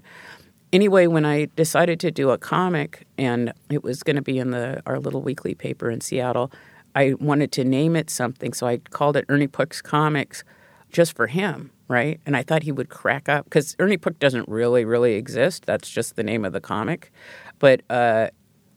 Anyway, 0.72 1.08
when 1.08 1.24
I 1.24 1.46
decided 1.56 1.98
to 2.00 2.12
do 2.12 2.30
a 2.30 2.38
comic 2.38 3.08
and 3.16 3.52
it 3.70 3.82
was 3.82 4.04
going 4.04 4.16
to 4.16 4.22
be 4.22 4.38
in 4.38 4.52
the 4.52 4.82
our 4.86 5.00
little 5.00 5.22
weekly 5.22 5.54
paper 5.54 5.90
in 5.90 6.00
Seattle, 6.00 6.52
I 6.98 7.14
wanted 7.20 7.52
to 7.52 7.64
name 7.64 7.94
it 7.94 8.10
something, 8.10 8.52
so 8.52 8.66
I 8.66 8.78
called 8.78 9.16
it 9.16 9.24
Ernie 9.28 9.46
Pook's 9.46 9.80
Comeek 9.80 10.42
just 10.90 11.14
for 11.14 11.28
him, 11.28 11.70
right? 11.86 12.18
And 12.26 12.36
I 12.36 12.42
thought 12.42 12.64
he 12.64 12.72
would 12.72 12.88
crack 12.88 13.28
up 13.28 13.44
because 13.44 13.76
Ernie 13.78 13.96
Pook 13.96 14.18
doesn't 14.18 14.48
really, 14.48 14.84
really 14.84 15.12
exist. 15.12 15.64
That's 15.64 15.88
just 15.88 16.16
the 16.16 16.24
name 16.24 16.44
of 16.44 16.52
the 16.52 16.60
comic. 16.60 17.12
But 17.60 17.82
uh, 17.88 18.30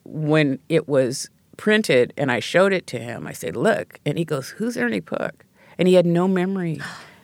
when 0.04 0.60
it 0.70 0.88
was 0.88 1.32
printed 1.58 2.14
and 2.16 2.32
I 2.32 2.40
showed 2.40 2.74
it 2.74 2.86
to 2.88 3.00
him, 3.00 3.26
I 3.26 3.34
said, 3.34 3.56
Look. 3.56 4.00
And 4.06 4.20
he 4.20 4.24
goes, 4.24 4.50
Who's 4.50 4.78
Ernie 4.78 5.02
Pook? 5.02 5.44
And 5.80 5.88
he 5.88 5.96
had 5.96 6.06
no 6.06 6.28
memory, 6.28 6.80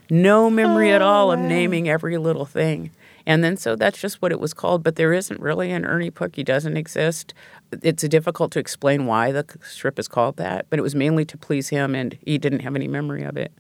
no 0.10 0.50
memory 0.50 0.92
oh, 0.92 0.96
at 0.96 1.04
all 1.04 1.32
of 1.32 1.38
naming 1.38 1.88
every 1.88 2.18
little 2.18 2.46
thing. 2.46 2.90
And 3.28 3.44
then 3.44 3.58
so 3.58 3.76
that's 3.76 4.00
just 4.00 4.22
what 4.22 4.32
it 4.32 4.40
was 4.40 4.54
called. 4.54 4.84
But 4.84 4.96
there 4.96 5.12
isn't 5.12 5.42
really 5.42 5.70
an 5.72 5.86
Ernie 5.86 6.10
Pook. 6.10 6.38
He 6.38 6.44
doesn't 6.44 6.78
exist. 6.78 7.34
It's 7.84 8.02
difficult 8.04 8.54
to 8.54 8.60
explain 8.60 9.06
why 9.06 9.34
the 9.34 9.46
strip 9.62 10.00
is 10.00 10.08
called 10.08 10.38
that, 10.38 10.66
but 10.70 10.80
it 10.80 10.82
was 10.82 10.96
mainly 10.96 11.26
to 11.26 11.38
please 11.38 11.68
him, 11.68 11.94
and 11.94 12.18
he 12.26 12.38
didn't 12.38 12.62
have 12.62 12.76
any 12.76 12.88
memory 12.88 13.24
of 13.24 13.36
it. 13.36 13.52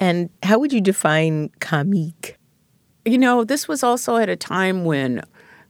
And 0.00 0.30
how 0.42 0.58
would 0.58 0.72
you 0.72 0.80
define 0.80 1.50
Comeek? 1.60 2.36
You 3.04 3.18
know, 3.18 3.44
this 3.44 3.68
was 3.68 3.82
also 3.82 4.16
at 4.16 4.30
a 4.30 4.36
time 4.36 4.86
when 4.86 5.22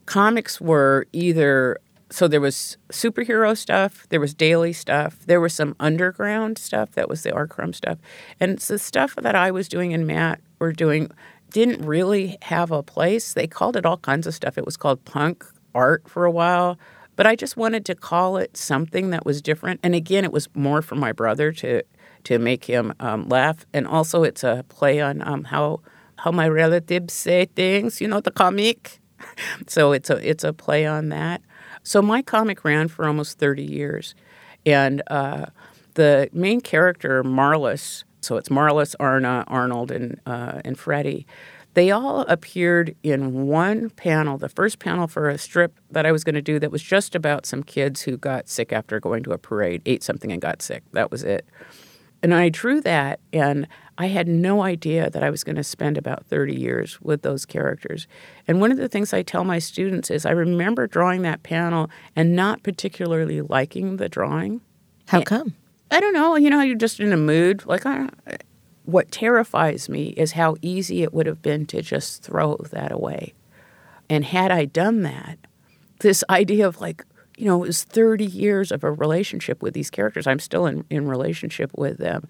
comics 0.07 0.61
were 0.61 1.07
either 1.13 1.79
so 2.13 2.27
there 2.27 2.41
was 2.41 2.77
superhero 2.91 3.57
stuff, 3.57 4.07
there 4.11 4.19
was 4.19 4.35
daily 4.35 4.73
stuff, 4.73 5.21
there 5.27 5.41
was 5.41 5.55
some 5.55 5.77
underground 5.79 6.59
stuff 6.59 6.93
that 6.93 7.09
was 7.09 7.23
the. 7.23 7.31
Crumb 7.49 7.73
stuff, 7.73 7.99
and 8.39 8.59
the 8.59 8.79
stuff 8.79 9.17
that 9.17 9.35
I 9.35 9.51
was 9.51 9.69
doing 9.69 9.93
and 9.93 10.07
Matt 10.07 10.41
were 10.61 10.73
doing 10.73 11.11
didn't 11.51 11.85
really 11.85 12.39
have 12.43 12.71
a 12.71 12.83
place. 12.83 13.35
They 13.35 13.47
called 13.47 13.77
it 13.77 13.87
all 13.87 13.99
kinds 13.99 14.27
of 14.27 14.35
stuff. 14.35 14.57
It 14.57 14.65
was 14.65 14.77
called 14.77 15.05
punk 15.05 15.45
art 15.75 16.09
for 16.09 16.25
a 16.25 16.31
while, 16.31 16.79
but 17.17 17.27
I 17.27 17.37
just 17.37 17.57
wanted 17.57 17.85
to 17.87 17.95
call 17.95 18.37
it 18.37 18.57
something 18.57 19.11
that 19.11 19.27
was 19.27 19.43
different. 19.43 19.81
And 19.83 19.95
again, 19.95 20.25
it 20.25 20.33
was 20.33 20.49
more 20.55 20.83
for 20.83 20.95
my 20.95 21.13
brother 21.13 21.53
to 21.53 21.83
to 22.25 22.39
make 22.39 22.65
him 22.65 22.93
um, 23.01 23.29
laugh, 23.29 23.65
and 23.73 23.87
also 23.87 24.25
it's 24.25 24.45
a 24.45 24.65
play 24.69 25.01
on 25.01 25.27
um, 25.27 25.45
how 25.45 25.81
how 26.19 26.31
my 26.31 26.49
relatives 26.49 27.15
say 27.15 27.47
things. 27.57 28.01
You 28.01 28.09
know, 28.09 28.21
the 28.21 28.31
comic. 28.31 29.01
so 29.67 29.93
it's 29.93 30.11
a 30.11 30.17
it's 30.29 30.45
a 30.45 30.53
play 30.53 30.87
on 30.87 31.09
that. 31.11 31.43
So 31.83 32.03
my 32.03 32.23
comic 32.23 32.65
ran 32.65 32.89
for 32.89 33.07
almost 33.07 33.39
thirty 33.39 33.65
years, 33.65 34.15
and 34.67 35.03
uh, 35.07 35.47
the 35.95 36.29
main 36.33 36.61
character 36.61 37.23
Marlys 37.23 38.05
so 38.21 38.37
it's 38.37 38.49
Marlys, 38.49 38.95
Arna, 39.01 39.45
Arnold, 39.49 39.91
and 39.91 40.21
uh, 40.27 40.61
and 40.65 40.79
Freddie. 40.79 41.27
They 41.75 41.93
all 41.93 42.23
appeared 42.23 42.97
in 43.03 43.47
one 43.47 43.91
panel, 43.91 44.39
the 44.39 44.49
first 44.49 44.81
panel 44.81 45.07
for 45.07 45.29
a 45.29 45.39
strip 45.39 45.79
that 45.91 46.05
I 46.05 46.11
was 46.11 46.25
going 46.25 46.35
to 46.35 46.43
do 46.43 46.59
that 46.59 46.73
was 46.73 46.83
just 46.83 47.15
about 47.15 47.47
some 47.47 47.63
kids 47.63 48.03
who 48.03 48.17
got 48.17 48.49
sick 48.49 48.73
after 48.73 48.99
going 48.99 49.23
to 49.23 49.31
a 49.31 49.39
parade, 49.39 49.83
ate 49.87 50.03
something 50.03 50.33
and 50.33 50.43
got 50.43 50.63
sick. 50.63 50.83
That 50.93 51.13
was 51.13 51.23
it. 51.23 51.47
And 52.23 52.35
I 52.35 52.49
drew 52.49 52.81
that, 52.83 53.21
and 53.33 53.67
I 53.97 54.09
had 54.09 54.29
no 54.29 54.63
idea 54.63 55.11
that 55.11 55.23
I 55.23 55.31
was 55.31 55.45
going 55.45 55.57
to 55.57 55.65
spend 55.65 55.97
about 55.97 56.27
30 56.27 56.55
years 56.55 57.01
with 57.01 57.23
those 57.23 57.47
characters. 57.47 58.07
And 58.47 58.61
one 58.61 58.73
of 58.73 58.79
the 58.79 58.89
things 58.89 59.13
I 59.13 59.23
tell 59.23 59.45
my 59.45 59.59
students 59.59 60.11
is 60.11 60.27
I 60.27 60.33
remember 60.33 60.87
drawing 60.87 61.23
that 61.23 61.43
panel 61.43 61.89
and 62.17 62.37
not 62.37 62.63
particularly 62.63 63.41
liking 63.41 63.97
the 63.97 64.09
drawing. 64.09 64.61
How 65.07 65.23
come? 65.23 65.55
I 65.91 66.01
don't 66.01 66.15
know. 66.15 66.37
You 66.37 66.51
know, 66.51 66.61
you're 66.61 66.77
just 66.77 67.01
in 67.01 67.13
a 67.13 67.17
mood. 67.17 67.67
Like, 67.67 67.85
I, 67.85 68.09
what 68.85 69.11
terrifies 69.11 69.89
me 69.89 70.09
is 70.09 70.33
how 70.33 70.57
easy 70.63 71.03
it 71.03 71.13
would 71.13 71.27
have 71.27 71.43
been 71.43 71.67
to 71.67 71.83
just 71.83 72.23
throw 72.23 72.57
that 72.71 72.93
away. 72.93 73.35
And 74.09 74.25
had 74.25 74.51
I 74.51 74.65
done 74.65 75.03
that, 75.03 75.39
this 76.01 76.25
idea 76.29 76.67
of 76.67 76.81
like, 76.81 77.05
you 77.37 77.47
know, 77.47 77.63
it 77.63 77.69
was 77.69 77.85
30 77.85 78.25
years 78.25 78.73
of 78.73 78.85
a 78.85 78.91
relationship 78.91 79.63
with 79.63 79.75
these 79.75 79.91
characters. 79.91 80.27
I'm 80.27 80.41
still 80.41 80.67
in, 80.67 80.85
in 80.91 81.07
relationship 81.07 81.71
with 81.77 81.99
them. 81.99 82.27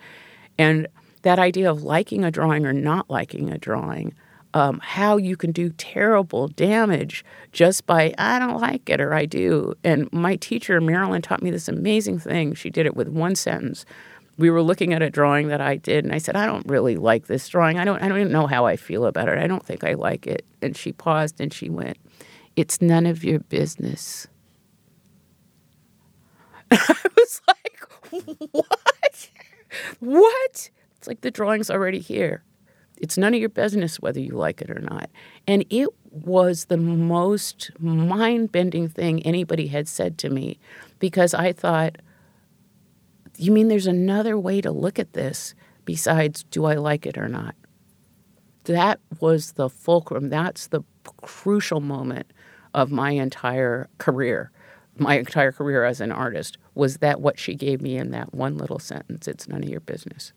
And 0.58 0.86
that 1.22 1.38
idea 1.38 1.70
of 1.70 1.82
liking 1.82 2.24
a 2.24 2.30
drawing 2.30 2.66
or 2.66 2.72
not 2.72 3.08
liking 3.10 3.50
a 3.50 3.58
drawing 3.58 4.14
um, 4.54 4.80
how 4.82 5.16
you 5.16 5.36
can 5.36 5.52
do 5.52 5.70
terrible 5.70 6.48
damage 6.48 7.24
just 7.52 7.86
by 7.86 8.12
I 8.18 8.38
don't 8.38 8.60
like 8.60 8.88
it 8.88 9.00
or 9.00 9.14
I 9.14 9.26
do. 9.26 9.74
And 9.84 10.12
my 10.12 10.36
teacher 10.36 10.80
Marilyn 10.80 11.22
taught 11.22 11.42
me 11.42 11.50
this 11.50 11.68
amazing 11.68 12.18
thing. 12.18 12.54
She 12.54 12.70
did 12.70 12.86
it 12.86 12.96
with 12.96 13.08
one 13.08 13.34
sentence. 13.34 13.84
We 14.38 14.50
were 14.50 14.62
looking 14.62 14.94
at 14.94 15.02
a 15.02 15.10
drawing 15.10 15.48
that 15.48 15.60
I 15.60 15.76
did, 15.76 16.04
and 16.04 16.14
I 16.14 16.18
said, 16.18 16.34
"I 16.34 16.46
don't 16.46 16.66
really 16.66 16.96
like 16.96 17.26
this 17.26 17.46
drawing. 17.48 17.78
I 17.78 17.84
don't. 17.84 18.02
I 18.02 18.08
don't 18.08 18.30
know 18.30 18.46
how 18.46 18.64
I 18.64 18.76
feel 18.76 19.04
about 19.04 19.28
it. 19.28 19.36
I 19.36 19.46
don't 19.46 19.64
think 19.64 19.84
I 19.84 19.92
like 19.94 20.26
it." 20.26 20.46
And 20.62 20.74
she 20.76 20.92
paused 20.92 21.40
and 21.40 21.52
she 21.52 21.68
went, 21.68 21.98
"It's 22.56 22.80
none 22.80 23.04
of 23.04 23.22
your 23.22 23.40
business." 23.40 24.28
I 26.70 26.94
was 27.16 27.42
like, 27.46 27.82
"What? 28.52 29.30
What?" 29.98 30.70
It's 30.96 31.06
like 31.06 31.20
the 31.20 31.30
drawing's 31.30 31.70
already 31.70 31.98
here. 32.00 32.42
It's 33.00 33.16
none 33.18 33.34
of 33.34 33.40
your 33.40 33.48
business 33.48 33.98
whether 33.98 34.20
you 34.20 34.32
like 34.32 34.60
it 34.60 34.70
or 34.70 34.80
not. 34.80 35.10
And 35.46 35.64
it 35.70 35.88
was 36.10 36.66
the 36.66 36.76
most 36.76 37.70
mind 37.78 38.52
bending 38.52 38.88
thing 38.88 39.22
anybody 39.22 39.68
had 39.68 39.88
said 39.88 40.18
to 40.18 40.30
me 40.30 40.58
because 40.98 41.32
I 41.34 41.52
thought, 41.52 41.96
you 43.36 43.52
mean 43.52 43.68
there's 43.68 43.86
another 43.86 44.38
way 44.38 44.60
to 44.60 44.70
look 44.70 44.98
at 44.98 45.14
this 45.14 45.54
besides 45.84 46.44
do 46.44 46.66
I 46.66 46.74
like 46.74 47.06
it 47.06 47.16
or 47.16 47.28
not? 47.28 47.54
That 48.64 49.00
was 49.18 49.52
the 49.52 49.70
fulcrum. 49.70 50.28
That's 50.28 50.66
the 50.66 50.82
crucial 51.22 51.80
moment 51.80 52.30
of 52.74 52.90
my 52.90 53.12
entire 53.12 53.88
career. 53.98 54.52
My 54.98 55.18
entire 55.18 55.52
career 55.52 55.84
as 55.84 56.02
an 56.02 56.12
artist 56.12 56.58
was 56.74 56.98
that 56.98 57.22
what 57.22 57.38
she 57.38 57.54
gave 57.54 57.80
me 57.80 57.96
in 57.96 58.10
that 58.10 58.34
one 58.34 58.58
little 58.58 58.78
sentence 58.78 59.26
it's 59.26 59.48
none 59.48 59.62
of 59.62 59.70
your 59.70 59.80
business. 59.80 60.34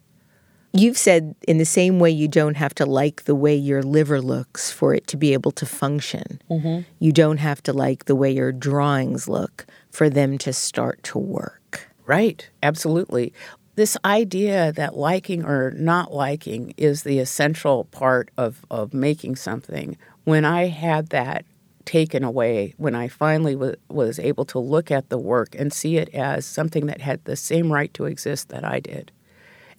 You've 0.75 0.97
said 0.97 1.35
in 1.47 1.59
the 1.59 1.65
same 1.65 1.99
way 1.99 2.09
you 2.09 2.27
don't 2.27 2.57
have 2.57 2.73
to 2.75 2.85
like 2.85 3.25
the 3.25 3.35
way 3.35 3.55
your 3.55 3.83
liver 3.83 4.19
looks 4.19 4.71
for 4.71 4.93
it 4.95 5.05
to 5.07 5.17
be 5.17 5.33
able 5.33 5.51
to 5.51 5.67
function. 5.67 6.41
Mm-hmm. 6.49 6.81
You 6.99 7.11
don't 7.11 7.37
have 7.37 7.61
to 7.63 7.73
like 7.73 8.05
the 8.05 8.15
way 8.15 8.31
your 8.31 8.51
drawings 8.51 9.27
look 9.27 9.67
for 9.91 10.09
them 10.09 10.39
to 10.39 10.51
start 10.51 11.03
to 11.03 11.19
work. 11.19 11.89
Right, 12.07 12.49
absolutely. 12.63 13.33
This 13.75 13.97
idea 14.03 14.71
that 14.71 14.97
liking 14.97 15.45
or 15.45 15.71
not 15.71 16.11
liking 16.11 16.73
is 16.75 17.03
the 17.03 17.19
essential 17.19 17.85
part 17.85 18.29
of, 18.35 18.65
of 18.71 18.93
making 18.93 19.35
something. 19.35 19.97
When 20.23 20.43
I 20.43 20.67
had 20.67 21.09
that 21.09 21.45
taken 21.85 22.23
away 22.23 22.73
when 22.77 22.95
I 22.95 23.07
finally 23.07 23.53
w- 23.53 23.75
was 23.89 24.19
able 24.19 24.45
to 24.45 24.59
look 24.59 24.89
at 24.89 25.09
the 25.09 25.17
work 25.17 25.55
and 25.55 25.73
see 25.73 25.97
it 25.97 26.09
as 26.13 26.45
something 26.45 26.85
that 26.85 27.01
had 27.01 27.23
the 27.25 27.35
same 27.35 27.71
right 27.71 27.93
to 27.95 28.05
exist 28.05 28.49
that 28.49 28.63
I 28.63 28.79
did, 28.79 29.11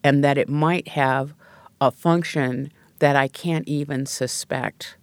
and 0.05 0.22
that 0.22 0.38
it 0.38 0.48
might 0.48 0.88
have 0.88 1.34
a 1.80 1.90
function 1.90 2.70
that 3.00 3.16
I 3.16 3.26
can't 3.26 3.66
even 3.66 4.07
suspect. 4.07 4.96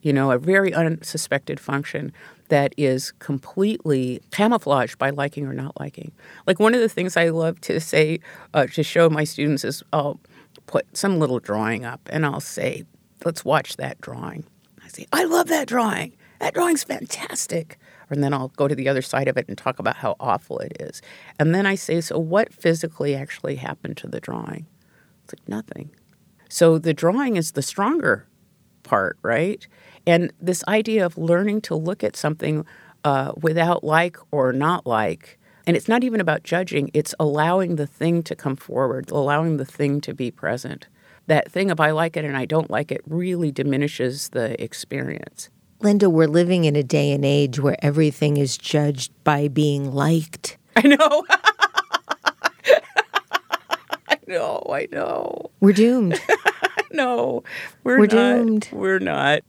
You 0.00 0.12
know, 0.12 0.30
a 0.30 0.38
very 0.38 0.72
unsuspected 0.72 1.58
function 1.58 2.12
that 2.48 2.72
is 2.76 3.12
completely 3.18 4.22
camouflaged 4.30 4.96
by 4.96 5.10
liking 5.10 5.44
or 5.44 5.52
not 5.52 5.78
liking. 5.78 6.12
Like 6.46 6.60
one 6.60 6.72
of 6.72 6.80
the 6.80 6.88
things 6.88 7.16
I 7.16 7.28
love 7.28 7.60
to 7.62 7.80
say 7.80 8.20
uh, 8.54 8.66
to 8.68 8.82
show 8.82 9.10
my 9.10 9.24
students 9.24 9.64
is 9.64 9.82
I'll 9.92 10.20
put 10.66 10.96
some 10.96 11.18
little 11.18 11.40
drawing 11.40 11.84
up 11.84 12.00
and 12.10 12.24
I'll 12.24 12.40
say, 12.40 12.84
let's 13.24 13.44
watch 13.44 13.76
that 13.76 14.00
drawing. 14.00 14.44
I 14.82 14.88
say, 14.88 15.06
I 15.12 15.24
love 15.24 15.48
that 15.48 15.66
drawing. 15.68 16.16
That 16.38 16.54
drawing's 16.54 16.84
fantastic. 16.84 17.78
And 18.10 18.22
then 18.22 18.32
I'll 18.32 18.48
go 18.48 18.68
to 18.68 18.74
the 18.74 18.88
other 18.88 19.02
side 19.02 19.28
of 19.28 19.36
it 19.36 19.46
and 19.48 19.56
talk 19.56 19.78
about 19.78 19.96
how 19.96 20.16
awful 20.18 20.58
it 20.58 20.76
is. 20.80 21.02
And 21.38 21.54
then 21.54 21.66
I 21.66 21.74
say, 21.74 22.00
so 22.00 22.18
what 22.18 22.52
physically 22.52 23.14
actually 23.14 23.56
happened 23.56 23.96
to 23.98 24.06
the 24.06 24.20
drawing? 24.20 24.66
It's 25.24 25.34
like 25.34 25.48
nothing. 25.48 25.90
So 26.48 26.78
the 26.78 26.94
drawing 26.94 27.36
is 27.36 27.52
the 27.52 27.62
stronger 27.62 28.26
part, 28.82 29.18
right? 29.22 29.66
And 30.06 30.32
this 30.40 30.64
idea 30.66 31.04
of 31.04 31.18
learning 31.18 31.60
to 31.62 31.74
look 31.74 32.02
at 32.02 32.16
something 32.16 32.64
uh, 33.04 33.32
without 33.40 33.84
like 33.84 34.16
or 34.30 34.52
not 34.52 34.86
like, 34.86 35.38
and 35.66 35.76
it's 35.76 35.88
not 35.88 36.02
even 36.02 36.20
about 36.20 36.42
judging, 36.42 36.90
it's 36.94 37.14
allowing 37.20 37.76
the 37.76 37.86
thing 37.86 38.22
to 38.22 38.34
come 38.34 38.56
forward, 38.56 39.10
allowing 39.10 39.58
the 39.58 39.66
thing 39.66 40.00
to 40.00 40.14
be 40.14 40.30
present. 40.30 40.88
That 41.26 41.52
thing 41.52 41.70
of 41.70 41.78
I 41.78 41.90
like 41.90 42.16
it 42.16 42.24
and 42.24 42.36
I 42.36 42.46
don't 42.46 42.70
like 42.70 42.90
it 42.90 43.02
really 43.06 43.52
diminishes 43.52 44.30
the 44.30 44.60
experience. 44.62 45.50
Lynda, 45.80 46.10
we're 46.10 46.26
living 46.26 46.64
in 46.64 46.74
a 46.74 46.82
day 46.82 47.12
and 47.12 47.24
age 47.24 47.60
where 47.60 47.76
everything 47.82 48.36
is 48.36 48.58
judged 48.58 49.12
by 49.22 49.48
being 49.48 49.92
liked. 49.92 50.58
I 50.76 50.82
know. 50.88 51.24
I 54.08 54.18
know, 54.26 54.66
I 54.70 54.88
know. 54.90 55.50
We're 55.60 55.72
doomed. 55.72 56.20
no, 56.92 57.42
we're, 57.84 57.98
We're 58.00 58.06
not. 58.06 58.10
doomed. 58.10 58.68
We're 58.72 58.98
not. 58.98 59.42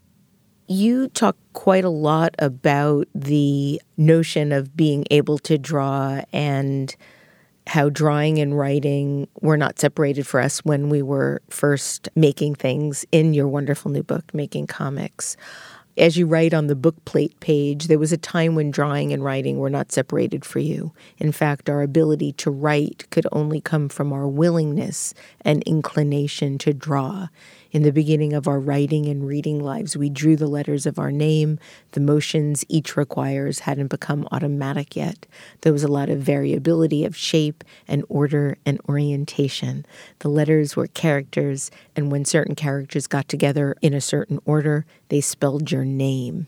You 0.68 1.08
talk 1.10 1.36
quite 1.54 1.84
a 1.84 1.90
lot 1.90 2.36
about 2.38 3.08
the 3.16 3.82
notion 3.98 4.52
of 4.52 4.78
being 4.78 5.06
able 5.10 5.40
to 5.40 5.58
draw 5.58 6.22
and 6.32 6.96
how 7.66 7.90
drawing 7.90 8.38
and 8.40 8.58
writing 8.58 9.28
were 9.42 9.58
not 9.58 9.80
separated 9.80 10.28
for 10.28 10.40
us 10.40 10.60
when 10.60 10.90
we 10.90 11.02
were 11.02 11.42
first 11.50 12.08
making 12.16 12.56
things 12.56 13.06
in 13.12 13.34
your 13.34 13.48
wonderful 13.48 13.90
new 13.92 14.04
book, 14.04 14.32
Making 14.34 14.68
Comics. 14.68 15.36
As 16.00 16.16
you 16.16 16.28
write 16.28 16.54
on 16.54 16.68
the 16.68 16.78
book 16.78 17.04
plate 17.04 17.38
page, 17.42 17.88
there 17.88 18.00
was 18.00 18.14
a 18.14 18.18
time 18.18 18.56
when 18.56 18.72
drawing 18.72 19.12
and 19.12 19.22
writing 19.22 19.60
were 19.60 19.70
not 19.70 19.92
separated 19.92 20.46
for 20.46 20.60
you. 20.60 20.94
In 21.18 21.34
fact, 21.34 21.70
our 21.70 21.82
ability 21.82 22.32
to 22.34 22.50
write 22.50 23.06
could 23.10 23.28
only 23.34 23.60
come 23.60 23.90
from 23.90 24.14
our 24.14 24.26
willingness 24.26 25.14
and 25.42 25.62
inclination 25.64 26.58
to 26.60 26.74
draw. 26.74 27.28
In 27.72 27.84
the 27.84 27.92
beginning 27.92 28.34
of 28.34 28.48
our 28.48 28.60
writing 28.60 29.06
and 29.06 29.28
reading 29.28 29.60
lives, 29.60 29.96
we 29.96 30.10
drew 30.10 30.36
the 30.36 30.48
letters 30.48 30.88
of 30.88 30.98
our 30.98 31.12
name. 31.12 31.60
The 31.92 32.00
motions 32.00 32.66
each 32.68 32.98
requires 32.98 33.60
hadn't 33.60 33.90
become 33.90 34.28
automatic 34.32 34.96
yet. 34.96 35.28
There 35.62 35.72
was 35.72 35.84
a 35.84 35.88
lot 35.88 36.10
of 36.10 36.20
variability 36.20 37.06
of 37.06 37.16
shape 37.16 37.64
and 37.88 38.04
order 38.10 38.58
and 38.66 38.82
orientation. 38.90 39.86
The 40.20 40.30
letters 40.30 40.76
were 40.76 40.88
characters, 40.88 41.70
and 41.96 42.12
when 42.12 42.26
certain 42.26 42.56
characters 42.56 43.06
got 43.06 43.28
together 43.28 43.76
in 43.84 43.94
a 43.94 44.02
certain 44.02 44.40
order, 44.46 44.88
they 45.10 45.22
spelled 45.22 45.72
your 45.72 45.86
name. 45.86 46.48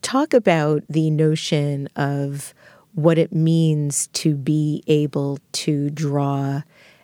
Talk 0.00 0.32
about 0.32 0.82
the 0.88 1.10
notion 1.10 1.90
of 1.94 2.54
what 2.94 3.18
it 3.18 3.34
means 3.34 4.06
to 4.08 4.34
be 4.34 4.82
able 4.86 5.40
to 5.52 5.90
draw 5.90 6.62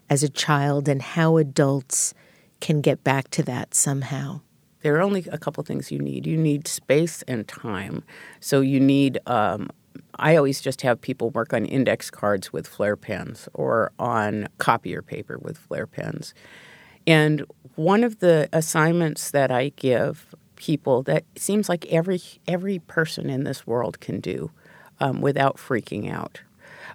as 0.08 0.22
a 0.22 0.28
child 0.30 0.88
and 0.88 1.02
how 1.02 1.36
adults 1.36 2.14
can 2.60 2.80
get 2.80 3.02
back 3.02 3.30
to 3.30 3.42
that 3.44 3.74
somehow. 3.74 4.40
There 4.82 4.96
are 4.96 5.02
only 5.02 5.26
a 5.30 5.38
couple 5.38 5.62
things 5.62 5.90
you 5.90 5.98
need. 5.98 6.26
You 6.26 6.36
need 6.36 6.66
space 6.66 7.22
and 7.22 7.46
time. 7.46 8.02
So 8.40 8.60
you 8.60 8.80
need. 8.80 9.18
Um, 9.26 9.70
I 10.16 10.36
always 10.36 10.60
just 10.60 10.82
have 10.82 11.00
people 11.00 11.30
work 11.30 11.52
on 11.52 11.64
index 11.64 12.10
cards 12.10 12.52
with 12.52 12.66
Flair 12.66 12.96
pens 12.96 13.48
or 13.54 13.92
on 13.98 14.48
copier 14.58 15.02
paper 15.02 15.38
with 15.38 15.58
Flair 15.58 15.86
pens. 15.86 16.34
And 17.06 17.44
one 17.76 18.04
of 18.04 18.20
the 18.20 18.48
assignments 18.52 19.30
that 19.30 19.50
I 19.50 19.70
give 19.76 20.34
people 20.56 21.02
that 21.04 21.24
seems 21.36 21.68
like 21.68 21.86
every 21.86 22.20
every 22.46 22.78
person 22.80 23.30
in 23.30 23.44
this 23.44 23.66
world 23.66 24.00
can 24.00 24.20
do 24.20 24.50
um, 25.00 25.20
without 25.20 25.56
freaking 25.56 26.10
out. 26.12 26.42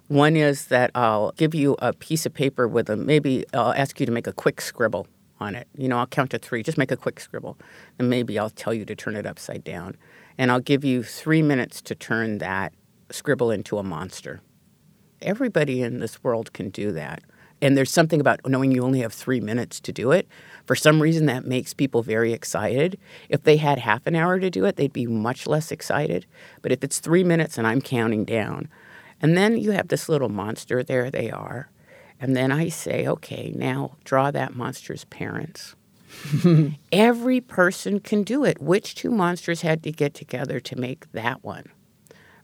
One 0.08 0.36
is 0.36 0.66
that 0.66 0.92
I'll 0.94 1.32
give 1.32 1.54
you 1.54 1.76
a 1.80 1.92
piece 1.92 2.26
of 2.26 2.32
paper 2.32 2.68
with 2.68 2.88
a 2.88 2.96
maybe 2.96 3.44
I'll 3.52 3.72
ask 3.72 3.98
you 3.98 4.06
to 4.06 4.12
make 4.12 4.26
a 4.26 4.32
quick 4.32 4.60
scribble 4.60 5.06
on 5.40 5.54
it. 5.54 5.68
You 5.76 5.88
know, 5.88 5.98
I'll 5.98 6.06
count 6.06 6.30
to 6.30 6.38
three. 6.38 6.62
Just 6.62 6.78
make 6.78 6.90
a 6.90 6.96
quick 6.96 7.20
scribble, 7.20 7.58
and 7.98 8.08
maybe 8.08 8.38
I'll 8.38 8.50
tell 8.50 8.74
you 8.74 8.84
to 8.84 8.96
turn 8.96 9.16
it 9.16 9.26
upside 9.26 9.64
down. 9.64 9.96
And 10.38 10.50
I'll 10.50 10.60
give 10.60 10.84
you 10.84 11.02
three 11.02 11.42
minutes 11.42 11.80
to 11.82 11.94
turn 11.94 12.38
that 12.38 12.72
scribble 13.10 13.50
into 13.50 13.78
a 13.78 13.82
monster. 13.82 14.40
Everybody 15.22 15.82
in 15.82 16.00
this 16.00 16.22
world 16.22 16.52
can 16.52 16.70
do 16.70 16.92
that. 16.92 17.22
And 17.62 17.74
there's 17.74 17.90
something 17.90 18.20
about 18.20 18.46
knowing 18.46 18.70
you 18.70 18.84
only 18.84 19.00
have 19.00 19.14
three 19.14 19.40
minutes 19.40 19.80
to 19.80 19.92
do 19.92 20.12
it. 20.12 20.28
For 20.66 20.76
some 20.76 21.00
reason, 21.00 21.24
that 21.26 21.46
makes 21.46 21.72
people 21.72 22.02
very 22.02 22.34
excited. 22.34 22.98
If 23.30 23.44
they 23.44 23.56
had 23.56 23.78
half 23.78 24.06
an 24.06 24.14
hour 24.14 24.38
to 24.38 24.50
do 24.50 24.66
it, 24.66 24.76
they'd 24.76 24.92
be 24.92 25.06
much 25.06 25.46
less 25.46 25.72
excited. 25.72 26.26
But 26.60 26.72
if 26.72 26.84
it's 26.84 26.98
three 26.98 27.24
minutes 27.24 27.56
and 27.56 27.66
I'm 27.66 27.80
counting 27.80 28.26
down, 28.26 28.68
and 29.22 29.38
then 29.38 29.56
you 29.56 29.70
have 29.70 29.88
this 29.88 30.08
little 30.08 30.28
monster, 30.28 30.82
there 30.82 31.10
they 31.10 31.30
are. 31.30 31.70
And 32.20 32.34
then 32.34 32.50
I 32.50 32.68
say, 32.68 33.06
okay, 33.06 33.52
now 33.54 33.96
draw 34.04 34.30
that 34.30 34.56
monster's 34.56 35.04
parents. 35.04 35.74
Every 36.92 37.40
person 37.40 38.00
can 38.00 38.22
do 38.22 38.44
it. 38.44 38.60
Which 38.60 38.94
two 38.94 39.10
monsters 39.10 39.62
had 39.62 39.82
to 39.82 39.92
get 39.92 40.14
together 40.14 40.60
to 40.60 40.76
make 40.76 41.10
that 41.12 41.44
one? 41.44 41.66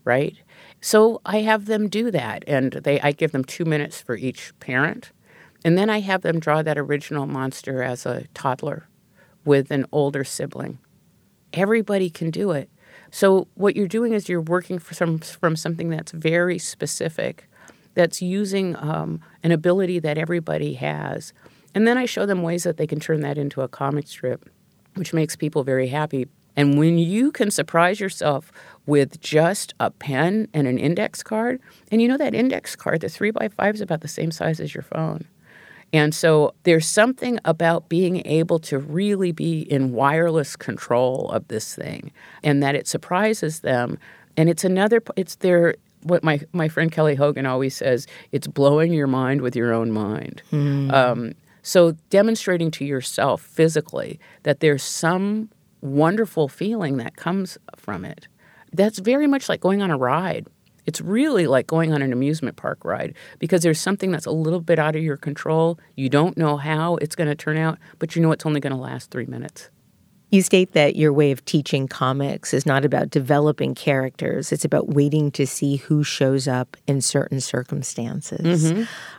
Right? 0.04 0.36
So 0.80 1.20
I 1.24 1.38
have 1.38 1.66
them 1.66 1.88
do 1.88 2.10
that 2.10 2.44
and 2.46 2.72
they 2.72 3.00
I 3.00 3.12
give 3.12 3.32
them 3.32 3.44
2 3.44 3.64
minutes 3.64 4.00
for 4.00 4.16
each 4.16 4.52
parent. 4.58 5.12
And 5.64 5.78
then 5.78 5.88
I 5.88 6.00
have 6.00 6.22
them 6.22 6.40
draw 6.40 6.62
that 6.62 6.76
original 6.76 7.26
monster 7.26 7.82
as 7.82 8.04
a 8.04 8.26
toddler 8.34 8.88
with 9.44 9.70
an 9.70 9.86
older 9.92 10.24
sibling. 10.24 10.78
Everybody 11.52 12.10
can 12.10 12.30
do 12.30 12.50
it. 12.50 12.68
So 13.10 13.46
what 13.54 13.76
you're 13.76 13.88
doing 13.88 14.12
is 14.12 14.28
you're 14.28 14.40
working 14.40 14.78
from 14.78 15.18
from 15.18 15.54
something 15.54 15.90
that's 15.90 16.12
very 16.12 16.58
specific, 16.58 17.48
that's 17.94 18.22
using 18.22 18.76
um, 18.76 19.20
an 19.42 19.52
ability 19.52 19.98
that 20.00 20.18
everybody 20.18 20.74
has, 20.74 21.32
and 21.74 21.86
then 21.86 21.96
I 21.96 22.06
show 22.06 22.26
them 22.26 22.42
ways 22.42 22.64
that 22.64 22.76
they 22.76 22.86
can 22.86 23.00
turn 23.00 23.20
that 23.20 23.38
into 23.38 23.62
a 23.62 23.68
comic 23.68 24.06
strip, 24.06 24.48
which 24.94 25.12
makes 25.12 25.36
people 25.36 25.64
very 25.64 25.88
happy. 25.88 26.28
And 26.54 26.78
when 26.78 26.98
you 26.98 27.32
can 27.32 27.50
surprise 27.50 27.98
yourself 27.98 28.52
with 28.84 29.20
just 29.20 29.72
a 29.80 29.90
pen 29.90 30.48
and 30.52 30.66
an 30.66 30.78
index 30.78 31.22
card, 31.22 31.60
and 31.90 32.02
you 32.02 32.08
know 32.08 32.18
that 32.18 32.34
index 32.34 32.76
card, 32.76 33.00
the 33.00 33.08
three 33.08 33.30
by 33.30 33.48
five 33.48 33.74
is 33.74 33.80
about 33.80 34.02
the 34.02 34.08
same 34.08 34.30
size 34.30 34.60
as 34.60 34.74
your 34.74 34.82
phone. 34.82 35.26
And 35.94 36.14
so 36.14 36.54
there's 36.62 36.86
something 36.86 37.38
about 37.44 37.88
being 37.88 38.26
able 38.26 38.58
to 38.60 38.78
really 38.78 39.32
be 39.32 39.60
in 39.60 39.92
wireless 39.92 40.56
control 40.56 41.30
of 41.30 41.48
this 41.48 41.74
thing 41.74 42.12
and 42.42 42.62
that 42.62 42.74
it 42.74 42.86
surprises 42.86 43.60
them. 43.60 43.98
And 44.36 44.48
it's 44.48 44.64
another, 44.64 45.02
it's 45.16 45.36
their, 45.36 45.74
what 46.02 46.22
my, 46.24 46.40
my 46.52 46.68
friend 46.68 46.90
Kelly 46.90 47.14
Hogan 47.14 47.46
always 47.46 47.76
says, 47.76 48.06
it's 48.32 48.46
blowing 48.46 48.92
your 48.92 49.06
mind 49.06 49.40
with 49.40 49.54
your 49.56 49.72
own 49.72 49.90
mind. 49.90 50.42
Um, 50.90 51.32
so 51.62 51.92
demonstrating 52.10 52.70
to 52.72 52.84
yourself 52.84 53.40
physically 53.40 54.18
that 54.42 54.60
there's 54.60 54.82
some 54.82 55.48
wonderful 55.80 56.48
feeling 56.48 56.96
that 56.96 57.16
comes 57.16 57.56
from 57.76 58.04
it. 58.04 58.26
That's 58.72 58.98
very 58.98 59.26
much 59.26 59.48
like 59.48 59.60
going 59.60 59.82
on 59.82 59.90
a 59.90 59.96
ride. 59.96 60.46
It's 60.86 61.00
really 61.00 61.46
like 61.46 61.68
going 61.68 61.92
on 61.92 62.02
an 62.02 62.12
amusement 62.12 62.56
park 62.56 62.84
ride 62.84 63.14
because 63.38 63.62
there's 63.62 63.80
something 63.80 64.10
that's 64.10 64.26
a 64.26 64.32
little 64.32 64.60
bit 64.60 64.80
out 64.80 64.96
of 64.96 65.02
your 65.02 65.16
control. 65.16 65.78
You 65.94 66.08
don't 66.08 66.36
know 66.36 66.56
how 66.56 66.96
it's 66.96 67.14
going 67.14 67.28
to 67.28 67.36
turn 67.36 67.56
out, 67.56 67.78
but 68.00 68.16
you 68.16 68.22
know 68.22 68.32
it's 68.32 68.44
only 68.44 68.58
going 68.58 68.72
to 68.74 68.80
last 68.80 69.10
three 69.12 69.26
minutes. 69.26 69.70
You 70.32 70.40
state 70.40 70.72
that 70.72 70.96
your 70.96 71.12
way 71.12 71.30
of 71.30 71.44
teaching 71.44 71.86
comics 71.86 72.54
is 72.54 72.64
not 72.64 72.86
about 72.86 73.10
developing 73.10 73.74
characters, 73.74 74.50
it's 74.50 74.64
about 74.64 74.88
waiting 74.88 75.30
to 75.32 75.46
see 75.46 75.76
who 75.76 76.02
shows 76.02 76.48
up 76.48 76.74
in 76.86 77.02
certain 77.02 77.38
circumstances. 77.38 78.72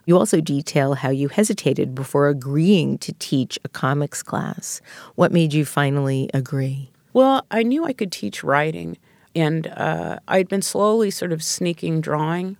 You 0.05 0.18
also 0.18 0.41
detail 0.41 0.95
how 0.95 1.11
you 1.11 1.28
hesitated 1.28 1.93
before 1.93 2.30
agreeing 2.30 2.97
to 2.97 3.14
teach 3.14 3.59
a 3.64 3.70
comics 3.70 4.24
class. 4.24 4.82
What 5.14 5.32
made 5.32 5.53
you 5.53 5.66
finally 5.66 6.32
agree? 6.34 6.89
Well, 7.14 7.45
I 7.51 7.61
knew 7.61 7.86
I 7.86 7.93
could 7.93 8.11
teach 8.11 8.43
writing, 8.43 8.97
and 9.36 9.68
uh, 9.68 10.18
I'd 10.28 10.49
been 10.49 10.64
slowly 10.64 11.11
sort 11.11 11.32
of 11.32 11.43
sneaking 11.43 12.01
drawing 12.01 12.57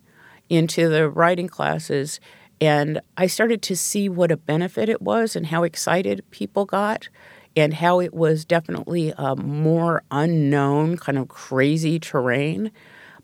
into 0.48 0.90
the 0.90 1.10
writing 1.10 1.48
classes, 1.48 2.20
and 2.62 3.02
I 3.18 3.26
started 3.26 3.64
to 3.64 3.76
see 3.76 4.08
what 4.10 4.32
a 4.32 4.38
benefit 4.38 4.90
it 4.90 5.02
was 5.02 5.36
and 5.36 5.48
how 5.48 5.64
excited 5.64 6.24
people 6.30 6.66
got. 6.66 7.10
And 7.56 7.74
how 7.74 8.00
it 8.00 8.14
was 8.14 8.46
definitely 8.46 9.14
a 9.18 9.36
more 9.36 10.04
unknown, 10.12 10.98
kind 10.98 11.18
of 11.18 11.28
crazy 11.28 12.00
terrain. 12.00 12.72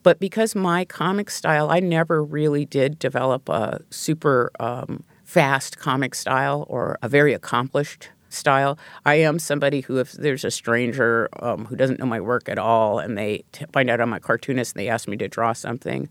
But 0.04 0.20
because 0.20 0.56
my 0.56 0.86
comic 0.86 1.30
style, 1.30 1.70
I 1.70 1.80
never 1.80 2.24
really 2.24 2.66
did 2.66 3.00
develop 3.00 3.50
a 3.50 3.82
super 3.90 4.52
um, 4.60 5.04
fast 5.24 5.78
comic 5.78 6.16
style 6.16 6.66
or 6.70 6.98
a 7.02 7.10
very 7.10 7.34
accomplished 7.34 8.10
style. 8.30 8.78
I 9.06 9.16
am 9.16 9.40
somebody 9.40 9.82
who, 9.82 9.98
if 9.98 10.12
there's 10.14 10.46
a 10.46 10.52
stranger 10.52 11.30
um, 11.42 11.66
who 11.66 11.76
doesn't 11.76 12.00
know 12.00 12.06
my 12.06 12.22
work 12.22 12.48
at 12.48 12.58
all 12.60 13.00
and 13.00 13.18
they 13.18 13.44
t- 13.52 13.66
find 13.74 13.90
out 13.90 14.00
I'm 14.00 14.14
a 14.14 14.20
cartoonist 14.20 14.76
and 14.76 14.80
they 14.80 14.90
ask 14.90 15.08
me 15.08 15.18
to 15.18 15.28
draw 15.28 15.54
something, 15.54 16.10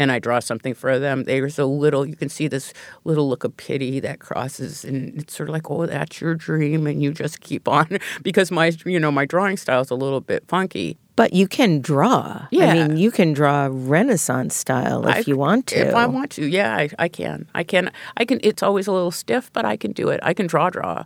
and 0.00 0.10
I 0.10 0.18
draw 0.18 0.40
something 0.40 0.72
for 0.74 0.98
them, 0.98 1.24
there's 1.24 1.58
a 1.58 1.66
little, 1.66 2.06
you 2.06 2.16
can 2.16 2.28
see 2.30 2.48
this 2.48 2.72
little 3.04 3.28
look 3.28 3.44
of 3.44 3.56
pity 3.56 4.00
that 4.00 4.18
crosses, 4.18 4.84
and 4.84 5.20
it's 5.20 5.36
sort 5.36 5.48
of 5.50 5.52
like, 5.52 5.70
oh, 5.70 5.84
that's 5.86 6.20
your 6.20 6.34
dream, 6.34 6.86
and 6.86 7.02
you 7.02 7.12
just 7.12 7.40
keep 7.40 7.68
on 7.68 7.98
because 8.22 8.50
my, 8.50 8.72
you 8.86 8.98
know, 8.98 9.12
my 9.12 9.26
drawing 9.26 9.56
style 9.58 9.82
is 9.82 9.90
a 9.90 9.94
little 9.94 10.20
bit 10.22 10.42
funky. 10.48 10.98
But 11.16 11.34
you 11.34 11.46
can 11.46 11.80
draw. 11.82 12.46
Yeah. 12.50 12.66
I 12.72 12.88
mean, 12.88 12.96
you 12.96 13.10
can 13.10 13.34
draw 13.34 13.68
Renaissance 13.70 14.56
style 14.56 15.06
if 15.06 15.16
I- 15.16 15.24
you 15.26 15.36
want 15.36 15.66
to. 15.68 15.88
If 15.88 15.94
I 15.94 16.06
want 16.06 16.30
to, 16.32 16.46
yeah, 16.46 16.74
I, 16.74 16.88
I 16.98 17.08
can. 17.08 17.46
I 17.54 17.62
can. 17.62 17.92
I 18.16 18.24
can. 18.24 18.40
It's 18.42 18.62
always 18.62 18.86
a 18.86 18.92
little 18.92 19.10
stiff, 19.10 19.52
but 19.52 19.66
I 19.66 19.76
can 19.76 19.92
do 19.92 20.08
it. 20.08 20.20
I 20.22 20.32
can 20.32 20.46
draw, 20.46 20.70
draw. 20.70 21.04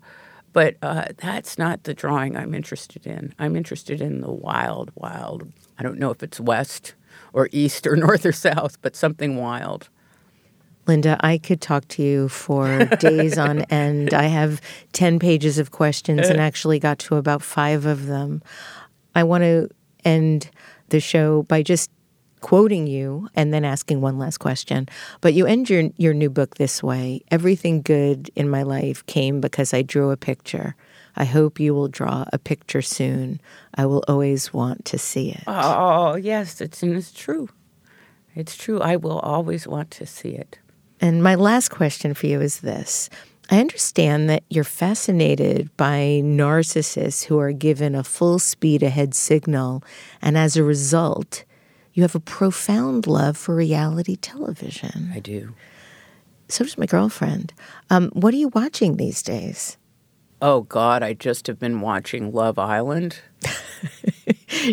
But 0.53 0.77
uh, 0.83 1.07
that's 1.17 1.59
not 1.59 1.83
the 1.83 1.95
drawing 1.95 2.37
I'm 2.37 2.55
interested 2.55 3.09
in. 3.09 3.35
I'm 3.41 3.57
interested 3.57 4.01
in 4.01 4.21
the 4.21 4.31
wild, 4.31 4.93
wild. 4.95 5.51
I 5.81 5.83
don't 5.83 5.99
know 5.99 6.11
if 6.11 6.23
it's 6.23 6.39
west 6.39 6.95
or 7.35 7.51
east 7.53 7.87
or 7.87 7.97
north 8.07 8.25
or 8.25 8.33
south, 8.33 8.81
but 8.81 8.97
something 8.97 9.37
wild. 9.37 9.91
Lynda, 10.87 11.17
I 11.21 11.39
could 11.39 11.61
talk 11.61 11.89
to 11.89 12.03
you 12.03 12.29
for 12.29 12.85
days 12.85 13.39
on 13.39 13.63
end. 13.71 14.13
I 14.15 14.25
have 14.25 14.61
10 14.93 15.19
pages 15.19 15.59
of 15.59 15.71
questions 15.71 16.29
and 16.29 16.41
actually 16.41 16.79
got 16.79 16.99
to 17.01 17.17
about 17.17 17.43
five 17.43 17.87
of 17.87 18.07
them. 18.07 18.43
I 19.15 19.23
want 19.23 19.45
to 19.45 19.69
end 20.05 20.51
the 20.89 21.01
show 21.01 21.43
by 21.45 21.63
just 21.63 21.91
quoting 22.41 22.87
you 22.87 23.27
and 23.35 23.55
then 23.55 23.65
asking 23.65 24.03
one 24.03 24.19
last 24.19 24.37
question. 24.37 24.87
But 25.23 25.33
you 25.33 25.47
end 25.47 25.71
your, 25.71 25.85
your 25.97 26.13
new 26.13 26.29
book 26.29 26.57
this 26.57 26.83
way 26.83 27.23
Everything 27.31 27.81
good 27.81 28.31
in 28.37 28.51
my 28.51 28.63
life 28.63 29.05
came 29.07 29.41
because 29.41 29.73
I 29.73 29.81
drew 29.81 30.11
a 30.11 30.17
picture. 30.19 30.77
I 31.17 31.25
hope 31.25 31.61
you 31.61 31.75
will 31.75 31.89
draw 31.89 32.25
a 32.33 32.39
picture 32.39 32.83
soon. 32.83 33.41
I 33.75 33.87
will 33.87 34.05
always 34.09 34.53
want 34.53 34.85
to 34.87 34.99
see 34.99 35.31
it. 35.31 35.45
Oh 35.47 36.17
yes, 36.17 36.61
it's 36.61 36.83
and 36.83 36.97
it's 36.97 37.13
true. 37.13 37.49
It's 38.35 38.57
true. 38.57 38.81
I 38.81 38.97
will 38.97 39.21
always 39.21 39.67
want 39.67 39.91
to 39.93 40.07
see 40.07 40.31
it. 40.31 40.59
And 41.01 41.23
my 41.23 41.35
last 41.35 41.69
question 41.69 42.15
for 42.15 42.27
you 42.27 42.41
is 42.41 42.61
this. 42.61 43.11
I 43.51 43.61
understand 43.61 44.31
that 44.31 44.43
you're 44.49 44.65
fascinated 44.65 45.71
by 45.77 46.23
narcissists 46.25 47.25
who 47.25 47.39
are 47.39 47.53
given 47.53 47.95
a 47.95 48.03
full 48.03 48.39
speed 48.39 48.83
ahead 48.83 49.15
signal, 49.15 49.85
and 50.23 50.39
as 50.39 50.57
a 50.57 50.65
result, 50.65 51.45
you 51.93 52.03
have 52.03 52.15
a 52.15 52.21
profound 52.21 53.07
love 53.07 53.37
for 53.37 53.55
reality 53.55 54.17
television. 54.17 55.11
I 55.15 55.21
do. 55.21 55.55
So 56.49 56.65
does 56.65 56.79
my 56.79 56.87
girlfriend. 56.87 57.53
Um, 57.91 58.11
what 58.15 58.35
are 58.35 58.39
you 58.39 58.49
watching 58.49 58.97
these 58.97 59.23
days? 59.23 59.77
Oh 60.47 60.61
God, 60.61 61.03
I 61.03 61.15
just 61.15 61.47
have 61.47 61.59
been 61.59 61.81
watching 61.81 62.31
Love 62.31 62.59
Island. 62.59 63.21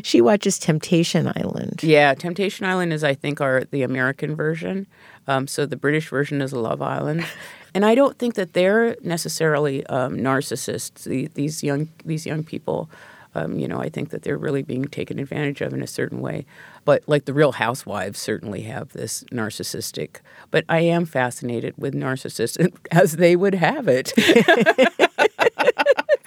She 0.03 0.22
watches 0.22 0.59
Temptation 0.59 1.28
Island. 1.28 1.82
Yeah, 1.84 2.13
Temptation 2.13 2.65
Island 2.65 2.93
is, 2.93 3.03
I 3.03 3.13
think, 3.13 3.41
our 3.41 3.63
the 3.72 3.82
American 3.84 4.36
version. 4.36 4.88
Um, 5.28 5.47
so 5.47 5.65
the 5.65 5.76
British 5.76 6.07
version 6.07 6.41
is 6.41 6.53
Love 6.53 6.82
Island, 6.82 7.26
and 7.74 7.84
I 7.84 7.95
don't 7.95 8.17
think 8.17 8.36
that 8.36 8.53
they're 8.53 8.95
necessarily 9.01 9.86
um, 9.88 10.17
narcissists. 10.17 11.03
The, 11.03 11.28
these 11.34 11.63
young 11.63 11.89
these 12.05 12.26
young 12.26 12.43
people, 12.43 12.89
um, 13.34 13.59
you 13.59 13.67
know, 13.67 13.80
I 13.80 13.89
think 13.89 14.11
that 14.11 14.22
they're 14.22 14.38
really 14.38 14.61
being 14.61 14.86
taken 14.86 15.19
advantage 15.19 15.61
of 15.61 15.74
in 15.74 15.82
a 15.82 15.88
certain 15.88 16.22
way. 16.22 16.45
But 16.86 17.03
like 17.07 17.26
the 17.26 17.34
Real 17.34 17.53
Housewives 17.53 18.19
certainly 18.19 18.61
have 18.61 18.93
this 18.93 19.24
narcissistic. 19.26 20.17
But 20.51 20.63
I 20.69 20.82
am 20.82 21.05
fascinated 21.05 21.74
with 21.78 21.93
narcissists 21.93 22.72
as 22.91 23.17
they 23.17 23.36
would 23.36 23.55
have 23.55 23.88
it. 23.88 24.13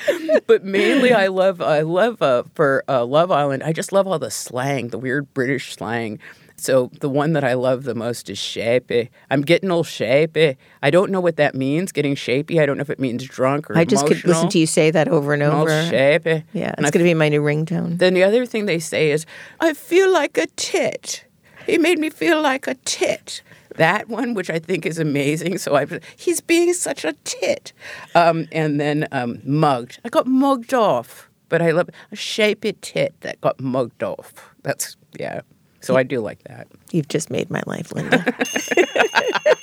but 0.47 0.65
mainly 0.65 1.13
I 1.13 1.29
love 1.29 1.61
I 1.61 1.81
love 1.81 2.21
uh, 2.23 2.45
for 2.55 2.85
uh, 2.89 3.05
Love 3.05 3.31
Island. 3.31 3.63
I 3.63 3.73
just 3.73 3.93
love 3.93 4.07
all 4.07 4.19
the 4.19 4.31
slang, 4.31 4.89
the 4.89 4.99
weird 4.99 5.33
British 5.35 5.75
slang. 5.75 6.19
So 6.57 6.91
the 7.01 7.09
one 7.09 7.33
that 7.33 7.43
I 7.43 7.55
love 7.55 7.83
the 7.83 7.97
most 7.97 8.31
is 8.31 8.39
shapey. 8.39 9.09
I'm 9.29 9.43
getting 9.43 9.71
all 9.73 9.83
shapey. 9.83 10.57
I 10.83 10.91
don't 10.91 11.11
know 11.11 11.21
what 11.21 11.37
that 11.37 11.55
means. 11.55 11.91
Getting 11.91 12.15
shapey. 12.15 12.61
I 12.63 12.67
don't 12.67 12.77
know 12.77 12.83
if 12.83 12.91
it 12.91 13.01
means 13.01 13.25
drunk 13.25 13.71
or 13.71 13.77
I 13.77 13.85
just 13.85 14.07
could 14.07 14.25
listen 14.25 14.49
to 14.51 14.59
you 14.59 14.67
say 14.67 14.91
that 14.93 15.09
over 15.09 15.35
and 15.35 15.43
All 15.43 15.63
over. 15.63 15.71
shapey. 15.71 16.45
Yeah, 16.53 16.73
it's 16.79 16.91
going 16.93 17.05
to 17.05 17.11
be 17.11 17.13
my 17.15 17.29
new 17.29 17.43
ringtone. 17.43 17.99
then 17.99 18.15
the 18.15 18.23
other 18.23 18.47
thing 18.47 18.67
they 18.67 18.79
say 18.79 19.11
is, 19.11 19.27
I 19.61 19.75
feel 19.75 20.13
like 20.13 20.39
a 20.39 20.47
tit. 20.55 21.25
He 21.67 21.77
made 21.77 21.99
me 21.99 22.09
feel 22.09 22.41
like 22.41 22.67
a 22.69 22.75
tit. 22.85 23.43
That 23.75 24.09
one, 24.09 24.35
which 24.35 24.51
I 24.51 24.59
think 24.59 24.87
is 24.87 24.99
amazing. 24.99 25.59
So 25.59 25.75
I, 25.77 25.87
he's 26.17 26.41
being 26.41 26.73
such 26.73 27.05
a 27.05 27.13
tit. 27.25 27.73
Um, 28.15 28.47
and 28.53 28.81
then 28.81 29.07
um, 29.13 29.41
mugged. 29.45 30.01
I 30.05 30.09
got 30.09 30.27
mugged 30.27 30.75
off. 30.75 31.29
But 31.51 31.63
I 31.63 31.71
love 31.71 31.89
a 32.11 32.17
shapey 32.17 32.75
tit 32.81 33.15
that 33.21 33.41
got 33.41 33.61
mugged 33.61 34.03
off. 34.03 34.55
That's 34.63 34.97
yeah. 35.19 35.43
So 35.85 35.97
I 35.97 36.03
do 36.03 36.21
like 36.21 36.43
that. 36.45 36.67
You've 36.93 37.09
just 37.09 37.31
made 37.31 37.51
my 37.51 37.63
life, 37.67 37.91
Lynda. 37.91 38.25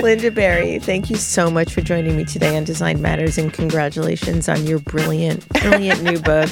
Lynda 0.00 0.32
Barry, 0.32 0.78
thank 0.78 1.10
you 1.10 1.16
so 1.16 1.50
much 1.50 1.74
for 1.74 1.80
joining 1.80 2.16
me 2.16 2.24
today 2.24 2.56
on 2.56 2.62
Design 2.64 3.02
Matters 3.02 3.36
and 3.36 3.52
congratulations 3.52 4.48
on 4.48 4.64
your 4.66 4.78
brilliant, 4.78 5.48
brilliant 5.48 6.02
new 6.02 6.20
book 6.20 6.50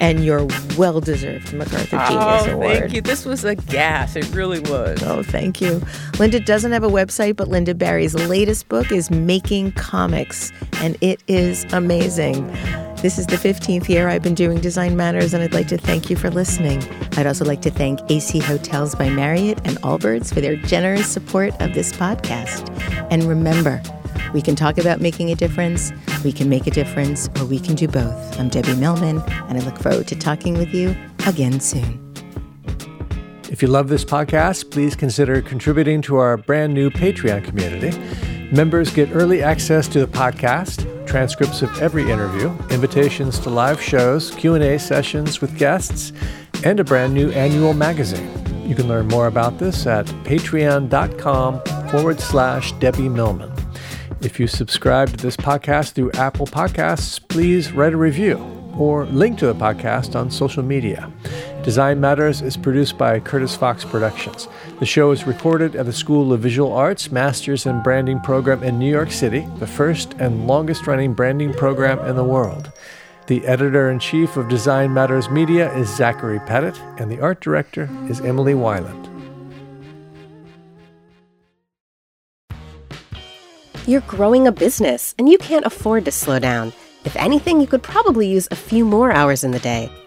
and 0.00 0.24
your 0.24 0.46
well 0.78 1.00
deserved 1.00 1.52
MacArthur 1.52 1.98
oh, 2.00 2.08
Genius 2.08 2.42
oh, 2.46 2.50
Award. 2.52 2.78
thank 2.78 2.92
you. 2.92 3.00
This 3.00 3.24
was 3.24 3.44
a 3.44 3.56
gas. 3.56 4.14
It 4.14 4.32
really 4.32 4.60
was. 4.60 5.02
Oh, 5.02 5.22
thank 5.24 5.60
you. 5.60 5.80
Lynda 6.18 6.44
doesn't 6.44 6.70
have 6.70 6.84
a 6.84 6.88
website, 6.88 7.36
but 7.36 7.48
Lynda 7.48 7.76
Barry's 7.76 8.14
latest 8.14 8.68
book 8.68 8.92
is 8.92 9.10
Making 9.10 9.72
Comics, 9.72 10.52
and 10.74 10.96
it 11.00 11.20
is 11.26 11.64
amazing. 11.72 12.48
This 13.02 13.18
is 13.18 13.26
the 13.26 13.36
15th 13.36 13.90
year 13.90 14.08
I've 14.08 14.22
been 14.22 14.34
doing 14.34 14.58
Design 14.58 14.96
Matters, 14.96 15.34
and 15.34 15.42
I'd 15.42 15.52
like 15.52 15.68
to 15.68 15.76
thank 15.76 16.08
you 16.08 16.16
for 16.16 16.30
listening. 16.30 16.82
I'd 17.18 17.26
also 17.26 17.44
like 17.44 17.60
to 17.62 17.70
thank 17.70 18.00
AC 18.10 18.38
Hotels 18.38 18.94
by 18.94 19.10
Marriott 19.10 19.58
and 19.64 19.76
Allbirds 19.82 20.32
for 20.32 20.40
their 20.40 20.56
generous 20.56 21.06
support 21.06 21.52
of 21.60 21.74
this 21.74 21.92
podcast. 21.92 22.68
And 23.10 23.22
remember, 23.24 23.82
we 24.32 24.40
can 24.40 24.56
talk 24.56 24.78
about 24.78 25.00
making 25.00 25.30
a 25.30 25.34
difference, 25.34 25.92
we 26.24 26.32
can 26.32 26.48
make 26.48 26.66
a 26.66 26.70
difference, 26.70 27.28
or 27.38 27.44
we 27.44 27.60
can 27.60 27.74
do 27.74 27.86
both. 27.86 28.40
I'm 28.40 28.48
Debbie 28.48 28.74
Millman, 28.74 29.20
and 29.20 29.58
I 29.58 29.64
look 29.64 29.78
forward 29.78 30.08
to 30.08 30.16
talking 30.16 30.54
with 30.54 30.74
you 30.74 30.96
again 31.26 31.60
soon. 31.60 32.02
If 33.50 33.60
you 33.60 33.68
love 33.68 33.88
this 33.88 34.06
podcast, 34.06 34.70
please 34.70 34.96
consider 34.96 35.42
contributing 35.42 36.00
to 36.02 36.16
our 36.16 36.38
brand 36.38 36.72
new 36.72 36.90
Patreon 36.90 37.44
community. 37.44 37.96
Members 38.50 38.90
get 38.90 39.14
early 39.14 39.42
access 39.42 39.86
to 39.88 40.00
the 40.00 40.06
podcast, 40.06 40.95
transcripts 41.06 41.62
of 41.62 41.80
every 41.80 42.10
interview, 42.10 42.48
invitations 42.70 43.38
to 43.40 43.50
live 43.50 43.80
shows, 43.80 44.30
Q&A 44.32 44.78
sessions 44.78 45.40
with 45.40 45.56
guests, 45.56 46.12
and 46.64 46.80
a 46.80 46.84
brand 46.84 47.14
new 47.14 47.30
annual 47.30 47.72
magazine. 47.72 48.30
You 48.68 48.74
can 48.74 48.88
learn 48.88 49.06
more 49.08 49.28
about 49.28 49.58
this 49.58 49.86
at 49.86 50.06
patreon.com 50.24 51.60
forward 51.90 52.20
slash 52.20 52.72
Debbie 52.72 53.08
Millman. 53.08 53.52
If 54.22 54.40
you 54.40 54.46
subscribe 54.46 55.10
to 55.10 55.16
this 55.16 55.36
podcast 55.36 55.92
through 55.92 56.12
Apple 56.12 56.46
Podcasts, 56.46 57.20
please 57.28 57.72
write 57.72 57.92
a 57.92 57.96
review 57.96 58.38
or 58.76 59.06
link 59.06 59.38
to 59.38 59.46
the 59.46 59.54
podcast 59.54 60.16
on 60.16 60.30
social 60.30 60.62
media. 60.62 61.12
Design 61.66 62.00
Matters 62.00 62.42
is 62.42 62.56
produced 62.56 62.96
by 62.96 63.18
Curtis 63.18 63.56
Fox 63.56 63.84
Productions. 63.84 64.46
The 64.78 64.86
show 64.86 65.10
is 65.10 65.26
recorded 65.26 65.74
at 65.74 65.84
the 65.84 65.92
School 65.92 66.32
of 66.32 66.38
Visual 66.38 66.72
Arts 66.72 67.10
Masters 67.10 67.66
in 67.66 67.82
Branding 67.82 68.20
program 68.20 68.62
in 68.62 68.78
New 68.78 68.88
York 68.88 69.10
City, 69.10 69.48
the 69.58 69.66
first 69.66 70.14
and 70.20 70.46
longest 70.46 70.86
running 70.86 71.12
branding 71.12 71.52
program 71.52 71.98
in 72.08 72.14
the 72.14 72.22
world. 72.22 72.70
The 73.26 73.44
editor 73.48 73.90
in 73.90 73.98
chief 73.98 74.36
of 74.36 74.48
Design 74.48 74.94
Matters 74.94 75.28
Media 75.28 75.76
is 75.76 75.92
Zachary 75.92 76.38
Pettit, 76.46 76.80
and 76.98 77.10
the 77.10 77.18
art 77.20 77.40
director 77.40 77.90
is 78.08 78.20
Emily 78.20 78.54
Weiland. 78.54 79.10
You're 83.88 84.02
growing 84.02 84.46
a 84.46 84.52
business 84.52 85.16
and 85.18 85.28
you 85.28 85.36
can't 85.36 85.66
afford 85.66 86.04
to 86.04 86.12
slow 86.12 86.38
down. 86.38 86.72
If 87.04 87.16
anything, 87.16 87.60
you 87.60 87.66
could 87.66 87.82
probably 87.82 88.28
use 88.28 88.46
a 88.52 88.56
few 88.56 88.84
more 88.84 89.10
hours 89.10 89.42
in 89.42 89.50
the 89.50 89.58
day. 89.58 89.90